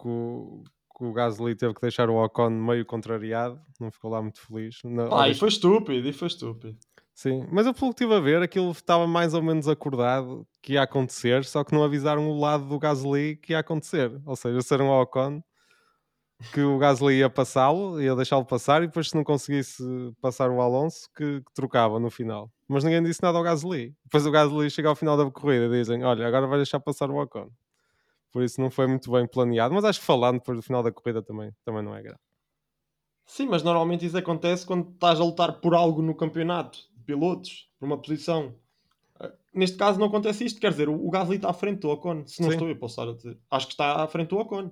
que 0.00 0.06
o, 0.06 0.62
que 0.96 1.04
o 1.04 1.12
Gasly 1.12 1.54
teve 1.54 1.74
que 1.74 1.80
deixar 1.80 2.10
o 2.10 2.22
Ocon 2.22 2.50
meio 2.50 2.84
contrariado, 2.84 3.60
não 3.80 3.90
ficou 3.90 4.10
lá 4.10 4.20
muito 4.20 4.40
feliz. 4.40 4.80
Ah, 5.12 5.28
e 5.28 5.34
foi 5.34 5.48
estúpido, 5.48 6.06
e 6.06 6.12
foi 6.12 6.28
estúpido. 6.28 6.76
Sim, 7.14 7.48
mas 7.50 7.66
eu 7.66 7.74
pelo 7.74 7.92
que 7.92 8.04
estive 8.04 8.14
a 8.14 8.20
ver, 8.20 8.42
aquilo 8.42 8.70
estava 8.70 9.04
mais 9.04 9.34
ou 9.34 9.42
menos 9.42 9.66
acordado 9.66 10.46
que 10.62 10.74
ia 10.74 10.82
acontecer, 10.82 11.44
só 11.44 11.64
que 11.64 11.74
não 11.74 11.82
avisaram 11.82 12.28
o 12.30 12.38
lado 12.38 12.66
do 12.66 12.78
Gasly 12.78 13.36
que 13.36 13.54
ia 13.54 13.58
acontecer. 13.58 14.20
Ou 14.24 14.36
seja, 14.36 14.60
ser 14.60 14.80
um 14.80 14.88
Ocon 14.88 15.42
que 16.52 16.60
o 16.60 16.78
Gasly 16.78 17.18
ia 17.18 17.28
passá-lo, 17.28 18.00
ia 18.00 18.14
deixá-lo 18.14 18.44
passar 18.44 18.82
e 18.82 18.86
depois 18.86 19.10
se 19.10 19.16
não 19.16 19.24
conseguisse 19.24 19.82
passar 20.20 20.50
o 20.50 20.60
Alonso 20.60 21.08
que, 21.16 21.40
que, 21.40 21.52
trocava 21.52 21.98
no 21.98 22.10
final. 22.10 22.50
Mas 22.68 22.84
ninguém 22.84 23.02
disse 23.02 23.22
nada 23.22 23.36
ao 23.38 23.44
Gasly. 23.44 23.94
Depois 24.04 24.24
o 24.24 24.30
Gasly 24.30 24.70
chega 24.70 24.88
ao 24.88 24.94
final 24.94 25.16
da 25.16 25.28
corrida 25.30 25.66
e 25.66 25.80
dizem, 25.80 26.04
olha, 26.04 26.26
agora 26.26 26.46
vai 26.46 26.58
deixar 26.58 26.78
passar 26.78 27.10
o 27.10 27.20
Ocon. 27.20 27.50
Por 28.30 28.42
isso 28.42 28.60
não 28.60 28.70
foi 28.70 28.86
muito 28.86 29.10
bem 29.10 29.26
planeado, 29.26 29.74
mas 29.74 29.84
acho 29.84 30.00
que 30.00 30.06
falando 30.06 30.38
depois 30.38 30.58
do 30.58 30.62
final 30.62 30.82
da 30.82 30.92
corrida 30.92 31.22
também, 31.22 31.50
também 31.64 31.82
não 31.82 31.94
é 31.94 32.02
grave. 32.02 32.20
Sim, 33.26 33.46
mas 33.46 33.62
normalmente 33.62 34.06
isso 34.06 34.16
acontece 34.16 34.64
quando 34.64 34.90
estás 34.90 35.20
a 35.20 35.24
lutar 35.24 35.60
por 35.60 35.74
algo 35.74 36.00
no 36.00 36.14
campeonato 36.14 36.78
de 36.96 37.04
pilotos, 37.04 37.68
por 37.78 37.86
uma 37.86 37.98
posição. 37.98 38.54
Eh, 39.20 39.32
neste 39.52 39.76
caso 39.76 39.98
não 39.98 40.06
acontece 40.06 40.44
isto, 40.44 40.60
quer 40.60 40.70
dizer, 40.70 40.88
o 40.88 41.10
Gasly 41.10 41.36
está 41.36 41.50
à 41.50 41.52
frente 41.52 41.80
do 41.80 41.90
Ocon. 41.90 42.26
Se 42.26 42.40
não 42.40 42.48
Sim. 42.48 42.54
estou, 42.54 42.68
eu 42.68 42.76
posso 42.76 42.92
estar 42.92 43.10
a 43.10 43.14
dizer. 43.14 43.38
Acho 43.50 43.66
que 43.66 43.72
está 43.72 44.02
à 44.02 44.06
frente 44.06 44.28
do 44.28 44.38
Ocon. 44.38 44.70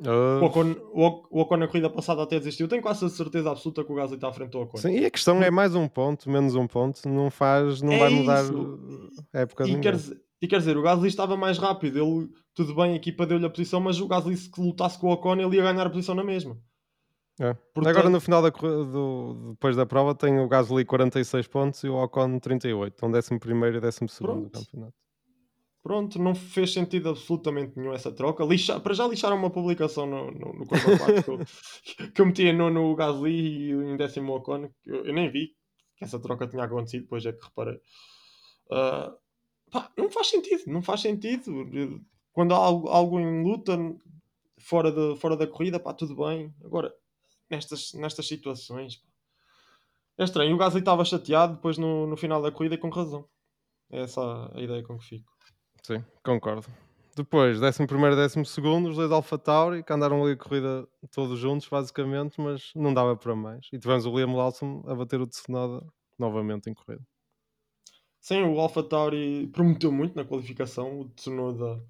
Uh... 0.00 0.42
O, 0.42 0.46
Ocon, 0.46 0.76
o, 0.92 1.40
Ocon 1.42 1.56
na 1.58 1.66
corrida 1.66 1.90
passada 1.90 2.22
até 2.22 2.38
desistiu. 2.38 2.66
Tenho 2.68 2.82
quase 2.82 3.04
a 3.04 3.08
certeza 3.08 3.50
absoluta 3.50 3.84
que 3.84 3.92
o 3.92 3.94
Gasly 3.94 4.14
está 4.16 4.28
à 4.28 4.32
frente 4.32 4.50
do 4.50 4.60
Ocon. 4.60 4.78
Sim, 4.78 4.98
e 4.98 5.04
a 5.04 5.10
questão 5.10 5.42
é 5.42 5.50
mais 5.50 5.74
um 5.74 5.86
ponto, 5.86 6.30
menos 6.30 6.54
um 6.54 6.66
ponto, 6.66 7.06
não 7.08 7.30
faz, 7.30 7.82
não 7.82 7.92
é 7.92 7.98
vai 7.98 8.10
mudar 8.10 8.44
a 9.32 9.40
época 9.40 9.68
e 9.68 9.78
quer, 9.78 9.96
dizer, 9.96 10.20
e 10.40 10.48
quer 10.48 10.58
dizer, 10.58 10.76
o 10.76 10.82
Gasly 10.82 11.08
estava 11.08 11.36
mais 11.36 11.58
rápido. 11.58 11.98
Ele, 11.98 12.28
tudo 12.54 12.74
bem, 12.74 12.92
a 12.92 12.96
equipa 12.96 13.26
deu-lhe 13.26 13.44
a 13.44 13.50
posição, 13.50 13.80
mas 13.80 14.00
o 14.00 14.08
Gasly 14.08 14.36
se 14.36 14.50
lutasse 14.58 14.98
com 14.98 15.08
o 15.08 15.12
Ocon, 15.12 15.36
ele 15.36 15.56
ia 15.56 15.62
ganhar 15.62 15.86
a 15.86 15.90
posição 15.90 16.14
na 16.14 16.24
mesma. 16.24 16.56
É. 17.38 17.54
Portanto... 17.74 17.88
Agora 17.88 18.10
no 18.10 18.20
final 18.20 18.42
da, 18.42 18.50
do, 18.50 19.52
depois 19.52 19.74
da 19.74 19.86
prova 19.86 20.14
tem 20.14 20.38
o 20.38 20.48
Gasly 20.48 20.84
46 20.84 21.46
pontos 21.48 21.82
e 21.84 21.88
o 21.88 21.94
Ocon 21.94 22.38
38, 22.38 22.94
então 22.94 23.08
11 23.10 23.38
primeiro 23.38 23.78
e 23.78 23.80
12 23.80 24.08
segundo 24.08 24.42
do 24.42 24.50
campeonato. 24.50 24.94
Pronto, 25.82 26.18
não 26.18 26.34
fez 26.34 26.74
sentido 26.74 27.08
absolutamente 27.08 27.76
nenhum 27.76 27.94
essa 27.94 28.12
troca. 28.12 28.44
Lixa, 28.44 28.78
para 28.78 28.92
já 28.92 29.06
lixaram 29.06 29.36
uma 29.36 29.50
publicação 29.50 30.06
no, 30.06 30.30
no, 30.30 30.52
no 30.52 30.66
Corpo 30.66 30.98
4 30.98 31.38
que, 32.12 32.20
eu, 32.20 32.26
metia 32.26 32.52
no, 32.52 32.68
no 32.68 32.94
Gasly 32.94 33.30
e 33.32 33.70
em 33.72 33.96
décimo 33.96 34.34
Ocon, 34.34 34.68
eu, 34.84 35.06
eu, 35.06 35.14
nem 35.14 35.30
vi 35.30 35.54
que 35.96 36.04
essa 36.04 36.20
troca 36.20 36.46
tinha 36.46 36.64
acontecido, 36.64 37.02
depois 37.04 37.24
é 37.24 37.32
que 37.32 37.42
reparei. 37.42 37.76
Uh, 38.66 39.16
pá, 39.70 39.90
não 39.96 40.10
faz 40.10 40.28
sentido, 40.28 40.64
não 40.66 40.82
faz 40.82 41.00
sentido. 41.00 41.50
Quando 42.32 42.54
há 42.54 42.58
algo, 42.58 42.88
algo 42.88 43.18
em 43.18 43.42
luta 43.42 43.78
fora, 44.58 44.92
de, 44.92 45.18
fora 45.18 45.36
da 45.36 45.46
corrida, 45.46 45.80
pá, 45.80 45.94
tudo 45.94 46.14
bem. 46.14 46.54
Agora, 46.62 46.94
nestas, 47.50 47.94
nestas 47.94 48.28
situações, 48.28 48.96
pá, 48.96 49.08
é 50.18 50.24
estranho. 50.24 50.54
O 50.54 50.58
Gasly 50.58 50.80
estava 50.80 51.04
chateado 51.06 51.54
depois 51.54 51.78
no, 51.78 52.06
no 52.06 52.16
final 52.18 52.42
da 52.42 52.52
corrida 52.52 52.74
e 52.74 52.78
com 52.78 52.90
razão. 52.90 53.26
É 53.90 54.02
essa 54.02 54.50
a 54.54 54.60
ideia 54.60 54.82
com 54.82 54.98
que 54.98 55.06
fico. 55.06 55.39
Sim, 55.82 56.04
concordo. 56.22 56.66
Depois, 57.16 57.60
11 57.60 57.86
primeiro 57.86 58.14
e 58.14 58.16
12 58.16 58.40
os 58.40 58.96
dois 58.96 59.10
Alpha 59.10 59.36
Tauri, 59.36 59.82
que 59.82 59.92
andaram 59.92 60.22
ali 60.22 60.32
a 60.32 60.36
corrida 60.36 60.88
todos 61.10 61.38
juntos, 61.38 61.68
basicamente, 61.68 62.40
mas 62.40 62.72
não 62.74 62.94
dava 62.94 63.16
para 63.16 63.34
mais. 63.34 63.66
E 63.72 63.78
tivemos 63.78 64.06
o 64.06 64.16
Liam 64.16 64.34
Lawson 64.34 64.82
a 64.86 64.94
bater 64.94 65.20
o 65.20 65.26
Tsunoda 65.26 65.84
novamente 66.18 66.70
em 66.70 66.74
corrida. 66.74 67.02
Sim, 68.20 68.42
o 68.42 68.60
Alpha 68.60 68.82
Tauri 68.82 69.48
prometeu 69.48 69.90
muito 69.90 70.14
na 70.14 70.24
qualificação. 70.24 71.00
O 71.00 71.08
Tsunoda 71.10 71.82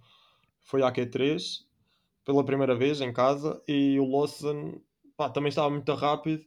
foi 0.60 0.82
à 0.82 0.90
Q3 0.90 1.64
pela 2.24 2.44
primeira 2.44 2.74
vez 2.74 3.00
em 3.00 3.12
casa 3.12 3.60
e 3.66 3.98
o 3.98 4.06
Lawson 4.06 4.80
pá, 5.16 5.28
também 5.28 5.48
estava 5.48 5.68
muito 5.68 5.92
rápido. 5.94 6.44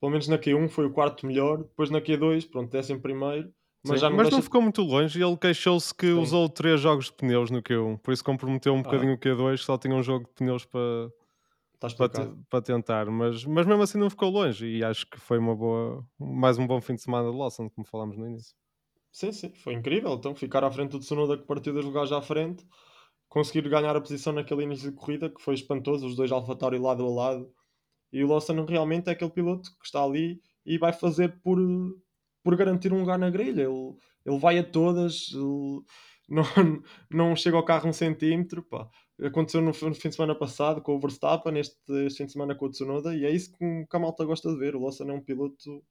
Pelo 0.00 0.10
menos 0.12 0.28
na 0.28 0.38
Q1 0.38 0.68
foi 0.68 0.86
o 0.86 0.92
quarto 0.92 1.26
melhor. 1.26 1.58
Depois 1.58 1.90
na 1.90 2.00
Q2, 2.00 2.50
pronto, 2.50 2.70
décimo 2.70 3.00
primeiro. 3.00 3.52
Mas, 3.82 4.02
não, 4.02 4.14
mas 4.14 4.30
não, 4.30 4.42
ficou 4.42 4.60
muito 4.60 4.82
longe 4.82 5.18
e 5.18 5.22
ele 5.22 5.36
queixou-se 5.38 5.94
que 5.94 6.06
Sim. 6.06 6.18
usou 6.18 6.48
três 6.50 6.80
jogos 6.80 7.06
de 7.06 7.14
pneus 7.14 7.50
no 7.50 7.62
Q1, 7.62 7.98
por 7.98 8.12
isso 8.12 8.22
comprometeu 8.22 8.74
um 8.74 8.82
bocadinho 8.82 9.12
ah. 9.12 9.14
o 9.14 9.18
Q2, 9.18 9.58
que 9.58 9.64
só 9.64 9.78
tinha 9.78 9.94
um 9.94 10.02
jogo 10.02 10.26
de 10.26 10.32
pneus 10.34 10.66
para, 10.66 11.10
para, 11.78 12.36
para, 12.50 12.62
tentar, 12.62 13.06
mas, 13.06 13.42
mas 13.46 13.66
mesmo 13.66 13.82
assim 13.82 13.98
não 13.98 14.10
ficou 14.10 14.28
longe 14.28 14.66
e 14.66 14.84
acho 14.84 15.08
que 15.08 15.18
foi 15.18 15.38
uma 15.38 15.56
boa, 15.56 16.04
mais 16.18 16.58
um 16.58 16.66
bom 16.66 16.78
fim 16.78 16.94
de 16.94 17.00
semana 17.00 17.30
de 17.30 17.36
Lawson, 17.36 17.70
como 17.70 17.86
falámos 17.86 18.18
no 18.18 18.26
início. 18.26 18.54
Sim, 19.12 19.32
sim, 19.32 19.52
foi 19.54 19.74
incrível. 19.74 20.14
Então, 20.14 20.34
ficar 20.34 20.62
à 20.62 20.70
frente 20.70 20.92
do 20.92 21.00
Tsunoda 21.00 21.36
que 21.36 21.46
partiu 21.46 21.72
dos 21.72 21.84
lugares 21.84 22.12
à 22.12 22.22
frente, 22.22 22.64
conseguir 23.28 23.68
ganhar 23.68 23.96
a 23.96 24.00
posição 24.00 24.32
naquele 24.32 24.62
início 24.62 24.90
de 24.90 24.96
corrida 24.96 25.28
que 25.28 25.40
foi 25.40 25.54
espantoso, 25.54 26.06
os 26.06 26.14
dois 26.14 26.30
AlphaTauri 26.30 26.78
lado 26.78 27.04
a 27.04 27.10
lado. 27.10 27.52
E 28.12 28.22
o 28.22 28.28
Lawson 28.28 28.64
realmente 28.64 29.08
é 29.08 29.12
aquele 29.12 29.30
piloto 29.30 29.70
que 29.78 29.86
está 29.86 30.02
ali 30.02 30.40
e 30.64 30.78
vai 30.78 30.92
fazer 30.92 31.40
por, 31.42 31.58
por 32.42 32.56
garantir 32.56 32.92
um 32.92 33.00
lugar 33.00 33.18
na 33.18 33.30
grelha. 33.30 33.62
Ele, 33.62 33.94
ele 34.24 34.38
vai 34.38 34.58
a 34.58 34.64
todas, 34.64 35.30
não, 36.28 36.42
não 37.10 37.36
chega 37.36 37.56
ao 37.56 37.64
carro 37.64 37.88
um 37.88 37.92
centímetro. 37.92 38.62
Pá. 38.62 38.88
Aconteceu 39.22 39.60
no, 39.60 39.74
fim 39.74 39.90
de 39.90 40.14
semana 40.14 40.34
passado 40.34 40.80
com 40.80 40.96
o 40.96 41.00
Verstappen, 41.00 41.58
este, 41.58 41.76
este 42.06 42.18
fim 42.18 42.26
de 42.26 42.32
semana 42.32 42.54
com 42.54 42.66
o 42.66 42.70
Tsunoda, 42.70 43.14
e 43.14 43.24
é 43.24 43.30
isso 43.30 43.52
que, 43.52 43.86
que 43.88 43.96
a 43.96 44.00
malta 44.00 44.24
gosta 44.24 44.50
de 44.50 44.58
ver. 44.58 44.74
O 44.74 44.82
Lawson 44.82 45.10
é 45.10 45.12
um 45.12 45.20
piloto 45.20 45.84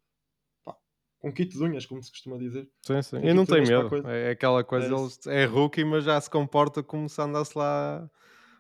com 1.20 1.32
kit 1.32 1.56
de 1.56 1.64
unhas, 1.64 1.86
como 1.86 2.02
se 2.02 2.10
costuma 2.10 2.38
dizer. 2.38 2.68
Sim, 2.82 3.02
sim. 3.02 3.18
E 3.18 3.34
não 3.34 3.46
tem 3.46 3.62
medo. 3.62 4.08
É 4.08 4.32
aquela 4.32 4.64
coisa, 4.64 4.88
é, 4.88 5.34
ele 5.34 5.42
é 5.44 5.46
rookie, 5.46 5.84
mas 5.84 6.06
já 6.06 6.20
se 6.20 6.30
comporta 6.30 6.82
como 6.82 7.10
se 7.10 7.22
andasse 7.22 7.58
lá 7.58 8.10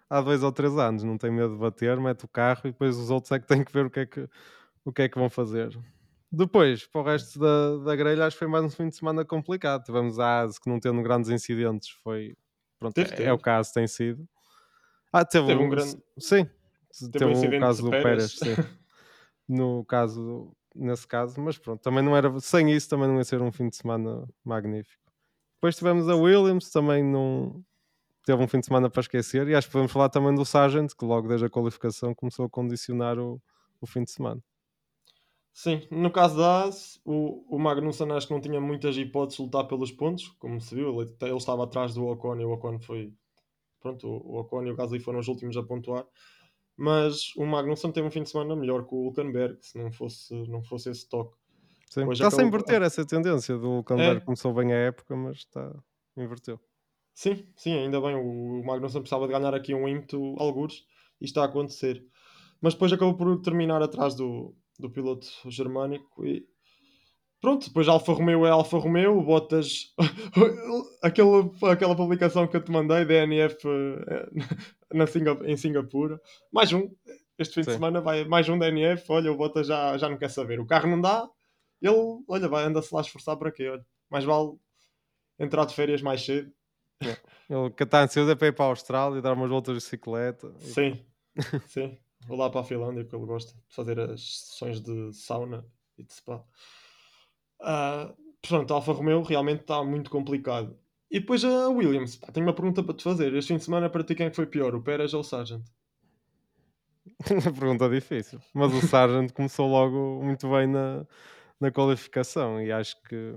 há 0.10 0.22
dois 0.22 0.44
ou 0.44 0.52
três 0.52 0.78
anos. 0.78 1.04
Não 1.04 1.18
tem 1.18 1.32
medo 1.32 1.54
de 1.54 1.60
bater, 1.60 1.98
mete 2.00 2.26
o 2.26 2.28
carro 2.28 2.62
e 2.66 2.72
depois 2.72 2.98
os 2.98 3.10
outros 3.10 3.32
é 3.32 3.40
que 3.40 3.48
têm 3.48 3.64
que 3.64 3.72
ver 3.72 3.86
o 3.86 3.90
que 3.90 4.02
é 4.02 4.06
que, 4.06 4.30
o 4.84 4.92
que, 4.92 5.04
é 5.04 5.10
que 5.10 5.18
vão 5.18 5.30
fazer. 5.30 5.78
Depois, 6.32 6.86
para 6.86 7.02
o 7.02 7.04
resto 7.04 7.40
da, 7.40 7.78
da 7.78 7.96
grelha, 7.96 8.26
acho 8.26 8.36
que 8.36 8.40
foi 8.40 8.48
mais 8.48 8.64
um 8.64 8.70
fim 8.70 8.88
de 8.88 8.96
semana 8.96 9.26
complicado. 9.26 9.84
Tivemos 9.84 10.20
a 10.20 10.42
ASE 10.42 10.62
que 10.62 10.70
não 10.70 10.80
tendo 10.80 11.02
grandes 11.02 11.30
incidentes, 11.30 11.90
foi. 12.04 12.36
Pronto, 12.78 12.98
é, 12.98 13.24
é, 13.24 13.34
o 13.34 13.40
caso, 13.40 13.74
tem 13.74 13.88
sido. 13.88 14.28
Ah, 15.12 15.26
teve, 15.26 15.48
teve 15.48 15.60
um, 15.60 15.66
um, 15.66 15.70
grande. 15.70 15.98
Sim, 16.20 16.48
teve, 17.12 17.34
teve 17.34 17.56
um 17.56 17.58
o 17.58 17.60
caso 17.60 17.84
do 17.84 17.90
Pérez, 17.90 18.38
sim. 18.38 18.56
no 19.50 19.84
caso, 19.86 20.56
nesse 20.76 21.08
caso, 21.08 21.42
mas 21.42 21.58
pronto, 21.58 21.82
também 21.82 22.04
não 22.04 22.16
era. 22.16 22.40
Sem 22.40 22.72
isso, 22.72 22.88
também 22.88 23.08
não 23.08 23.18
ia 23.18 23.24
ser 23.24 23.42
um 23.42 23.52
fim 23.52 23.68
de 23.68 23.76
semana 23.76 24.28
magnífico. 24.46 25.02
Depois 25.56 25.76
tivemos 25.76 26.08
a 26.08 26.16
Williams, 26.16 26.70
também 26.70 27.04
não. 27.04 27.64
Teve 28.24 28.44
um 28.44 28.48
fim 28.48 28.60
de 28.60 28.68
semana 28.68 28.88
para 28.90 29.02
esquecer, 29.02 29.48
e 29.48 29.56
acho 29.56 29.68
que 29.68 29.74
podemos 29.74 29.92
falar 29.92 30.10
também 30.10 30.36
do 30.36 30.46
Sargent, 30.46 30.92
que 30.96 31.04
logo 31.04 31.28
desde 31.28 31.48
a 31.48 31.50
qualificação 31.50 32.14
começou 32.14 32.46
a 32.46 32.50
condicionar 32.50 33.18
o, 33.18 33.42
o 33.82 33.88
fim 33.88 34.04
de 34.04 34.12
semana. 34.12 34.42
Sim, 35.62 35.86
no 35.92 36.10
caso 36.10 36.38
da 36.38 36.64
AS, 36.64 37.02
o, 37.04 37.44
o 37.54 37.60
Magnussen 37.60 38.10
acho 38.14 38.28
que 38.28 38.34
não 38.34 38.40
tinha 38.40 38.62
muitas 38.62 38.96
hipóteses 38.96 39.36
de 39.36 39.44
lutar 39.44 39.68
pelos 39.68 39.92
pontos, 39.92 40.30
como 40.40 40.62
se 40.62 40.74
viu, 40.74 41.02
ele, 41.02 41.14
ele 41.22 41.36
estava 41.36 41.66
atrás 41.66 41.94
do 41.94 42.06
Ocon 42.08 42.40
e 42.40 42.46
o 42.46 42.54
Ocon 42.54 42.80
foi. 42.80 43.14
Pronto, 43.82 44.08
o 44.08 44.40
Ocon 44.40 44.64
e 44.64 44.72
o 44.72 44.76
Gasly 44.78 45.02
foram 45.02 45.20
os 45.20 45.28
últimos 45.28 45.58
a 45.58 45.64
pontuar, 45.64 46.06
mas 46.78 47.36
o 47.36 47.46
Magnussen 47.46 47.92
teve 47.92 48.08
um 48.08 48.12
fim 48.12 48.24
de 48.24 48.30
semana 48.30 48.56
melhor 48.56 48.86
que 48.88 48.96
o 48.96 49.00
Hulkenberg, 49.00 49.58
se 49.60 49.78
não 49.78 49.92
fosse, 49.92 50.34
não 50.48 50.64
fosse 50.64 50.92
esse 50.92 51.10
toque. 51.10 51.36
Está-se 52.10 52.40
a 52.40 52.46
inverter 52.46 52.82
essa 52.82 53.06
tendência 53.06 53.58
do 53.58 53.70
Hulkenberg, 53.70 54.22
é. 54.22 54.24
começou 54.24 54.54
bem 54.54 54.72
a 54.72 54.78
época, 54.78 55.14
mas 55.14 55.40
está 55.40 55.76
inverteu. 56.16 56.58
Sim, 57.14 57.46
sim, 57.58 57.74
ainda 57.74 58.00
bem. 58.00 58.16
O 58.16 58.64
Magnussen 58.66 59.02
precisava 59.02 59.28
de 59.28 59.34
ganhar 59.34 59.54
aqui 59.54 59.74
um 59.74 59.90
ímpeto, 59.90 60.38
algures, 60.40 60.86
e 61.20 61.26
está 61.26 61.42
a 61.42 61.48
acontecer. 61.48 62.02
Mas 62.62 62.76
depois 62.76 62.94
acabou 62.94 63.16
por 63.16 63.42
terminar 63.42 63.82
atrás 63.82 64.16
do, 64.16 64.56
do 64.80 64.90
piloto 64.90 65.28
germânico 65.48 66.26
e 66.26 66.48
pronto, 67.42 67.68
depois 67.68 67.88
Alfa 67.88 68.14
Romeo 68.14 68.46
é 68.46 68.50
Alfa 68.50 68.78
Romeo, 68.78 69.18
o 69.18 69.24
Bottas 69.24 69.94
aquela, 71.04 71.52
aquela 71.72 71.96
publicação 71.96 72.48
que 72.48 72.56
eu 72.56 72.64
te 72.64 72.72
mandei, 72.72 73.06
DNF 73.06 73.58
eh, 73.68 74.30
na 74.94 75.06
Singap 75.06 75.44
em 75.46 75.58
Singapura, 75.58 76.20
mais 76.52 76.72
um 76.72 76.90
este 77.38 77.56
fim 77.56 77.64
Sim. 77.64 77.70
de 77.70 77.76
semana 77.76 78.02
vai 78.02 78.24
mais 78.26 78.48
um 78.48 78.58
DNF, 78.58 79.06
olha, 79.12 79.32
o 79.32 79.38
Bottas 79.38 79.68
já, 79.68 79.98
já 79.98 80.10
não 80.10 80.18
quer 80.18 80.30
saber, 80.30 80.60
o 80.60 80.66
carro 80.66 80.90
não 80.90 81.02
dá, 81.02 81.30
ele, 81.82 82.24
olha, 82.28 82.48
vai, 82.48 82.66
anda-se 82.66 82.94
lá 82.94 83.02
esforçar 83.02 83.38
para 83.38 83.52
quê, 83.52 83.68
olha, 83.70 83.86
mais 84.10 84.24
vale 84.24 84.54
entrar 85.38 85.66
de 85.66 85.74
férias 85.74 86.02
mais 86.02 86.24
cedo. 86.26 86.52
É. 87.02 87.16
Ele 87.50 87.70
que 87.72 87.84
está 87.84 88.04
ansioso 88.04 88.30
é 88.30 88.36
para 88.36 88.48
ir 88.48 88.52
para 88.52 88.66
a 88.66 88.70
Austrália 88.70 89.18
e 89.18 89.22
dar 89.22 89.34
umas 89.34 89.50
voltas 89.50 89.74
de 89.74 89.82
bicicleta. 89.82 90.54
Sim, 90.60 91.00
sim. 91.68 91.98
Vou 92.30 92.38
lá 92.38 92.48
para 92.48 92.62
a 92.62 92.64
Finlândia, 92.64 93.04
que 93.04 93.16
ele 93.16 93.26
gosta 93.26 93.52
de 93.52 93.76
fazer 93.76 94.00
as 94.00 94.22
sessões 94.22 94.80
de 94.80 95.12
sauna 95.14 95.66
e 95.98 96.04
de 96.04 96.14
spa. 96.14 96.46
Uh, 97.60 98.16
portanto, 98.40 98.72
a 98.72 98.76
Alfa 98.76 98.92
Romeo 98.92 99.24
realmente 99.24 99.62
está 99.62 99.84
muito 99.84 100.12
complicado. 100.12 100.78
E 101.10 101.20
depois 101.20 101.44
a 101.44 101.70
Williams, 101.70 102.18
pá, 102.18 102.32
tenho 102.32 102.46
uma 102.46 102.54
pergunta 102.54 102.84
para 102.84 102.94
te 102.94 103.02
fazer. 103.02 103.34
Este 103.34 103.48
fim 103.48 103.58
de 103.58 103.64
semana 103.64 103.90
para 103.90 104.04
ti 104.04 104.14
quem 104.14 104.28
é 104.28 104.32
foi 104.32 104.46
pior, 104.46 104.76
o 104.76 104.82
Pérez 104.82 105.12
ou 105.16 105.22
o 105.22 105.24
Sargent? 105.24 105.66
pergunta 107.60 107.90
difícil. 107.90 108.40
Mas 108.54 108.72
o 108.76 108.88
Sargent 108.88 109.32
começou 109.34 109.68
logo 109.68 110.24
muito 110.24 110.48
bem 110.52 110.68
na, 110.68 111.08
na 111.60 111.72
qualificação 111.72 112.62
e 112.62 112.72
acho 112.72 112.96
que 113.02 113.36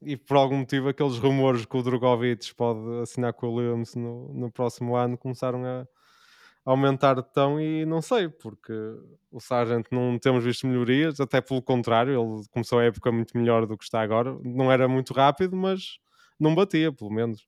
e 0.00 0.16
por 0.16 0.38
algum 0.38 0.58
motivo 0.58 0.88
aqueles 0.88 1.18
rumores 1.18 1.66
que 1.66 1.76
o 1.76 1.82
Drogovic 1.82 2.54
pode 2.54 3.02
assinar 3.02 3.34
com 3.34 3.48
o 3.48 3.54
Williams 3.54 3.94
no, 3.94 4.32
no 4.32 4.50
próximo 4.50 4.96
ano 4.96 5.18
começaram 5.18 5.62
a, 5.62 5.86
aumentar 6.64 7.22
tão 7.22 7.60
e 7.60 7.84
não 7.84 8.00
sei, 8.00 8.28
porque 8.28 8.72
o 9.30 9.40
Sargent 9.40 9.86
não 9.90 10.18
temos 10.18 10.44
visto 10.44 10.66
melhorias, 10.66 11.20
até 11.20 11.40
pelo 11.40 11.62
contrário, 11.62 12.12
ele 12.12 12.44
começou 12.50 12.78
a 12.78 12.84
época 12.84 13.12
muito 13.12 13.36
melhor 13.36 13.66
do 13.66 13.76
que 13.76 13.84
está 13.84 14.00
agora. 14.00 14.36
Não 14.42 14.72
era 14.72 14.88
muito 14.88 15.12
rápido, 15.12 15.56
mas 15.56 15.98
não 16.40 16.54
batia, 16.54 16.92
pelo 16.92 17.10
menos. 17.10 17.46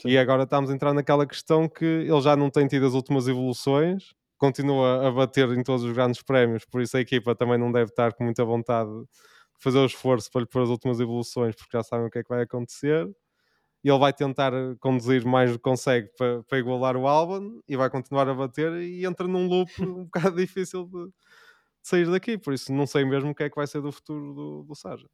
Sim. 0.00 0.10
E 0.10 0.18
agora 0.18 0.44
estamos 0.44 0.70
a 0.70 0.74
entrar 0.74 0.92
naquela 0.94 1.26
questão 1.26 1.68
que 1.68 1.84
ele 1.84 2.20
já 2.20 2.36
não 2.36 2.50
tem 2.50 2.66
tido 2.66 2.86
as 2.86 2.94
últimas 2.94 3.28
evoluções, 3.28 4.14
continua 4.38 5.06
a 5.08 5.10
bater 5.12 5.48
em 5.50 5.62
todos 5.62 5.84
os 5.84 5.92
grandes 5.92 6.22
prémios, 6.22 6.64
por 6.64 6.82
isso 6.82 6.96
a 6.96 7.00
equipa 7.00 7.34
também 7.34 7.58
não 7.58 7.70
deve 7.72 7.90
estar 7.90 8.12
com 8.12 8.24
muita 8.24 8.44
vontade 8.44 8.90
de 8.90 9.06
fazer 9.60 9.78
o 9.78 9.86
esforço 9.86 10.30
para 10.30 10.40
lhe 10.42 10.46
pôr 10.48 10.62
as 10.62 10.68
últimas 10.68 10.98
evoluções, 11.00 11.54
porque 11.54 11.76
já 11.76 11.82
sabem 11.84 12.06
o 12.06 12.10
que 12.10 12.18
é 12.18 12.22
que 12.22 12.28
vai 12.28 12.42
acontecer 12.42 13.08
e 13.84 13.90
ele 13.90 13.98
vai 13.98 14.12
tentar 14.12 14.52
conduzir 14.78 15.24
mais 15.24 15.50
do 15.50 15.58
que 15.58 15.62
consegue 15.62 16.08
para, 16.16 16.42
para 16.44 16.58
igualar 16.58 16.96
o 16.96 17.06
Albon 17.06 17.60
e 17.68 17.76
vai 17.76 17.90
continuar 17.90 18.28
a 18.28 18.34
bater 18.34 18.72
e 18.80 19.04
entra 19.04 19.26
num 19.26 19.48
loop 19.48 19.70
um 19.82 20.04
bocado 20.06 20.36
difícil 20.36 20.86
de, 20.86 21.06
de, 21.06 21.12
sair 21.82 22.08
daqui, 22.08 22.38
por 22.38 22.54
isso 22.54 22.72
não 22.72 22.86
sei 22.86 23.04
mesmo 23.04 23.30
o 23.30 23.34
que 23.34 23.42
é 23.42 23.50
que 23.50 23.56
vai 23.56 23.66
ser 23.66 23.80
do 23.80 23.90
futuro 23.90 24.34
do, 24.34 24.62
do 24.62 24.74
Sargent. 24.74 25.10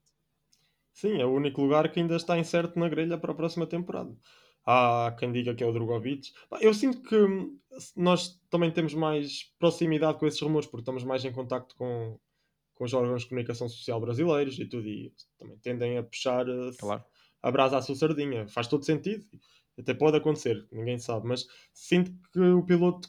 Sim, 0.92 1.20
é 1.20 1.24
o 1.24 1.32
único 1.32 1.62
lugar 1.62 1.90
que 1.90 2.00
ainda 2.00 2.16
está 2.16 2.38
incerto 2.38 2.78
na 2.78 2.88
grelha 2.88 3.16
para 3.16 3.32
a 3.32 3.34
próxima 3.34 3.66
temporada. 3.66 4.14
Há 4.66 5.16
quem 5.18 5.32
diga 5.32 5.54
que 5.54 5.64
é 5.64 5.66
o 5.66 5.72
Drogovic. 5.72 6.32
Eu 6.60 6.74
sinto 6.74 7.00
que 7.02 7.16
nós 7.96 8.38
também 8.50 8.70
temos 8.70 8.92
mais 8.92 9.44
proximidade 9.58 10.18
com 10.18 10.26
esses 10.26 10.40
rumores, 10.40 10.68
porque 10.68 10.82
estamos 10.82 11.04
mais 11.04 11.24
em 11.24 11.32
contacto 11.32 11.74
com, 11.76 12.18
com 12.74 12.84
os 12.84 12.92
órgãos 12.92 13.22
de 13.22 13.28
comunicação 13.28 13.68
social 13.68 13.98
brasileiros 14.00 14.58
e 14.58 14.66
tudo, 14.66 14.86
e 14.86 15.14
também 15.38 15.56
tendem 15.58 15.96
a 15.96 16.02
puxar 16.02 16.46
eh, 16.48 16.70
claro 16.78 17.02
abraça 17.42 17.76
a 17.78 17.82
sua 17.82 17.94
sardinha. 17.94 18.46
Faz 18.48 18.66
todo 18.66 18.84
sentido. 18.84 19.24
Até 19.78 19.94
pode 19.94 20.16
acontecer, 20.16 20.66
ninguém 20.72 20.98
sabe. 20.98 21.26
Mas 21.26 21.46
sinto 21.72 22.12
que 22.32 22.40
o 22.40 22.64
piloto 22.64 23.08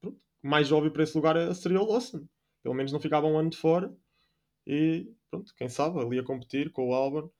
pronto, 0.00 0.20
mais 0.42 0.70
óbvio 0.70 0.92
para 0.92 1.02
esse 1.02 1.16
lugar 1.16 1.54
seria 1.54 1.80
o 1.80 1.90
Lawson. 1.90 2.26
Pelo 2.62 2.74
menos 2.74 2.92
não 2.92 3.00
ficava 3.00 3.26
um 3.26 3.38
ano 3.38 3.50
de 3.50 3.56
fora. 3.56 3.92
E 4.66 5.10
pronto, 5.30 5.52
quem 5.56 5.68
sabe, 5.68 5.98
ali 6.00 6.18
a 6.18 6.24
competir 6.24 6.70
com 6.70 6.88
o 6.88 6.94
Albon. 6.94 7.30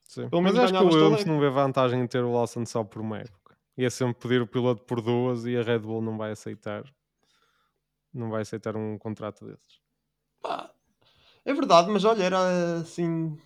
Sim. 0.00 0.28
Pelo 0.28 0.42
menos 0.42 0.58
Mas 0.58 0.72
acho 0.72 0.78
que 0.78 0.84
o 0.84 0.96
Williams 0.96 1.24
não 1.24 1.40
vê 1.40 1.50
vantagem 1.50 2.00
em 2.00 2.06
ter 2.06 2.22
o 2.22 2.32
Lawson 2.32 2.64
só 2.64 2.84
por 2.84 3.02
uma 3.02 3.18
época. 3.18 3.56
Ia 3.76 3.90
sempre 3.90 4.20
pedir 4.20 4.42
o 4.42 4.46
piloto 4.46 4.82
por 4.84 5.00
duas 5.00 5.44
e 5.44 5.56
a 5.56 5.62
Red 5.62 5.80
Bull 5.80 6.02
não 6.02 6.16
vai 6.16 6.32
aceitar. 6.32 6.84
Não 8.12 8.30
vai 8.30 8.42
aceitar 8.42 8.76
um 8.76 8.98
contrato 8.98 9.44
desses. 9.44 9.80
É 11.44 11.54
verdade, 11.54 11.90
mas 11.90 12.04
olha, 12.04 12.22
era 12.22 12.80
assim 12.80 13.38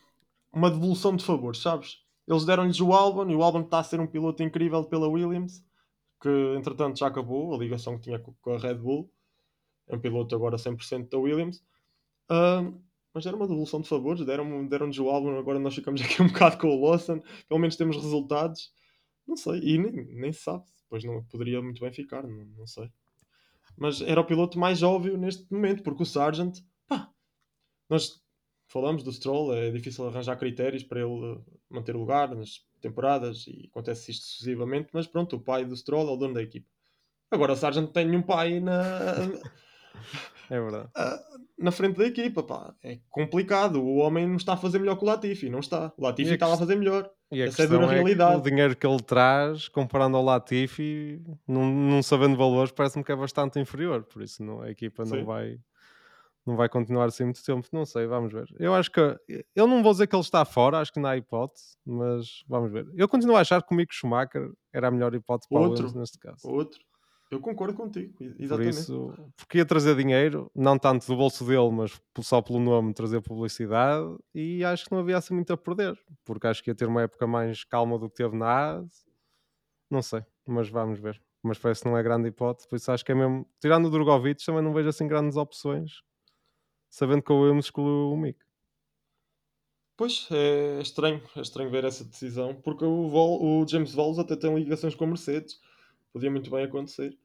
uma 0.53 0.71
devolução 0.71 1.17
de 1.17 1.25
favores, 1.25 1.61
sabes? 1.61 2.02
Eles 2.27 2.45
deram-lhes 2.45 2.81
o 2.81 2.93
Albon 2.93 3.29
e 3.31 3.35
o 3.35 3.43
Albon 3.43 3.63
está 3.63 3.81
a 3.81 3.85
ser 3.85 4.01
um 4.01 4.07
piloto 4.07 4.43
incrível 4.43 4.85
pela 4.85 5.09
Williams, 5.09 5.65
que 6.21 6.29
entretanto 6.57 6.99
já 6.99 7.09
acabou 7.09 7.55
a 7.55 7.59
ligação 7.59 7.97
que 7.97 8.05
tinha 8.05 8.19
com 8.19 8.55
a 8.55 8.59
Red 8.59 8.77
Bull. 8.77 9.13
É 9.89 9.97
um 9.97 10.01
piloto 10.01 10.35
agora 10.35 10.57
100% 10.57 11.09
da 11.09 11.19
Williams. 11.19 11.63
Uh, 12.31 12.81
mas 13.13 13.27
era 13.27 13.37
uma 13.37 13.47
devolução 13.47 13.81
de 13.81 13.89
favores, 13.89 14.25
deram-nos 14.25 14.69
deram 14.71 14.91
o 14.91 15.11
Albon, 15.11 15.39
agora 15.39 15.59
nós 15.59 15.75
ficamos 15.75 16.01
aqui 16.01 16.23
um 16.23 16.29
bocado 16.33 16.59
com 16.59 16.69
o 16.69 16.81
Lawson, 16.81 17.21
pelo 17.49 17.61
menos 17.61 17.77
temos 17.77 17.97
resultados. 17.97 18.73
Não 19.27 19.37
sei, 19.37 19.61
e 19.61 19.79
nem, 19.79 19.93
nem 20.15 20.33
se 20.33 20.41
sabe, 20.41 20.65
depois 20.83 21.05
não 21.05 21.23
poderia 21.25 21.61
muito 21.61 21.81
bem 21.81 21.93
ficar, 21.93 22.23
não, 22.27 22.45
não 22.47 22.67
sei. 22.67 22.91
Mas 23.77 24.01
era 24.01 24.21
o 24.21 24.25
piloto 24.25 24.59
mais 24.59 24.83
óbvio 24.83 25.17
neste 25.17 25.51
momento, 25.53 25.83
porque 25.83 26.03
o 26.03 26.07
Sargent, 26.07 26.61
pá, 26.87 27.11
nós 27.89 28.23
falamos 28.67 29.03
do 29.03 29.13
Stroll, 29.13 29.55
é 29.55 29.71
difícil 29.71 30.07
arranjar 30.07 30.37
critérios 30.37 30.83
para 30.83 31.01
ele 31.01 31.39
manter 31.73 31.97
o 31.97 32.01
lugar 32.01 32.35
nas 32.35 32.61
temporadas 32.81 33.47
e 33.47 33.69
acontece 33.71 34.11
isto 34.11 34.27
sucessivamente, 34.27 34.89
mas 34.93 35.07
pronto, 35.07 35.37
o 35.37 35.41
pai 35.41 35.65
do 35.65 35.77
Stroll 35.77 36.09
é 36.09 36.13
o 36.13 36.17
dono 36.17 36.35
da 36.35 36.43
equipa. 36.43 36.67
Agora 37.31 37.53
o 37.53 37.57
Sargent 37.57 37.91
tem 37.93 38.15
um 38.15 38.23
pai 38.23 38.61
na... 38.61 38.81
É 40.51 40.61
verdade. 40.61 40.89
Uh, 40.89 41.43
na 41.63 41.71
frente 41.71 41.97
da 41.97 42.07
equipa, 42.07 42.43
pá, 42.43 42.75
é 42.83 42.99
complicado. 43.09 43.83
O 43.83 43.97
homem 43.97 44.27
não 44.27 44.37
está 44.37 44.55
a 44.55 44.57
fazer 44.57 44.79
melhor 44.79 44.97
que 44.97 45.05
o 45.05 45.07
Latifi, 45.07 45.49
não 45.49 45.61
está. 45.61 45.93
O 45.97 46.03
Latifi 46.03 46.35
estava 46.35 46.55
a 46.55 46.59
fazer 46.59 46.77
melhor. 46.77 47.09
E 47.31 47.43
a 47.43 47.47
Essa 47.47 47.63
é 47.63 47.67
a 47.67 47.69
dura 47.69 47.87
é 47.87 47.95
realidade. 47.95 48.37
o 48.37 48.43
dinheiro 48.43 48.77
que 48.77 48.87
ele 48.87 49.01
traz, 49.01 49.69
comparando 49.69 50.17
ao 50.17 50.25
Latifi, 50.25 51.23
não, 51.47 51.65
não 51.65 52.03
sabendo 52.03 52.37
valores, 52.37 52.73
parece-me 52.73 53.05
que 53.05 53.13
é 53.13 53.17
bastante 53.17 53.59
inferior. 53.59 54.03
Por 54.05 54.23
isso 54.23 54.43
não, 54.43 54.61
a 54.61 54.71
equipa 54.71 55.07
Sim. 55.07 55.19
não 55.19 55.25
vai 55.25 55.59
não 56.45 56.57
vai 56.57 56.69
continuar 56.69 57.07
assim 57.07 57.25
muito 57.25 57.43
tempo, 57.43 57.67
não 57.73 57.85
sei, 57.85 58.07
vamos 58.07 58.33
ver. 58.33 58.47
Eu 58.59 58.75
acho 58.75 58.91
que 58.91 59.01
eu 59.55 59.67
não 59.67 59.83
vou 59.83 59.93
dizer 59.93 60.07
que 60.07 60.17
ele 60.17 60.23
está 60.23 60.45
fora, 60.45 60.79
acho 60.79 60.93
que 60.93 61.01
não 61.01 61.09
há 61.09 61.17
hipótese, 61.17 61.77
mas 61.85 62.45
vamos 62.49 62.73
ver. 62.73 62.87
Eu 62.95 63.09
continuo 63.09 63.37
a 63.37 63.41
achar 63.41 63.63
que 63.63 63.73
o 63.73 63.77
Mick 63.77 63.95
Schumacher 63.95 64.51
era 64.73 64.89
a 64.89 64.91
melhor 64.91 65.15
hipótese 65.15 65.49
para 65.49 65.61
outro, 65.61 65.85
o 65.85 65.87
Williams 65.87 65.95
neste 65.95 66.19
caso. 66.19 66.49
Outro. 66.49 66.81
Eu 67.31 67.41
concordo 67.41 67.73
contigo, 67.73 68.13
exatamente. 68.39 68.49
Por 68.49 68.61
isso, 68.61 69.15
porque 69.39 69.57
ia 69.57 69.65
trazer 69.65 69.97
dinheiro, 69.97 70.51
não 70.55 70.79
tanto 70.79 71.07
do 71.07 71.17
bolso 71.17 71.47
dele, 71.47 71.71
mas 71.71 71.99
só 72.21 72.43
pelo 72.43 72.61
nome 72.61 72.93
trazer 72.93 73.23
publicidade, 73.23 74.07
e 74.35 74.63
acho 74.63 74.85
que 74.85 74.93
não 74.93 74.99
havia 74.99 75.17
assim 75.17 75.33
muito 75.33 75.51
a 75.51 75.57
perder, 75.57 75.99
porque 76.27 76.47
acho 76.47 76.63
que 76.63 76.71
ia 76.71 76.75
ter 76.75 76.87
uma 76.87 77.01
época 77.01 77.27
mais 77.27 77.65
calma 77.65 77.99
do 77.99 78.11
que 78.11 78.17
teve 78.17 78.37
na 78.37 78.77
AS. 78.77 79.07
Não 79.91 80.03
sei, 80.03 80.23
mas 80.47 80.69
vamos 80.69 80.99
ver. 80.99 81.23
Mas 81.43 81.59
parece 81.59 81.83
que 81.83 81.89
não 81.89 81.97
é 81.97 82.03
grande 82.03 82.29
hipótese, 82.29 82.69
por 82.69 82.77
isso 82.77 82.93
acho 82.93 83.03
que 83.03 83.13
é 83.13 83.15
mesmo. 83.15 83.47
Tirando 83.59 83.87
o 83.87 83.91
Drogovic, 83.91 84.45
também 84.45 84.63
não 84.63 84.75
vejo 84.75 84.91
assim 84.91 85.09
grandes 85.09 85.39
opções 85.39 86.03
sabendo 86.93 87.23
que 87.23 87.33
o 87.33 87.41
Williams 87.41 87.65
excluiu 87.65 88.13
o 88.13 88.17
Mick. 88.17 88.39
Pois, 89.97 90.29
é 90.31 90.81
estranho, 90.83 91.23
é 91.35 91.41
estranho 91.41 91.71
ver 91.71 91.85
essa 91.85 92.05
decisão, 92.05 92.55
porque 92.55 92.85
o, 92.85 93.09
Vol, 93.09 93.43
o 93.43 93.67
James 93.67 93.95
Vols 93.95 94.19
até 94.19 94.37
tem 94.37 94.55
ligações 94.55 94.95
com 94.95 95.05
a 95.05 95.07
Mercedes, 95.07 95.59
podia 96.13 96.31
muito 96.31 96.51
bem 96.51 96.65
acontecer. 96.65 97.17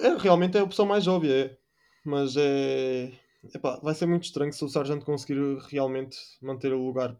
É, 0.00 0.16
realmente 0.16 0.56
é 0.56 0.60
a 0.60 0.64
opção 0.64 0.86
mais 0.86 1.06
óbvia, 1.08 1.46
é. 1.46 1.58
mas 2.04 2.36
é. 2.36 3.12
Epá, 3.52 3.78
vai 3.82 3.94
ser 3.94 4.06
muito 4.06 4.24
estranho 4.24 4.52
se 4.52 4.64
o 4.64 4.68
Sargent 4.68 5.02
conseguir 5.04 5.38
realmente 5.68 6.16
manter 6.40 6.72
o 6.72 6.82
lugar. 6.82 7.16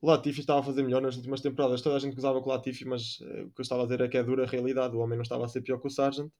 O 0.00 0.06
Latifi 0.06 0.40
estava 0.40 0.60
a 0.60 0.62
fazer 0.62 0.82
melhor 0.82 1.02
nas 1.02 1.16
últimas 1.16 1.42
temporadas. 1.42 1.82
Toda 1.82 1.96
a 1.96 1.98
gente 1.98 2.14
gozava 2.14 2.40
com 2.40 2.48
o 2.48 2.52
Latifi, 2.52 2.86
mas 2.86 3.18
é, 3.22 3.42
o 3.42 3.50
que 3.50 3.60
eu 3.60 3.62
estava 3.62 3.82
a 3.82 3.84
dizer 3.86 4.00
é 4.00 4.08
que 4.08 4.16
é 4.16 4.22
dura 4.22 4.44
a 4.44 4.46
realidade. 4.46 4.96
O 4.96 5.00
homem 5.00 5.16
não 5.16 5.22
estava 5.22 5.44
a 5.44 5.48
ser 5.48 5.60
pior 5.60 5.78
que 5.78 5.88
o 5.88 5.90
Sargent. 5.90 6.30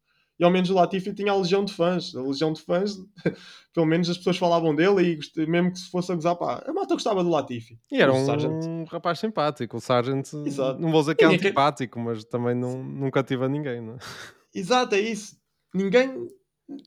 E 0.40 0.44
ao 0.44 0.50
menos 0.50 0.70
o 0.70 0.74
Latifi 0.74 1.12
tinha 1.12 1.32
a 1.32 1.36
legião 1.36 1.62
de 1.62 1.74
fãs. 1.74 2.14
A 2.16 2.22
legião 2.22 2.50
de 2.50 2.62
fãs, 2.62 2.96
pelo 3.74 3.84
menos 3.84 4.08
as 4.08 4.16
pessoas 4.16 4.38
falavam 4.38 4.74
dele 4.74 5.20
e 5.36 5.46
mesmo 5.46 5.70
que 5.70 5.78
se 5.78 5.90
fosse 5.90 6.10
a 6.10 6.14
gozar, 6.14 6.34
pá, 6.34 6.64
a 6.66 6.72
malta 6.72 6.94
gostava 6.94 7.22
do 7.22 7.28
Latifi. 7.28 7.78
E 7.92 8.00
era 8.00 8.10
um 8.10 8.24
Sargent. 8.24 8.88
rapaz 8.88 9.18
simpático. 9.18 9.76
O 9.76 9.80
Sargent, 9.82 10.32
Exato. 10.46 10.80
não 10.80 10.90
vou 10.90 11.02
dizer 11.02 11.14
que 11.14 11.24
é 11.24 11.28
antipático, 11.28 11.98
que... 11.98 12.04
mas 12.04 12.24
também 12.24 12.54
não, 12.54 12.82
nunca 12.82 13.22
tive 13.22 13.44
a 13.44 13.48
ninguém, 13.50 13.82
não 13.82 13.96
é? 13.96 13.98
Exato, 14.54 14.94
é 14.94 15.00
isso. 15.00 15.36
Ninguém. 15.74 16.26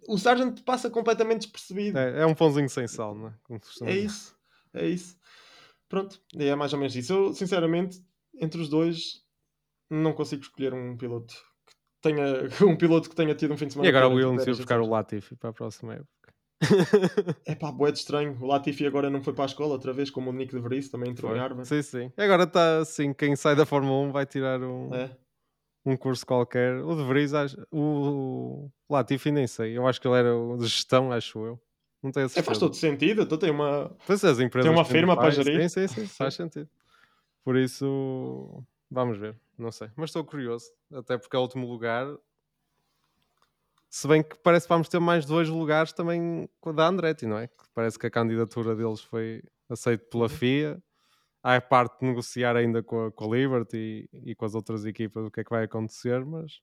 O 0.08 0.18
Sargent 0.18 0.64
passa 0.64 0.89
completamente 0.89 1.41
despercebido. 1.41 1.99
É, 1.99 2.22
é 2.22 2.26
um 2.26 2.34
pãozinho 2.34 2.70
sem 2.70 2.88
sal, 2.88 3.14
não 3.14 3.28
é? 3.28 3.34
É 3.84 3.95
isso, 3.95 4.36
é 4.74 4.88
isso. 4.88 5.16
Pronto, 5.88 6.20
é 6.36 6.56
mais 6.56 6.74
ou 6.74 6.80
menos 6.80 6.95
isso. 6.95 7.14
Eu, 7.14 7.34
sinceramente, 7.36 8.04
entre 8.41 8.60
os 8.60 8.68
dois, 8.68 9.22
não 9.91 10.12
consigo 10.12 10.41
escolher 10.41 10.74
um 10.74 10.97
piloto 10.97 11.36
tenha 12.04 12.24
um 12.62 12.76
piloto 12.76 13.10
que 13.10 13.16
tenha 13.16 13.34
tido 13.34 13.54
um 13.54 13.58
fim 13.58 13.68
de 13.68 13.74
semana. 13.74 13.88
E 13.88 13.89
agora 13.89 14.08
o 14.08 14.16
Williams 14.16 14.45
ia 14.45 14.54
buscar 14.54 14.80
o 14.80 14.88
Latifi 14.88 15.36
para 15.36 15.49
a 15.49 15.54
próxima 15.54 15.93
época. 15.93 16.34
é 17.45 17.56
pá, 17.56 17.72
boé 17.72 17.91
de 17.91 17.97
estranho. 17.97 18.38
O 18.39 18.45
Latifi 18.45 18.86
agora 18.86 19.10
não 19.10 19.24
foi 19.24 19.34
para 19.34 19.45
a 19.45 19.47
escola 19.47 19.74
outra 19.74 19.91
vez, 19.91 20.10
como 20.10 20.30
o 20.30 20.34
Nick 20.34 20.54
de 20.54 20.62
Vries 20.62 20.89
também 20.89 21.12
entrou 21.12 21.32
foi. 21.32 21.38
em 21.38 21.41
Harvard. 21.41 21.68
Sim, 21.68 21.82
sim. 21.82 22.12
Agora 22.18 22.43
está 22.43 22.80
assim: 22.80 23.14
quem 23.14 23.36
sai 23.36 23.56
da 23.56 23.66
Fórmula 23.66 24.08
1 24.08 24.12
vai 24.12 24.26
tirar 24.26 24.62
um, 24.62 24.93
é. 24.93 25.10
um 25.86 25.97
curso 25.97 26.26
qualquer. 26.26 26.76
O 26.84 26.95
de 26.95 27.04
Vries, 27.04 27.32
o, 27.72 28.70
o 28.88 28.93
Latifi 28.93 29.32
nem 29.32 29.47
sei. 29.47 29.78
Eu 29.78 29.88
acho 29.88 29.99
que 29.99 30.08
ele 30.08 30.18
era 30.18 30.30
de 30.58 30.68
gestão, 30.68 31.12
acho 31.12 31.39
eu. 31.39 31.60
Não 32.01 32.12
tenho 32.12 32.28
certeza. 32.28 32.39
É, 32.39 32.43
faz 32.43 32.58
todo 32.58 32.76
sentido. 32.76 33.24
Então 33.24 33.38
tem 33.38 33.49
uma, 33.49 33.95
pois 34.06 34.24
as 34.24 34.39
empresas 34.39 34.70
tem 34.70 34.78
uma 34.78 34.86
firma 34.86 35.16
para 35.16 35.32
gerir. 35.32 35.70
Sim, 35.70 35.88
sim, 35.88 36.01
sim, 36.01 36.08
faz 36.08 36.34
sentido. 36.36 36.70
Por 37.43 37.58
isso, 37.58 38.64
vamos 38.89 39.17
ver. 39.17 39.36
Não 39.57 39.71
sei. 39.71 39.89
Mas 39.95 40.09
estou 40.09 40.23
curioso. 40.23 40.71
Até 40.91 41.17
porque 41.17 41.36
é 41.36 41.39
o 41.39 41.43
último 41.43 41.67
lugar 41.67 42.07
se 43.93 44.07
bem 44.07 44.23
que 44.23 44.36
parece 44.38 44.65
que 44.65 44.73
vamos 44.73 44.89
ter 44.89 44.99
mais 44.99 45.23
dois 45.23 45.47
lugares 45.47 45.93
também 45.93 46.49
da 46.73 46.88
Andretti, 46.88 47.27
não 47.27 47.38
é? 47.38 47.47
Parece 47.75 47.99
que 47.99 48.07
a 48.07 48.09
candidatura 48.09 48.75
deles 48.75 49.01
foi 49.01 49.43
aceita 49.69 50.03
pela 50.05 50.23
uhum. 50.23 50.29
FIA. 50.29 50.84
Há 51.43 51.57
a 51.57 51.61
parte 51.61 51.99
de 51.99 52.07
negociar 52.07 52.55
ainda 52.55 52.81
com 52.81 53.05
a, 53.05 53.11
com 53.11 53.25
a 53.31 53.38
Liberty 53.38 54.09
e, 54.11 54.31
e, 54.31 54.36
com 54.36 54.45
as 54.45 54.55
outras 54.55 54.84
equipas 54.84 55.23
o 55.23 55.29
que 55.29 55.41
é 55.41 55.43
que 55.43 55.49
vai 55.51 55.65
acontecer, 55.65 56.25
mas 56.25 56.59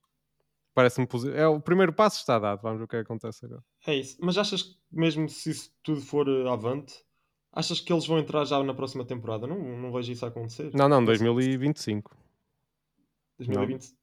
parece-me 0.73 1.07
positivo. 1.07 1.39
É, 1.39 1.47
o 1.47 1.61
primeiro 1.61 1.93
passo 1.93 2.17
está 2.17 2.37
dado, 2.37 2.61
vamos 2.61 2.79
ver 2.79 2.83
o 2.83 2.87
que, 2.89 2.97
é 2.97 2.99
que 2.99 3.05
acontece 3.05 3.45
agora. 3.45 3.63
É 3.87 3.95
isso. 3.95 4.17
Mas 4.19 4.37
achas 4.37 4.63
que 4.63 4.75
mesmo 4.91 5.29
se 5.29 5.51
isso 5.51 5.71
tudo 5.81 6.01
for 6.01 6.27
avante, 6.49 7.01
achas 7.51 7.79
que 7.79 7.91
eles 7.91 8.05
vão 8.05 8.19
entrar 8.19 8.45
já 8.45 8.61
na 8.63 8.73
próxima 8.73 9.05
temporada? 9.05 9.45
Não, 9.47 9.57
não 9.57 9.91
vejo 9.91 10.11
isso 10.11 10.25
acontecer. 10.25 10.71
Não, 10.73 10.87
não, 10.87 11.03
2025. 11.03 12.15
2025. 13.37 14.01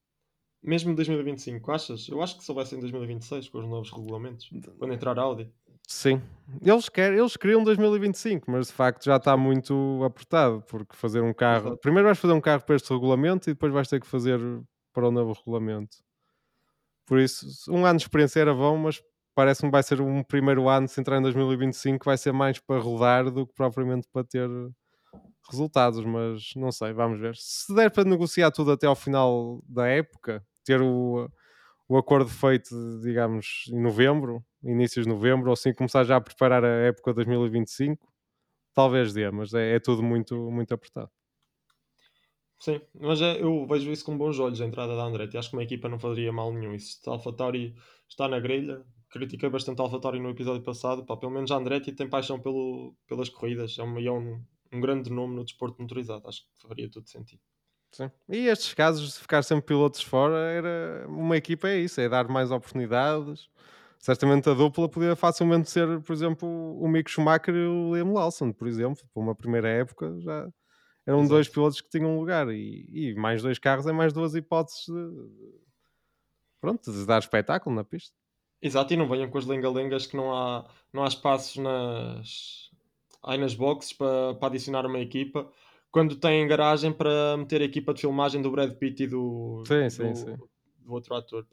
Mesmo 0.62 0.94
2025, 0.94 1.70
achas? 1.70 2.08
Eu 2.08 2.20
acho 2.20 2.36
que 2.36 2.44
só 2.44 2.52
vai 2.52 2.66
ser 2.66 2.76
em 2.76 2.80
2026 2.80 3.48
com 3.48 3.58
os 3.58 3.68
novos 3.68 3.92
regulamentos, 3.92 4.50
quando 4.76 4.92
entrar 4.92 5.16
a 5.18 5.22
Audi. 5.22 5.48
Sim, 5.86 6.20
eles, 6.60 6.88
querem, 6.88 7.18
eles 7.18 7.36
queriam 7.36 7.62
2025, 7.64 8.50
mas 8.50 8.66
de 8.66 8.72
facto 8.72 9.04
já 9.04 9.16
está 9.16 9.36
muito 9.36 10.02
apertado, 10.04 10.62
porque 10.68 10.94
fazer 10.96 11.22
um 11.22 11.32
carro. 11.32 11.68
Exato. 11.68 11.80
Primeiro 11.80 12.06
vais 12.08 12.18
fazer 12.18 12.34
um 12.34 12.40
carro 12.40 12.62
para 12.62 12.76
este 12.76 12.92
regulamento 12.92 13.48
e 13.48 13.54
depois 13.54 13.72
vais 13.72 13.88
ter 13.88 14.00
que 14.00 14.06
fazer 14.06 14.38
para 14.92 15.08
o 15.08 15.10
novo 15.10 15.32
regulamento. 15.32 15.96
Por 17.06 17.18
isso, 17.18 17.46
um 17.72 17.86
ano 17.86 17.98
de 17.98 18.04
experiência 18.04 18.40
era 18.40 18.52
bom, 18.52 18.76
mas 18.76 19.00
parece-me 19.38 19.70
vai 19.70 19.84
ser 19.84 20.00
um 20.00 20.20
primeiro 20.24 20.68
ano, 20.68 20.88
se 20.88 21.00
entrar 21.00 21.16
em 21.16 21.22
2025, 21.22 22.04
vai 22.04 22.18
ser 22.18 22.32
mais 22.32 22.58
para 22.58 22.80
rodar 22.80 23.30
do 23.30 23.46
que 23.46 23.54
propriamente 23.54 24.08
para 24.12 24.24
ter 24.24 24.50
resultados, 25.48 26.04
mas 26.04 26.50
não 26.56 26.72
sei, 26.72 26.92
vamos 26.92 27.20
ver. 27.20 27.36
Se 27.36 27.72
der 27.72 27.88
para 27.88 28.02
negociar 28.02 28.50
tudo 28.50 28.72
até 28.72 28.88
ao 28.88 28.96
final 28.96 29.62
da 29.64 29.86
época, 29.86 30.44
ter 30.64 30.82
o, 30.82 31.30
o 31.88 31.96
acordo 31.96 32.28
feito, 32.28 32.74
digamos, 33.00 33.66
em 33.68 33.80
novembro, 33.80 34.44
inícios 34.60 35.06
de 35.06 35.12
novembro, 35.12 35.50
ou 35.50 35.52
assim 35.52 35.72
começar 35.72 36.02
já 36.02 36.16
a 36.16 36.20
preparar 36.20 36.64
a 36.64 36.86
época 36.88 37.14
2025, 37.14 38.12
talvez 38.74 39.12
dê, 39.12 39.30
mas 39.30 39.54
é, 39.54 39.76
é 39.76 39.78
tudo 39.78 40.02
muito, 40.02 40.50
muito 40.50 40.74
apertado. 40.74 41.10
Sim, 42.58 42.80
mas 42.92 43.22
é, 43.22 43.40
eu 43.40 43.64
vejo 43.68 43.92
isso 43.92 44.04
com 44.04 44.18
bons 44.18 44.40
olhos 44.40 44.60
a 44.60 44.66
entrada 44.66 44.96
da 44.96 45.04
Andretti. 45.04 45.38
Acho 45.38 45.50
que 45.50 45.56
uma 45.56 45.62
equipa 45.62 45.88
não 45.88 46.00
faria 46.00 46.32
mal 46.32 46.52
nenhum. 46.52 46.74
E 46.74 46.80
se 46.80 46.98
a 47.08 47.12
AlphaTauri 47.12 47.76
está 48.08 48.26
na 48.26 48.40
grelha, 48.40 48.84
critiquei 49.10 49.48
bastante 49.48 49.80
a 49.80 49.84
AlphaTauri 49.84 50.20
no 50.20 50.30
episódio 50.30 50.62
passado, 50.62 51.04
pá, 51.04 51.16
pelo 51.16 51.32
menos 51.32 51.50
a 51.50 51.56
Andretti 51.56 51.92
tem 51.92 52.08
paixão 52.08 52.38
pelo, 52.38 52.94
pelas 53.06 53.28
corridas. 53.28 53.78
É 53.78 53.82
um, 53.82 53.98
é 53.98 54.10
um, 54.10 54.42
um 54.72 54.80
grande 54.80 55.10
nome 55.10 55.34
no 55.34 55.44
desporto 55.44 55.80
motorizado. 55.80 56.28
Acho 56.28 56.42
que 56.42 56.68
faria 56.68 56.90
todo 56.90 57.08
sentido. 57.08 57.40
Sim. 57.92 58.10
E 58.28 58.48
estes 58.48 58.74
casos 58.74 59.14
de 59.14 59.20
ficar 59.20 59.42
sempre 59.42 59.66
pilotos 59.66 60.02
fora, 60.02 60.36
era 60.36 61.06
uma 61.08 61.36
equipa 61.36 61.68
é 61.68 61.78
isso, 61.78 62.00
é 62.00 62.08
dar 62.08 62.28
mais 62.28 62.50
oportunidades. 62.50 63.48
Certamente 63.98 64.48
a 64.48 64.54
dupla 64.54 64.88
podia 64.88 65.16
facilmente 65.16 65.70
ser, 65.70 66.00
por 66.02 66.12
exemplo, 66.12 66.48
o 66.48 66.86
Mick 66.86 67.10
Schumacher 67.10 67.54
e 67.54 67.66
o 67.66 67.94
Liam 67.94 68.12
Lawson, 68.12 68.52
por 68.52 68.68
exemplo, 68.68 69.02
por 69.12 69.20
uma 69.20 69.34
primeira 69.34 69.68
época 69.68 70.20
já 70.20 70.48
eram 71.04 71.20
Exato. 71.20 71.34
dois 71.34 71.48
pilotos 71.48 71.80
que 71.80 71.88
tinham 71.88 72.18
lugar 72.18 72.48
e, 72.50 72.86
e, 72.90 73.14
mais 73.14 73.42
dois 73.42 73.58
carros 73.58 73.86
é 73.86 73.92
mais 73.92 74.12
duas 74.12 74.34
hipóteses 74.34 74.84
de, 74.86 75.28
pronto, 76.60 76.92
de 76.92 77.06
dar 77.06 77.18
espetáculo 77.18 77.74
na 77.74 77.82
pista. 77.82 78.14
Exato, 78.60 78.92
e 78.92 78.96
não 78.96 79.08
venham 79.08 79.30
com 79.30 79.38
as 79.38 79.46
lenga-lengas 79.46 80.06
que 80.06 80.16
não 80.16 80.34
há, 80.34 80.64
não 80.92 81.04
há 81.04 81.08
espaços 81.08 81.56
nas, 81.56 82.70
aí 83.22 83.38
nas 83.38 83.54
boxes 83.54 83.92
para, 83.92 84.34
para 84.34 84.48
adicionar 84.48 84.84
uma 84.84 84.98
equipa 84.98 85.48
quando 85.90 86.16
tem 86.16 86.46
garagem 86.46 86.92
para 86.92 87.36
meter 87.36 87.62
a 87.62 87.64
equipa 87.64 87.94
de 87.94 88.00
filmagem 88.00 88.42
do 88.42 88.50
Brad 88.50 88.72
Pitt 88.72 89.04
e 89.04 89.06
do, 89.06 89.62
sim, 89.66 89.84
do, 89.84 89.90
sim, 89.90 90.14
sim. 90.14 90.36
do 90.78 90.92
outro 90.92 91.14
ator. 91.14 91.46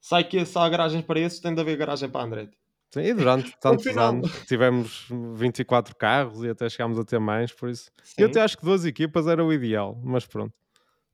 Sai 0.00 0.24
que 0.24 0.44
se 0.44 0.58
há 0.58 0.68
garagem 0.68 1.02
para 1.02 1.20
esses, 1.20 1.40
tem 1.40 1.54
de 1.54 1.60
haver 1.60 1.76
garagem 1.76 2.08
para 2.08 2.24
Andretti. 2.24 2.56
Sim, 2.92 3.00
e 3.00 3.14
durante 3.14 3.54
tantos 3.60 3.86
anos 3.96 4.30
tivemos 4.46 5.06
24 5.34 5.96
carros 5.96 6.44
e 6.44 6.48
até 6.48 6.68
chegámos 6.68 6.98
a 6.98 7.04
ter 7.04 7.18
mais, 7.18 7.52
por 7.52 7.68
isso. 7.68 7.90
Sim. 8.02 8.22
Eu 8.22 8.28
até 8.28 8.40
acho 8.40 8.56
que 8.56 8.64
duas 8.64 8.84
equipas 8.84 9.26
era 9.26 9.44
o 9.44 9.52
ideal, 9.52 10.00
mas 10.02 10.26
pronto. 10.26 10.54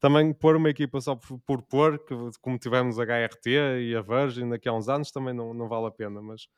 Também 0.03 0.33
pôr 0.33 0.57
uma 0.57 0.69
equipa 0.69 1.01
só 1.01 1.15
por, 1.15 1.39
por 1.47 1.63
pôr, 1.63 1.97
que, 1.97 2.13
como 2.41 2.59
tivemos 2.59 2.99
a 2.99 3.05
HRT 3.05 3.51
e 3.83 3.95
a 3.95 4.03
Virgin 4.03 4.49
daqui 4.49 4.69
a 4.69 4.73
uns 4.73 4.89
anos, 4.89 5.13
também 5.13 5.33
não, 5.33 5.55
não 5.55 5.69
vale 5.69 5.87
a 5.87 5.93
pena. 5.93 6.21
Mas 6.21 6.49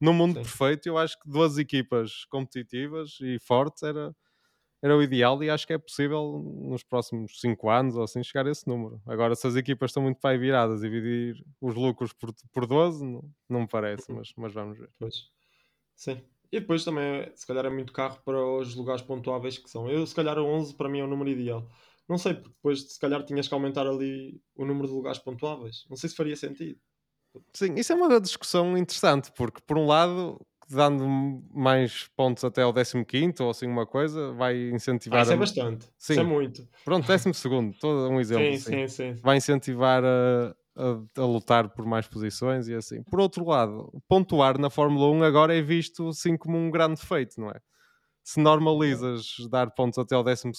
no 0.00 0.10
mundo 0.14 0.36
Sim. 0.36 0.42
perfeito, 0.42 0.86
eu 0.86 0.96
acho 0.96 1.20
que 1.20 1.28
duas 1.28 1.58
equipas 1.58 2.24
competitivas 2.30 3.18
e 3.20 3.38
fortes 3.38 3.82
era, 3.82 4.16
era 4.82 4.96
o 4.96 5.02
ideal 5.02 5.44
e 5.44 5.50
acho 5.50 5.66
que 5.66 5.74
é 5.74 5.78
possível 5.78 6.42
nos 6.62 6.82
próximos 6.82 7.38
5 7.42 7.68
anos 7.68 7.94
ou 7.94 8.04
assim 8.04 8.24
chegar 8.24 8.46
a 8.46 8.50
esse 8.50 8.66
número. 8.66 8.98
Agora, 9.06 9.34
se 9.34 9.46
as 9.46 9.54
equipas 9.54 9.90
estão 9.90 10.02
muito 10.02 10.18
pai 10.18 10.38
viradas 10.38 10.80
dividir 10.80 11.44
os 11.60 11.74
lucros 11.74 12.14
por, 12.14 12.32
por 12.54 12.66
12, 12.66 13.04
não, 13.04 13.30
não 13.50 13.60
me 13.60 13.68
parece, 13.68 14.10
uhum. 14.10 14.16
mas, 14.16 14.32
mas 14.34 14.54
vamos 14.54 14.78
ver. 14.78 14.88
Pois. 14.98 15.28
Sim. 15.94 16.22
E 16.50 16.58
depois 16.58 16.82
também, 16.82 17.30
se 17.34 17.46
calhar, 17.46 17.66
é 17.66 17.70
muito 17.70 17.92
carro 17.92 18.18
para 18.24 18.42
os 18.42 18.74
lugares 18.74 19.02
pontuáveis 19.02 19.58
que 19.58 19.68
são. 19.68 19.90
Eu, 19.90 20.06
se 20.06 20.14
calhar, 20.14 20.38
11 20.38 20.74
para 20.74 20.88
mim 20.88 21.00
é 21.00 21.04
o 21.04 21.06
número 21.06 21.28
ideal. 21.28 21.68
Não 22.08 22.18
sei, 22.18 22.34
porque 22.34 22.50
depois, 22.50 22.92
se 22.92 22.98
calhar, 22.98 23.24
tinhas 23.24 23.48
que 23.48 23.54
aumentar 23.54 23.86
ali 23.86 24.40
o 24.54 24.64
número 24.64 24.88
de 24.88 24.94
lugares 24.94 25.18
pontuáveis. 25.18 25.84
Não 25.88 25.96
sei 25.96 26.10
se 26.10 26.16
faria 26.16 26.36
sentido. 26.36 26.78
Sim, 27.52 27.74
isso 27.74 27.92
é 27.92 27.96
uma 27.96 28.20
discussão 28.20 28.76
interessante, 28.76 29.32
porque 29.36 29.60
por 29.66 29.78
um 29.78 29.86
lado, 29.86 30.40
dando 30.68 31.42
mais 31.52 32.08
pontos 32.16 32.44
até 32.44 32.62
ao 32.62 32.72
15 32.72 33.42
ou 33.42 33.50
assim 33.50 33.66
uma 33.66 33.86
coisa, 33.86 34.32
vai 34.32 34.70
incentivar. 34.70 35.20
Ah, 35.20 35.22
isso 35.22 35.32
é 35.32 35.36
bastante. 35.36 35.86
Sim. 35.98 36.12
Isso 36.12 36.20
é 36.20 36.24
muito. 36.24 36.68
Pronto, 36.84 37.06
12, 37.06 37.78
todo 37.80 38.08
um 38.08 38.20
exemplo. 38.20 38.56
sim, 38.58 38.86
sim, 38.86 38.88
sim, 38.88 39.20
Vai 39.22 39.38
incentivar 39.38 40.04
a, 40.04 40.54
a, 40.76 41.22
a, 41.22 41.26
lutar 41.26 41.70
por 41.70 41.86
mais 41.86 42.06
posições 42.06 42.68
e 42.68 42.74
assim. 42.74 43.02
Por 43.02 43.20
outro 43.20 43.44
lado, 43.44 43.90
pontuar 44.06 44.58
na 44.58 44.70
Fórmula 44.70 45.10
1 45.10 45.22
agora 45.24 45.56
é 45.56 45.62
visto 45.62 46.08
assim 46.08 46.36
como 46.36 46.56
um 46.56 46.70
grande 46.70 47.00
feito, 47.00 47.40
não 47.40 47.50
é? 47.50 47.58
Se 48.24 48.40
normalizas 48.40 49.36
dar 49.50 49.70
pontos 49.70 49.98
até 49.98 50.14
ao 50.14 50.24
12 50.24 50.50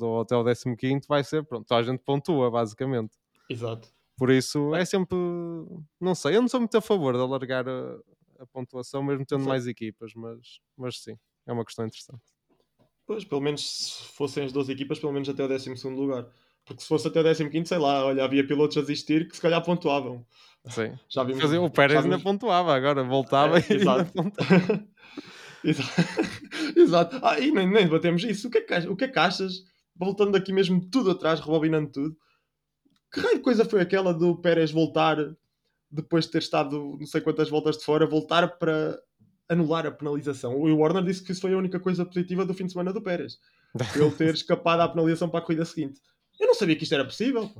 ou 0.00 0.20
até 0.20 0.36
ao 0.36 0.44
15, 0.44 1.08
vai 1.08 1.24
ser, 1.24 1.44
pronto, 1.44 1.70
a 1.74 1.82
gente 1.82 1.98
pontua, 1.98 2.48
basicamente. 2.48 3.16
Exato. 3.50 3.88
Por 4.16 4.30
isso 4.30 4.74
é 4.74 4.84
sempre. 4.84 5.18
Não 6.00 6.14
sei, 6.14 6.36
eu 6.36 6.40
não 6.40 6.48
sou 6.48 6.60
muito 6.60 6.76
a 6.76 6.80
favor 6.80 7.14
de 7.14 7.20
alargar 7.20 7.68
a, 7.68 7.98
a 8.38 8.46
pontuação, 8.46 9.02
mesmo 9.02 9.26
tendo 9.26 9.40
Exato. 9.40 9.48
mais 9.48 9.66
equipas, 9.66 10.12
mas, 10.14 10.60
mas 10.76 11.00
sim, 11.02 11.16
é 11.44 11.52
uma 11.52 11.64
questão 11.64 11.84
interessante. 11.84 12.22
Pois, 13.04 13.24
pelo 13.24 13.40
menos 13.40 13.68
se 13.68 14.04
fossem 14.12 14.44
as 14.44 14.52
duas 14.52 14.68
equipas, 14.68 15.00
pelo 15.00 15.12
menos 15.12 15.28
até 15.28 15.44
o 15.44 15.48
12 15.48 15.70
lugar. 15.88 16.26
Porque 16.64 16.82
se 16.82 16.88
fosse 16.88 17.08
até 17.08 17.20
o 17.20 17.50
15, 17.50 17.66
sei 17.66 17.78
lá, 17.78 18.04
olha, 18.04 18.22
havia 18.22 18.46
pilotos 18.46 18.76
a 18.76 18.82
desistir 18.82 19.26
que 19.26 19.34
se 19.34 19.40
calhar 19.40 19.64
pontuavam. 19.64 20.24
Sim. 20.66 20.96
Já 21.08 21.24
vimos, 21.24 21.42
o 21.42 21.70
Pérez 21.70 22.04
ainda 22.04 22.18
pontuava, 22.18 22.74
agora 22.74 23.02
voltava 23.02 23.58
é, 23.58 23.64
e 23.70 23.76
exato. 23.76 24.12
exato. 24.12 24.88
exato. 26.76 27.18
Ah, 27.22 27.38
e 27.38 27.50
nem, 27.50 27.68
nem 27.68 27.88
batemos 27.88 28.22
isso. 28.24 28.48
O 28.48 28.50
que, 28.50 28.58
é 28.58 28.60
que, 28.60 28.88
o 28.88 28.96
que 28.96 29.04
é 29.04 29.08
que 29.08 29.18
achas? 29.18 29.64
Voltando 29.96 30.36
aqui 30.36 30.52
mesmo 30.52 30.80
tudo 30.90 31.10
atrás, 31.10 31.40
rebobinando 31.40 31.90
tudo 31.90 32.16
que 33.12 33.20
raio 33.20 33.36
de 33.36 33.42
coisa 33.42 33.64
foi 33.64 33.80
aquela 33.80 34.12
do 34.12 34.36
Pérez 34.36 34.70
voltar, 34.70 35.16
depois 35.90 36.26
de 36.26 36.32
ter 36.32 36.38
estado 36.38 36.96
não 36.98 37.06
sei 37.06 37.20
quantas 37.20 37.48
voltas 37.48 37.78
de 37.78 37.84
fora, 37.84 38.06
voltar 38.06 38.58
para 38.58 38.98
anular 39.48 39.86
a 39.86 39.90
penalização? 39.90 40.54
O 40.56 40.76
Warner 40.76 41.02
disse 41.02 41.22
que 41.22 41.32
isso 41.32 41.40
foi 41.40 41.54
a 41.54 41.58
única 41.58 41.80
coisa 41.80 42.04
positiva 42.04 42.44
do 42.44 42.54
fim 42.54 42.66
de 42.66 42.72
semana 42.72 42.92
do 42.92 43.02
Pérez. 43.02 43.38
Ele 43.96 44.10
ter 44.10 44.34
escapado 44.34 44.82
à 44.82 44.88
penalização 44.88 45.28
para 45.28 45.40
a 45.40 45.42
corrida 45.42 45.64
seguinte. 45.64 46.00
Eu 46.38 46.46
não 46.46 46.54
sabia 46.54 46.76
que 46.76 46.82
isto 46.82 46.94
era 46.94 47.04
possível. 47.04 47.50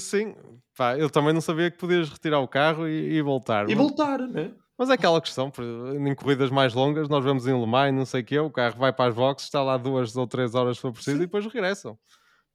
Sim, 0.00 0.34
pá, 0.76 0.98
eu 0.98 1.08
também 1.08 1.32
não 1.32 1.40
sabia 1.40 1.70
que 1.70 1.78
podias 1.78 2.08
retirar 2.08 2.40
o 2.40 2.48
carro 2.48 2.86
e, 2.86 3.14
e 3.14 3.22
voltar. 3.22 3.68
E 3.70 3.74
mas... 3.74 3.76
voltar, 3.76 4.18
né? 4.18 4.52
Mas 4.78 4.90
é 4.90 4.94
aquela 4.94 5.20
questão, 5.22 5.50
em 5.98 6.14
corridas 6.14 6.50
mais 6.50 6.74
longas, 6.74 7.08
nós 7.08 7.24
vemos 7.24 7.46
em 7.46 7.58
Le 7.58 7.66
Mans, 7.66 7.94
não 7.94 8.04
sei 8.04 8.20
o 8.20 8.24
que, 8.24 8.38
o 8.38 8.50
carro 8.50 8.78
vai 8.78 8.92
para 8.92 9.08
as 9.08 9.14
boxes, 9.14 9.46
está 9.46 9.62
lá 9.62 9.78
duas 9.78 10.14
ou 10.16 10.26
três 10.26 10.54
horas 10.54 10.76
se 10.76 10.82
for 10.82 10.92
preciso 10.92 11.16
Sim. 11.16 11.22
e 11.22 11.26
depois 11.26 11.44
regressam. 11.46 11.98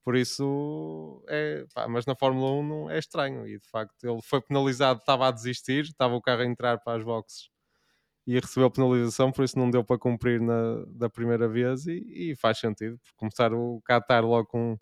Por 0.03 0.15
isso, 0.15 1.24
é, 1.30 1.65
pá, 1.74 1.88
mas 1.88 2.05
na 2.05 2.15
Fórmula 2.15 2.51
1 2.53 2.67
não 2.67 2.89
é 2.89 2.99
estranho. 2.99 3.47
E 3.47 3.59
de 3.59 3.67
facto, 3.69 4.03
ele 4.03 4.22
foi 4.24 4.41
penalizado, 4.41 4.99
estava 4.99 5.28
a 5.28 5.32
desistir, 5.32 5.84
estava 5.86 6.15
o 6.15 6.22
carro 6.22 6.41
a 6.41 6.45
entrar 6.45 6.80
para 6.80 6.97
as 6.97 7.03
boxes 7.03 7.49
e 8.28 8.39
recebeu 8.39 8.69
penalização, 8.72 9.32
por 9.32 9.43
isso 9.43 9.57
não 9.57 9.69
deu 9.69 9.84
para 9.84 9.97
cumprir 9.97 10.39
na, 10.41 10.86
da 10.88 11.09
primeira 11.09 11.47
vez. 11.47 11.88
E, 11.88 12.32
e 12.32 12.36
faz 12.36 12.59
sentido, 12.59 12.97
porque 12.99 13.17
começar 13.17 13.53
o 13.53 13.82
Qatar 13.82 14.26
logo 14.26 14.47
com 14.47 14.78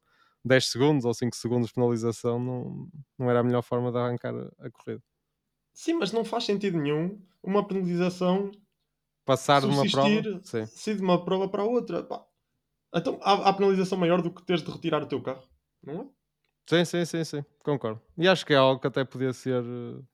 10 0.46 0.66
segundos 0.72 1.06
ou 1.06 1.14
5 1.14 1.36
segundos 1.36 1.68
de 1.70 1.74
penalização 1.74 2.40
não, 2.40 2.88
não 3.18 3.30
era 3.30 3.40
a 3.42 3.44
melhor 3.44 3.62
forma 3.64 3.92
de 3.92 3.98
arrancar 3.98 4.34
a, 4.36 4.68
a 4.68 4.72
corrida. 4.72 5.04
Sim, 5.74 5.94
mas 5.94 6.12
não 6.12 6.26
faz 6.26 6.46
sentido 6.46 6.78
nenhum 6.78 7.20
uma 7.42 7.66
penalização 7.66 8.52
passar 9.26 9.62
de 9.62 9.68
uma 9.68 9.90
prova, 9.90 10.42
sim. 10.44 10.96
de 10.96 11.02
uma 11.02 11.24
prova 11.24 11.48
para 11.48 11.64
outra. 11.64 12.04
Pá, 12.04 12.26
então 12.94 13.20
há, 13.22 13.50
há 13.50 13.54
penalização 13.54 13.98
maior 13.98 14.22
do 14.22 14.32
que 14.32 14.44
teres 14.44 14.64
de 14.64 14.72
retirar 14.72 15.04
o 15.04 15.08
teu 15.08 15.22
carro, 15.22 15.48
não 15.84 16.02
é? 16.02 16.08
Sim, 16.70 16.86
sim, 16.86 17.06
sim, 17.06 17.24
sim, 17.24 17.46
concordo. 17.64 18.00
E 18.18 18.28
acho 18.28 18.46
que 18.46 18.54
é 18.54 18.58
algo 18.58 18.80
que 18.80 18.88
até 18.88 19.04
podia 19.04 19.34
ser 19.34 19.64
uh, 19.64 20.06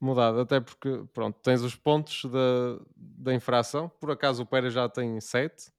mudado, 0.00 0.40
até 0.40 0.60
porque, 0.60 1.04
pronto, 1.12 1.38
tens 1.40 1.62
os 1.62 1.76
pontos 1.76 2.24
da, 2.24 2.80
da 2.96 3.32
infração. 3.32 3.88
Por 3.88 4.10
acaso 4.10 4.42
o 4.42 4.46
Pérez 4.46 4.74
já 4.74 4.88
tem 4.88 5.20
7, 5.20 5.70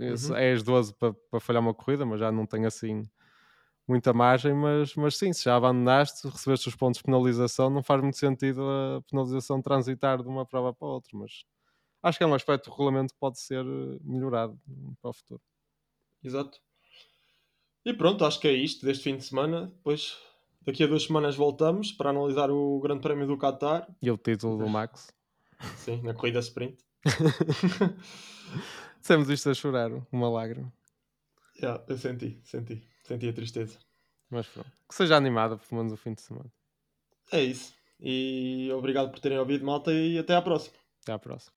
uhum. 0.00 0.36
é 0.36 0.52
as 0.52 0.64
12 0.64 0.92
para, 0.94 1.12
para 1.12 1.38
falhar 1.38 1.62
uma 1.62 1.72
corrida, 1.72 2.04
mas 2.04 2.18
já 2.18 2.32
não 2.32 2.46
tem 2.46 2.66
assim 2.66 3.08
muita 3.88 4.12
margem. 4.12 4.54
Mas, 4.54 4.94
mas 4.94 5.16
sim, 5.16 5.32
se 5.32 5.44
já 5.44 5.56
abandonaste, 5.56 6.28
recebeste 6.28 6.68
os 6.68 6.76
pontos 6.76 6.98
de 6.98 7.04
penalização, 7.04 7.70
não 7.70 7.82
faz 7.82 8.00
muito 8.02 8.16
sentido 8.16 8.62
a 8.62 9.02
penalização 9.10 9.62
transitar 9.62 10.22
de 10.22 10.28
uma 10.28 10.44
prova 10.44 10.72
para 10.72 10.86
outra. 10.86 11.10
Mas 11.14 11.44
acho 12.02 12.18
que 12.18 12.24
é 12.24 12.26
um 12.26 12.34
aspecto 12.34 12.66
do 12.66 12.70
regulamento 12.72 13.14
que 13.14 13.20
pode 13.20 13.40
ser 13.40 13.64
eh, 13.64 13.98
melhorado 14.02 14.58
para 15.00 15.10
o 15.10 15.12
futuro. 15.12 15.40
Exato. 16.22 16.58
E 17.84 17.94
pronto, 17.94 18.24
acho 18.24 18.38
que 18.40 18.48
é 18.48 18.52
isto 18.52 18.84
deste 18.84 19.04
fim 19.04 19.16
de 19.16 19.24
semana. 19.24 19.66
Depois, 19.68 20.16
daqui 20.62 20.84
a 20.84 20.86
duas 20.86 21.04
semanas 21.04 21.36
voltamos 21.36 21.92
para 21.92 22.10
analisar 22.10 22.50
o 22.50 22.78
Grande 22.80 23.00
Prémio 23.00 23.26
do 23.26 23.38
Qatar. 23.38 23.88
E 24.02 24.10
o 24.10 24.18
título 24.18 24.58
do 24.58 24.68
Max. 24.68 25.10
Sim, 25.76 26.02
na 26.02 26.12
corrida 26.14 26.40
sprint. 26.40 26.84
Dissemos 29.00 29.30
isto 29.30 29.48
a 29.50 29.54
chorar, 29.54 29.90
uma 30.12 30.28
lágrima. 30.28 30.72
Yeah, 31.60 31.82
eu 31.88 31.98
senti, 31.98 32.38
senti. 32.44 32.88
Senti 33.08 33.26
a 33.26 33.32
tristeza. 33.32 33.78
Mas 34.28 34.46
pronto. 34.46 34.70
Que 34.86 34.94
seja 34.94 35.16
animada, 35.16 35.56
pelo 35.56 35.78
menos 35.78 35.94
o 35.94 35.96
fim 35.96 36.12
de 36.12 36.20
semana. 36.20 36.52
É 37.32 37.42
isso. 37.42 37.72
E 37.98 38.70
obrigado 38.74 39.10
por 39.10 39.18
terem 39.18 39.38
ouvido, 39.38 39.64
malta, 39.64 39.90
e 39.90 40.18
até 40.18 40.36
à 40.36 40.42
próxima. 40.42 40.76
Até 41.02 41.12
à 41.12 41.18
próxima. 41.18 41.54